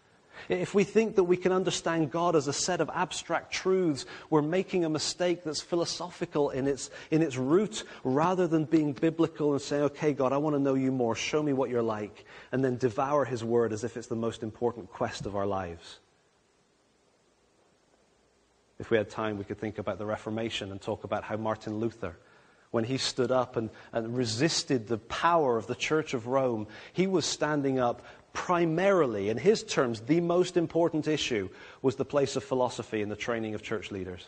If 0.49 0.73
we 0.73 0.85
think 0.85 1.17
that 1.17 1.25
we 1.25 1.37
can 1.37 1.51
understand 1.51 2.13
God 2.13 2.37
as 2.37 2.47
a 2.47 2.53
set 2.53 2.81
of 2.81 2.89
abstract 2.95 3.53
truths, 3.53 4.07
we're 4.31 4.41
making 4.41 4.85
a 4.85 4.89
mistake 4.89 5.43
that's 5.43 5.61
philosophical 5.61 6.51
in 6.51 6.69
its, 6.69 6.91
in 7.11 7.23
its 7.23 7.37
root 7.37 7.83
rather 8.05 8.47
than 8.47 8.67
being 8.67 8.93
biblical 8.93 9.51
and 9.51 9.61
saying, 9.61 9.83
okay, 9.83 10.13
God, 10.13 10.33
I 10.33 10.37
want 10.37 10.55
to 10.55 10.61
know 10.61 10.75
you 10.75 10.93
more. 10.93 11.17
Show 11.17 11.43
me 11.43 11.53
what 11.53 11.71
you're 11.71 11.83
like. 11.83 12.25
And 12.53 12.65
then 12.65 12.77
devour 12.77 13.25
his 13.25 13.43
word 13.43 13.73
as 13.73 13.83
if 13.83 13.97
it's 13.97 14.07
the 14.07 14.15
most 14.15 14.45
important 14.45 14.93
quest 14.93 15.27
of 15.27 15.35
our 15.35 15.47
lives. 15.47 15.99
If 18.79 18.93
we 18.93 18.97
had 18.97 19.11
time, 19.11 19.39
we 19.39 19.45
could 19.45 19.59
think 19.59 19.79
about 19.79 19.99
the 19.99 20.07
Reformation 20.07 20.71
and 20.71 20.81
talk 20.81 21.03
about 21.03 21.25
how 21.25 21.37
Martin 21.37 21.81
Luther 21.81 22.17
when 22.75 22.83
he 22.83 22.99
stood 22.99 23.31
up 23.31 23.55
and, 23.55 23.71
and 23.93 24.17
resisted 24.17 24.89
the 24.89 24.99
power 24.99 25.57
of 25.57 25.69
the 25.69 25.77
Church 25.77 26.13
of 26.13 26.27
Rome, 26.27 26.67
he 26.93 27.07
was 27.07 27.25
standing 27.25 27.79
up 27.79 28.03
primarily, 28.33 29.29
in 29.29 29.37
his 29.37 29.63
terms, 29.63 30.01
the 30.01 30.21
most 30.21 30.57
important 30.57 31.07
issue 31.07 31.49
was 31.83 31.95
the 31.95 32.05
place 32.05 32.35
of 32.35 32.43
philosophy 32.43 33.01
in 33.01 33.09
the 33.09 33.15
training 33.15 33.55
of 33.55 33.63
church 33.63 33.93
leaders. 33.93 34.23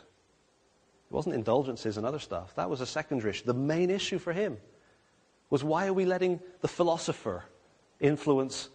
It 1.11 1.12
wasn't 1.12 1.35
indulgences 1.35 1.96
and 1.96 2.06
other 2.06 2.20
stuff. 2.20 2.54
That 2.54 2.70
was 2.70 2.80
a 2.80 2.87
secondary 2.87 3.30
issue. 3.30 3.46
The 3.46 3.52
main 3.52 3.90
issue 3.90 4.20
for 4.20 4.32
him 4.32 4.59
was 5.50 5.64
why 5.64 5.88
are 5.88 5.92
we 5.92 6.04
letting 6.04 6.38
the 6.61 6.68
philosopher 6.68 7.42
influence 7.98 8.68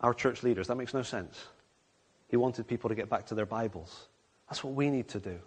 our 0.00 0.12
church 0.12 0.42
leaders? 0.42 0.66
That 0.66 0.76
makes 0.76 0.92
no 0.92 1.00
sense. 1.00 1.42
He 2.28 2.36
wanted 2.36 2.68
people 2.68 2.90
to 2.90 2.94
get 2.94 3.08
back 3.08 3.24
to 3.28 3.34
their 3.34 3.46
Bibles. 3.46 4.08
That's 4.50 4.62
what 4.62 4.74
we 4.74 4.90
need 4.90 5.08
to 5.08 5.20
do. 5.20 5.38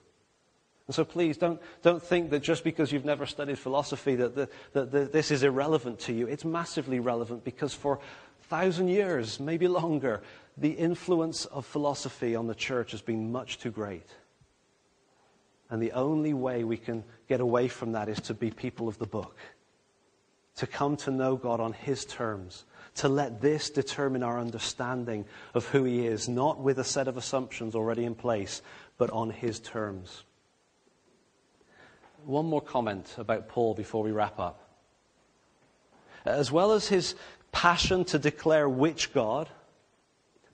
And 0.90 0.96
so 0.96 1.06
please 1.06 1.38
don't, 1.38 1.62
don't 1.84 2.02
think 2.02 2.32
that 2.32 2.42
just 2.42 2.64
because 2.64 2.92
you've 2.92 3.06
never 3.06 3.28
studied 3.28 3.60
philosophy 3.60 4.16
that, 4.16 4.34
the, 4.34 4.50
that 4.74 4.92
the, 4.92 5.02
this 5.02 5.30
is 5.30 5.44
irrelevant 5.44 6.00
to 6.00 6.14
you. 6.14 6.26
It's 6.26 6.44
massively 6.44 7.00
relevant 7.00 7.44
because 7.44 7.76
for 7.76 8.00
thousand 8.42 8.88
years, 8.88 9.40
maybe 9.40 9.68
longer, 9.68 10.24
the 10.58 10.72
influence 10.72 11.46
of 11.46 11.68
philosophy 11.68 12.36
on 12.36 12.48
the 12.48 12.56
church 12.56 12.90
has 12.90 13.04
been 13.04 13.32
much 13.32 13.60
too 13.60 13.70
great. 13.70 14.08
And 15.70 15.80
the 15.80 15.92
only 15.92 16.34
way 16.34 16.64
we 16.64 16.78
can 16.78 17.04
get 17.28 17.40
away 17.40 17.68
from 17.68 17.92
that 17.92 18.10
is 18.10 18.20
to 18.22 18.34
be 18.34 18.50
people 18.50 18.88
of 18.88 18.98
the 18.98 19.06
book, 19.06 19.38
to 20.56 20.66
come 20.66 20.98
to 20.98 21.12
know 21.12 21.36
God 21.36 21.60
on 21.60 21.74
His 21.74 22.04
terms, 22.04 22.66
to 22.96 23.10
let 23.10 23.42
this 23.42 23.70
determine 23.70 24.24
our 24.24 24.40
understanding 24.40 25.26
of 25.54 25.68
who 25.68 25.84
He 25.84 26.08
is, 26.08 26.28
not 26.28 26.60
with 26.60 26.80
a 26.80 26.84
set 26.84 27.08
of 27.08 27.16
assumptions 27.16 27.76
already 27.76 28.06
in 28.06 28.16
place, 28.16 28.64
but 28.98 29.12
on 29.12 29.30
His 29.30 29.60
terms 29.60 30.24
one 32.30 32.46
more 32.46 32.62
comment 32.62 33.16
about 33.18 33.50
Paul 33.50 33.74
before 33.74 34.04
we 34.04 34.12
wrap 34.12 34.40
up. 34.40 34.62
As 36.26 36.52
well 36.52 36.72
as 36.74 36.88
his 36.88 37.16
passion 37.52 38.06
to 38.06 38.20
declare 38.20 38.70
which 38.70 39.14
God, 39.14 39.50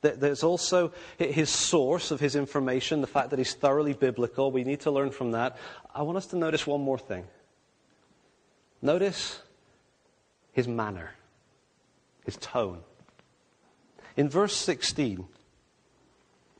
there's 0.02 0.44
also 0.44 0.94
his 1.18 1.50
source 1.50 2.12
of 2.12 2.20
his 2.20 2.36
information, 2.36 3.02
the 3.02 3.08
fact 3.08 3.32
that 3.32 3.40
he's 3.40 3.56
thoroughly 3.56 3.94
biblical. 3.94 4.52
We 4.52 4.64
need 4.64 4.82
to 4.82 4.92
learn 4.92 5.12
from 5.12 5.32
that. 5.32 5.58
I 5.94 6.04
want 6.04 6.18
us 6.18 6.28
to 6.28 6.38
notice 6.38 6.66
one 6.66 6.82
more 6.82 7.00
thing. 7.00 7.26
Notice 8.82 9.42
his 10.52 10.68
manner, 10.68 11.16
his 12.24 12.38
tone. 12.38 12.82
In 14.16 14.30
verse 14.30 14.56
16, 14.56 15.26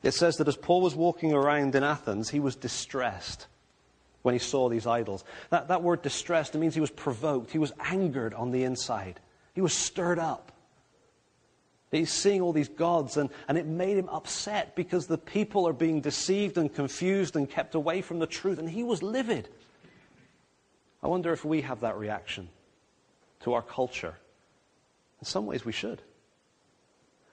it 0.04 0.14
says 0.14 0.36
that 0.38 0.48
as 0.48 0.58
Paul 0.58 0.82
was 0.82 0.96
walking 0.96 1.34
around 1.34 1.76
in 1.76 1.84
Athens, 1.84 2.32
he 2.32 2.40
was 2.40 2.56
distressed 2.56 3.48
when 4.26 4.34
he 4.34 4.40
saw 4.40 4.68
these 4.68 4.88
idols. 4.88 5.24
That, 5.52 5.68
that 5.68 5.84
word 5.84 6.02
distressed, 6.02 6.56
it 6.56 6.58
means 6.58 6.74
he 6.74 6.82
was 6.82 6.90
provoked. 6.90 7.52
He 7.52 7.60
was 7.60 7.72
angered 7.80 8.34
on 8.34 8.50
the 8.50 8.64
inside. 8.64 9.20
He 9.54 9.62
was 9.62 9.72
stirred 9.72 10.18
up. 10.18 10.52
He's 11.92 12.12
seeing 12.12 12.42
all 12.42 12.52
these 12.52 12.68
gods, 12.68 13.18
and, 13.18 13.30
and 13.48 13.56
it 13.56 13.68
made 13.68 13.98
him 13.98 14.10
upset 14.10 14.76
because 14.76 15.06
the 15.06 15.20
people 15.20 15.68
are 15.68 15.74
being 15.74 16.02
deceived 16.02 16.58
and 16.58 16.74
confused 16.74 17.36
and 17.36 17.48
kept 17.48 17.76
away 17.76 18.02
from 18.02 18.18
the 18.18 18.26
truth, 18.26 18.58
and 18.58 18.68
he 18.68 18.84
was 18.84 19.04
livid. 19.04 19.48
I 21.04 21.08
wonder 21.08 21.32
if 21.32 21.46
we 21.46 21.62
have 21.62 21.82
that 21.82 21.96
reaction 21.96 22.50
to 23.42 23.54
our 23.54 23.62
culture. 23.62 24.16
In 25.22 25.28
some 25.28 25.46
ways, 25.46 25.64
we 25.64 25.72
should. 25.72 26.02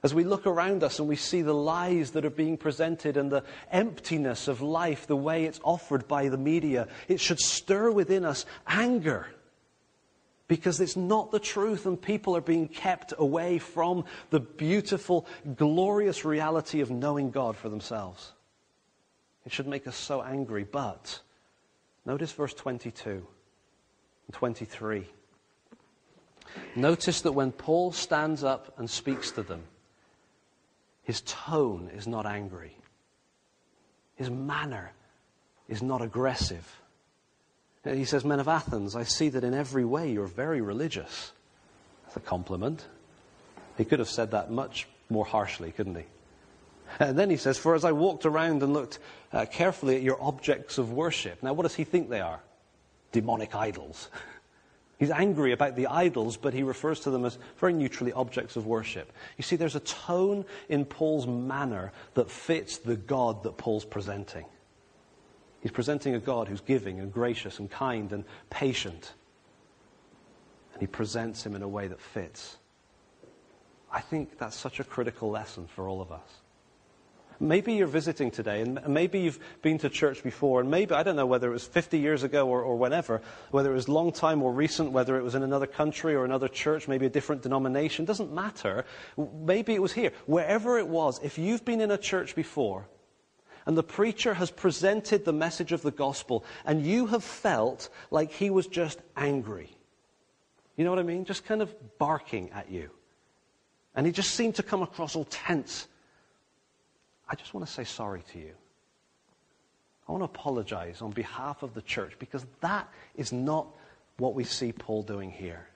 As 0.03 0.13
we 0.13 0.25
look 0.25 0.45
around 0.45 0.83
us 0.83 0.99
and 0.99 1.07
we 1.07 1.15
see 1.15 1.41
the 1.41 1.53
lies 1.53 2.11
that 2.11 2.25
are 2.25 2.29
being 2.29 2.57
presented 2.57 3.15
and 3.15 3.31
the 3.31 3.45
emptiness 3.71 4.49
of 4.49 4.61
life, 4.61 5.07
the 5.07 5.15
way 5.15 5.45
it's 5.45 5.61
offered 5.63 6.09
by 6.09 6.27
the 6.27 6.37
media, 6.37 6.89
it 7.07 7.21
should 7.21 7.39
stir 7.39 7.89
within 7.89 8.25
us 8.25 8.45
anger. 8.67 9.27
Because 10.49 10.81
it's 10.81 10.97
not 10.97 11.31
the 11.31 11.39
truth, 11.39 11.85
and 11.85 11.99
people 11.99 12.35
are 12.35 12.41
being 12.41 12.67
kept 12.67 13.13
away 13.17 13.59
from 13.59 14.03
the 14.29 14.41
beautiful, 14.41 15.25
glorious 15.55 16.25
reality 16.25 16.81
of 16.81 16.91
knowing 16.91 17.31
God 17.31 17.55
for 17.55 17.69
themselves. 17.69 18.33
It 19.45 19.53
should 19.53 19.67
make 19.67 19.87
us 19.87 19.95
so 19.95 20.21
angry. 20.21 20.65
But 20.65 21.21
notice 22.05 22.33
verse 22.33 22.53
22 22.53 23.09
and 24.27 24.33
23. 24.33 25.07
Notice 26.75 27.21
that 27.21 27.31
when 27.31 27.53
Paul 27.53 27.93
stands 27.93 28.43
up 28.43 28.77
and 28.77 28.89
speaks 28.89 29.31
to 29.31 29.43
them, 29.43 29.63
his 31.03 31.21
tone 31.21 31.91
is 31.95 32.07
not 32.07 32.25
angry. 32.25 32.75
His 34.15 34.29
manner 34.29 34.91
is 35.67 35.81
not 35.81 36.01
aggressive. 36.01 36.81
He 37.83 38.05
says, 38.05 38.23
Men 38.23 38.39
of 38.39 38.47
Athens, 38.47 38.95
I 38.95 39.03
see 39.03 39.29
that 39.29 39.43
in 39.43 39.53
every 39.53 39.83
way 39.83 40.11
you're 40.11 40.27
very 40.27 40.61
religious. 40.61 41.33
That's 42.03 42.15
a 42.15 42.21
compliment. 42.21 42.85
He 43.77 43.83
could 43.83 43.99
have 43.99 44.09
said 44.09 44.31
that 44.31 44.51
much 44.51 44.87
more 45.09 45.25
harshly, 45.25 45.71
couldn't 45.71 45.95
he? 45.95 46.05
And 46.99 47.17
then 47.17 47.29
he 47.29 47.37
says, 47.37 47.57
For 47.57 47.75
as 47.75 47.83
I 47.83 47.91
walked 47.91 48.25
around 48.25 48.63
and 48.63 48.73
looked 48.73 48.99
uh, 49.33 49.45
carefully 49.45 49.95
at 49.97 50.01
your 50.01 50.21
objects 50.21 50.77
of 50.77 50.93
worship. 50.93 51.43
Now, 51.43 51.53
what 51.53 51.63
does 51.63 51.75
he 51.75 51.83
think 51.83 52.09
they 52.09 52.21
are? 52.21 52.39
Demonic 53.11 53.55
idols. 53.55 54.09
He's 55.03 55.11
angry 55.11 55.51
about 55.51 55.75
the 55.75 55.87
idols, 55.87 56.37
but 56.37 56.53
he 56.53 56.63
refers 56.63 57.01
to 57.01 57.11
them 57.11 57.25
as 57.25 57.37
very 57.57 57.73
neutrally 57.73 58.13
objects 58.13 58.55
of 58.55 58.65
worship. 58.65 59.11
You 59.37 59.43
see, 59.43 59.57
there's 59.57 59.75
a 59.75 59.81
tone 59.81 60.45
in 60.69 60.85
Paul's 60.85 61.27
manner 61.27 61.91
that 62.13 62.31
fits 62.31 62.77
the 62.77 62.95
God 62.95 63.43
that 63.43 63.57
Paul's 63.57 63.83
presenting. 63.83 64.45
He's 65.59 65.73
presenting 65.73 66.15
a 66.15 66.19
God 66.19 66.47
who's 66.47 66.61
giving 66.61 67.01
and 67.01 67.11
gracious 67.11 67.59
and 67.59 67.69
kind 67.69 68.13
and 68.13 68.23
patient. 68.49 69.11
And 70.71 70.79
he 70.79 70.87
presents 70.87 71.45
him 71.45 71.53
in 71.53 71.63
a 71.63 71.67
way 71.67 71.89
that 71.89 71.99
fits. 71.99 72.55
I 73.91 73.99
think 73.99 74.37
that's 74.37 74.55
such 74.55 74.79
a 74.79 74.85
critical 74.85 75.29
lesson 75.29 75.67
for 75.67 75.89
all 75.89 75.99
of 75.99 76.13
us. 76.13 76.42
Maybe 77.43 77.73
you're 77.73 77.87
visiting 77.87 78.31
today, 78.31 78.61
and 78.61 78.79
maybe 78.87 79.19
you've 79.19 79.37
been 79.61 79.77
to 79.79 79.89
church 79.89 80.23
before, 80.23 80.61
and 80.61 80.71
maybe, 80.71 80.95
I 80.95 81.03
don't 81.03 81.17
know 81.17 81.25
whether 81.25 81.49
it 81.49 81.51
was 81.51 81.65
50 81.65 81.99
years 81.99 82.23
ago 82.23 82.47
or, 82.47 82.61
or 82.61 82.77
whenever, 82.77 83.21
whether 83.51 83.69
it 83.69 83.75
was 83.75 83.89
long 83.89 84.13
time 84.13 84.41
or 84.41 84.53
recent, 84.53 84.93
whether 84.93 85.17
it 85.17 85.23
was 85.23 85.35
in 85.35 85.43
another 85.43 85.67
country 85.67 86.15
or 86.15 86.23
another 86.23 86.47
church, 86.47 86.87
maybe 86.87 87.05
a 87.05 87.09
different 87.09 87.41
denomination, 87.41 88.05
doesn't 88.05 88.31
matter. 88.31 88.85
Maybe 89.17 89.73
it 89.73 89.81
was 89.81 89.91
here. 89.91 90.13
Wherever 90.25 90.79
it 90.79 90.87
was, 90.87 91.19
if 91.21 91.37
you've 91.37 91.65
been 91.65 91.81
in 91.81 91.91
a 91.91 91.97
church 91.97 92.33
before, 92.33 92.87
and 93.65 93.77
the 93.77 93.83
preacher 93.83 94.33
has 94.35 94.49
presented 94.49 95.25
the 95.25 95.33
message 95.33 95.73
of 95.73 95.81
the 95.81 95.91
gospel, 95.91 96.45
and 96.63 96.81
you 96.85 97.07
have 97.07 97.25
felt 97.25 97.89
like 98.09 98.31
he 98.31 98.51
was 98.51 98.67
just 98.67 99.01
angry. 99.17 99.69
You 100.77 100.85
know 100.85 100.91
what 100.91 100.99
I 100.99 101.03
mean? 101.03 101.25
Just 101.25 101.43
kind 101.43 101.61
of 101.61 101.75
barking 101.97 102.51
at 102.51 102.71
you. 102.71 102.89
And 103.95 104.05
he 104.05 104.13
just 104.13 104.31
seemed 104.31 104.55
to 104.55 104.63
come 104.63 104.81
across 104.81 105.17
all 105.17 105.25
tense. 105.25 105.89
I 107.29 107.35
just 107.35 107.53
want 107.53 107.65
to 107.65 107.71
say 107.71 107.83
sorry 107.83 108.23
to 108.33 108.39
you. 108.39 108.53
I 110.07 110.11
want 110.11 110.21
to 110.21 110.25
apologize 110.25 111.01
on 111.01 111.11
behalf 111.11 111.63
of 111.63 111.73
the 111.73 111.81
church 111.81 112.13
because 112.19 112.45
that 112.61 112.89
is 113.15 113.31
not 113.31 113.67
what 114.17 114.35
we 114.35 114.43
see 114.43 114.71
Paul 114.71 115.03
doing 115.03 115.31
here. 115.31 115.67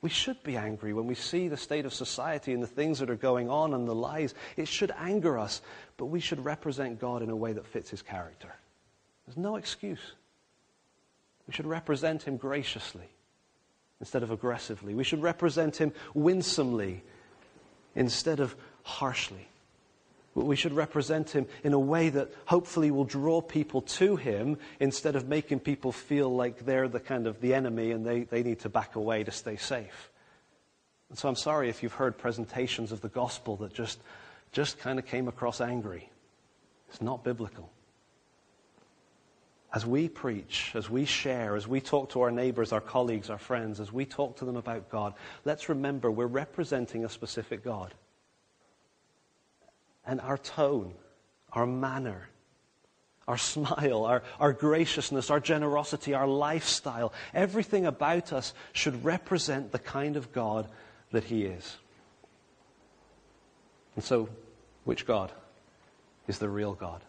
We 0.00 0.10
should 0.10 0.40
be 0.44 0.56
angry 0.56 0.92
when 0.92 1.06
we 1.06 1.14
see 1.14 1.48
the 1.48 1.56
state 1.56 1.84
of 1.84 1.92
society 1.92 2.52
and 2.52 2.62
the 2.62 2.68
things 2.68 3.00
that 3.00 3.10
are 3.10 3.16
going 3.16 3.50
on 3.50 3.74
and 3.74 3.88
the 3.88 3.94
lies. 3.94 4.34
It 4.56 4.68
should 4.68 4.92
anger 4.96 5.38
us, 5.38 5.60
but 5.96 6.06
we 6.06 6.20
should 6.20 6.44
represent 6.44 7.00
God 7.00 7.22
in 7.22 7.30
a 7.30 7.36
way 7.36 7.52
that 7.52 7.66
fits 7.66 7.90
his 7.90 8.02
character. 8.02 8.54
There's 9.26 9.36
no 9.36 9.56
excuse. 9.56 10.12
We 11.48 11.52
should 11.52 11.66
represent 11.66 12.22
him 12.22 12.36
graciously 12.36 13.08
instead 14.00 14.22
of 14.22 14.30
aggressively. 14.30 14.94
We 14.94 15.02
should 15.02 15.22
represent 15.22 15.76
him 15.76 15.92
winsomely 16.14 17.02
instead 17.96 18.38
of 18.38 18.54
harshly. 18.84 19.48
We 20.44 20.56
should 20.56 20.72
represent 20.72 21.30
him 21.30 21.46
in 21.64 21.72
a 21.72 21.78
way 21.78 22.08
that 22.10 22.32
hopefully 22.46 22.90
will 22.90 23.04
draw 23.04 23.40
people 23.40 23.82
to 23.82 24.16
him 24.16 24.58
instead 24.80 25.16
of 25.16 25.28
making 25.28 25.60
people 25.60 25.92
feel 25.92 26.34
like 26.34 26.64
they're 26.64 26.88
the 26.88 27.00
kind 27.00 27.26
of 27.26 27.40
the 27.40 27.54
enemy 27.54 27.90
and 27.90 28.06
they, 28.06 28.22
they 28.24 28.42
need 28.42 28.60
to 28.60 28.68
back 28.68 28.96
away 28.96 29.24
to 29.24 29.30
stay 29.30 29.56
safe. 29.56 30.10
And 31.08 31.18
so 31.18 31.28
I'm 31.28 31.36
sorry 31.36 31.68
if 31.68 31.82
you've 31.82 31.92
heard 31.92 32.18
presentations 32.18 32.92
of 32.92 33.00
the 33.00 33.08
gospel 33.08 33.56
that 33.56 33.72
just, 33.72 33.98
just 34.52 34.78
kind 34.78 34.98
of 34.98 35.06
came 35.06 35.28
across 35.28 35.60
angry. 35.60 36.08
It's 36.88 37.02
not 37.02 37.24
biblical. 37.24 37.70
As 39.72 39.84
we 39.84 40.08
preach, 40.08 40.72
as 40.74 40.88
we 40.88 41.04
share, 41.04 41.54
as 41.54 41.68
we 41.68 41.80
talk 41.80 42.10
to 42.10 42.22
our 42.22 42.30
neighbors, 42.30 42.72
our 42.72 42.80
colleagues, 42.80 43.28
our 43.28 43.38
friends, 43.38 43.80
as 43.80 43.92
we 43.92 44.06
talk 44.06 44.36
to 44.38 44.46
them 44.46 44.56
about 44.56 44.88
God, 44.88 45.12
let's 45.44 45.68
remember 45.68 46.10
we're 46.10 46.26
representing 46.26 47.04
a 47.04 47.08
specific 47.08 47.62
God 47.62 47.92
and 50.08 50.22
our 50.22 50.38
tone, 50.38 50.94
our 51.52 51.66
manner, 51.66 52.28
our 53.28 53.36
smile, 53.36 54.06
our, 54.06 54.22
our 54.40 54.54
graciousness, 54.54 55.30
our 55.30 55.38
generosity, 55.38 56.14
our 56.14 56.26
lifestyle, 56.26 57.12
everything 57.34 57.84
about 57.84 58.32
us 58.32 58.54
should 58.72 59.04
represent 59.04 59.70
the 59.70 59.78
kind 59.78 60.16
of 60.16 60.32
God 60.32 60.66
that 61.12 61.24
He 61.24 61.44
is. 61.44 61.76
And 63.94 64.04
so, 64.04 64.30
which 64.84 65.06
God 65.06 65.30
is 66.26 66.38
the 66.38 66.48
real 66.48 66.72
God? 66.72 67.02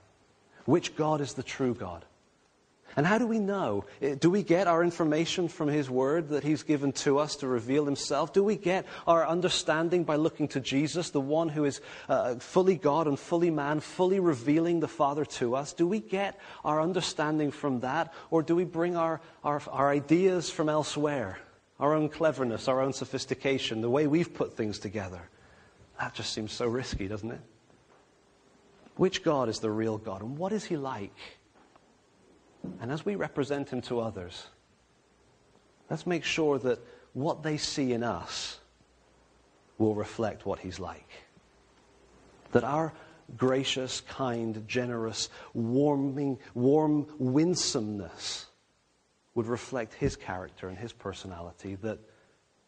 Which 0.66 0.95
God 0.95 1.22
is 1.22 1.34
the 1.34 1.43
true 1.43 1.74
God? 1.74 2.04
And 2.96 3.06
how 3.06 3.18
do 3.18 3.28
we 3.28 3.40
know? 3.40 3.86
Eh, 4.02 4.16
do 4.16 4.30
we 4.30 4.44
get 4.44 4.68
our 4.68 4.84
information 4.84 5.48
from 5.48 5.68
His 5.68 5.90
Word 5.90 6.30
that 6.30 6.44
He's 6.44 6.64
given 6.64 6.92
to 6.94 7.20
us 7.20 7.36
to 7.38 7.48
reveal 7.48 7.86
Himself? 7.86 8.34
Do 8.34 8.44
we 8.44 8.56
get 8.56 8.86
our 9.08 9.26
understanding 9.28 10.04
by 10.04 10.16
looking 10.16 10.48
to 10.50 10.60
Jesus, 10.60 11.12
the 11.12 11.22
one 11.22 11.50
who 11.50 11.66
is 11.66 11.82
uh, 12.08 12.36
fully 12.36 12.76
God 12.76 13.08
and 13.08 13.18
fully 13.18 13.52
man, 13.52 13.80
fully 13.80 14.20
revealing 14.20 14.80
the 14.80 14.88
Father 14.88 15.26
to 15.26 15.56
us? 15.56 15.74
Do 15.74 15.88
we 15.88 16.00
get 16.00 16.40
our 16.66 16.82
understanding 16.82 17.52
from 17.52 17.82
that? 17.82 18.14
Or 18.32 18.42
do 18.42 18.56
we 18.56 18.66
bring 18.66 18.96
our, 18.96 19.22
our, 19.44 19.62
our 19.70 19.90
ideas 19.90 20.50
from 20.50 20.70
elsewhere? 20.70 21.40
Our 21.80 21.94
own 21.94 22.10
cleverness, 22.10 22.68
our 22.68 22.82
own 22.82 22.92
sophistication, 22.92 23.82
the 23.82 23.90
way 23.90 24.08
we've 24.08 24.34
put 24.34 24.58
things 24.58 24.80
together? 24.80 25.22
That 26.00 26.14
just 26.14 26.34
seems 26.34 26.52
so 26.52 26.68
risky, 26.68 27.08
doesn't 27.08 27.32
it? 27.32 27.42
Which 28.96 29.24
God 29.24 29.48
is 29.48 29.60
the 29.60 29.72
real 29.72 29.98
God? 29.98 30.22
And 30.22 30.38
what 30.38 30.52
is 30.52 30.66
He 30.66 30.76
like? 30.76 31.16
And 32.82 32.91
as 32.91 33.05
we 33.05 33.16
represent 33.16 33.70
him 33.70 33.82
to 33.84 33.99
others, 33.99 34.47
let's 35.89 36.07
make 36.07 36.24
sure 36.24 36.60
that 36.60 36.80
what 37.14 37.43
they 37.43 37.57
see 37.57 37.93
in 37.93 38.03
us 38.03 38.60
will 39.78 39.95
reflect 39.95 40.45
what 40.45 40.60
he's 40.60 40.80
like. 40.80 41.10
That 42.51 42.64
our 42.64 42.93
gracious, 43.38 44.01
kind, 44.01 44.68
generous, 44.68 45.30
warming, 45.53 46.39
warm 46.53 47.07
winsomeness 47.18 48.47
would 49.36 49.47
reflect 49.47 49.93
his 49.93 50.16
character 50.16 50.68
and 50.68 50.78
his 50.78 50.91
personality, 50.91 51.76
that 51.76 51.99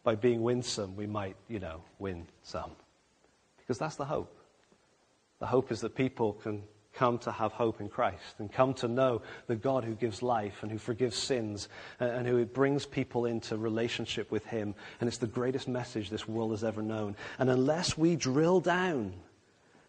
by 0.04 0.14
being 0.14 0.42
winsome, 0.42 0.96
we 0.96 1.06
might, 1.06 1.36
you 1.48 1.58
know, 1.58 1.82
win 1.98 2.26
some. 2.42 2.72
Because 3.58 3.78
that's 3.78 3.96
the 3.96 4.04
hope. 4.04 4.36
The 5.38 5.46
hope 5.46 5.72
is 5.72 5.80
that 5.80 5.94
people 5.94 6.34
can 6.34 6.62
come 6.94 7.18
to 7.18 7.32
have 7.32 7.52
hope 7.52 7.80
in 7.80 7.88
Christ 7.88 8.36
and 8.38 8.52
come 8.52 8.74
to 8.74 8.88
know 8.88 9.22
the 9.46 9.56
God 9.56 9.84
who 9.84 9.94
gives 9.94 10.22
life 10.22 10.62
and 10.62 10.70
who 10.70 10.78
forgives 10.78 11.16
sins 11.16 11.68
and 12.00 12.26
who 12.26 12.44
brings 12.44 12.86
people 12.86 13.26
into 13.26 13.56
relationship 13.56 14.30
with 14.30 14.44
Him. 14.44 14.74
And 15.00 15.08
it's 15.08 15.18
the 15.18 15.26
greatest 15.26 15.68
message 15.68 16.10
this 16.10 16.28
world 16.28 16.50
has 16.50 16.64
ever 16.64 16.82
known. 16.82 17.16
And 17.38 17.50
unless 17.50 17.96
we 17.96 18.16
drill 18.16 18.60
down 18.60 19.12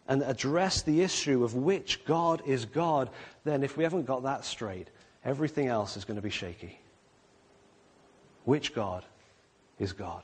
and 0.07 0.21
address 0.23 0.81
the 0.81 1.01
issue 1.01 1.43
of 1.43 1.55
which 1.55 2.05
God 2.05 2.41
is 2.45 2.65
God, 2.65 3.09
then 3.43 3.63
if 3.63 3.77
we 3.77 3.83
haven't 3.83 4.05
got 4.05 4.23
that 4.23 4.45
straight, 4.45 4.89
everything 5.23 5.67
else 5.67 5.97
is 5.97 6.05
going 6.05 6.17
to 6.17 6.21
be 6.21 6.29
shaky. 6.29 6.79
Which 8.45 8.73
God 8.73 9.05
is 9.79 9.93
God? 9.93 10.23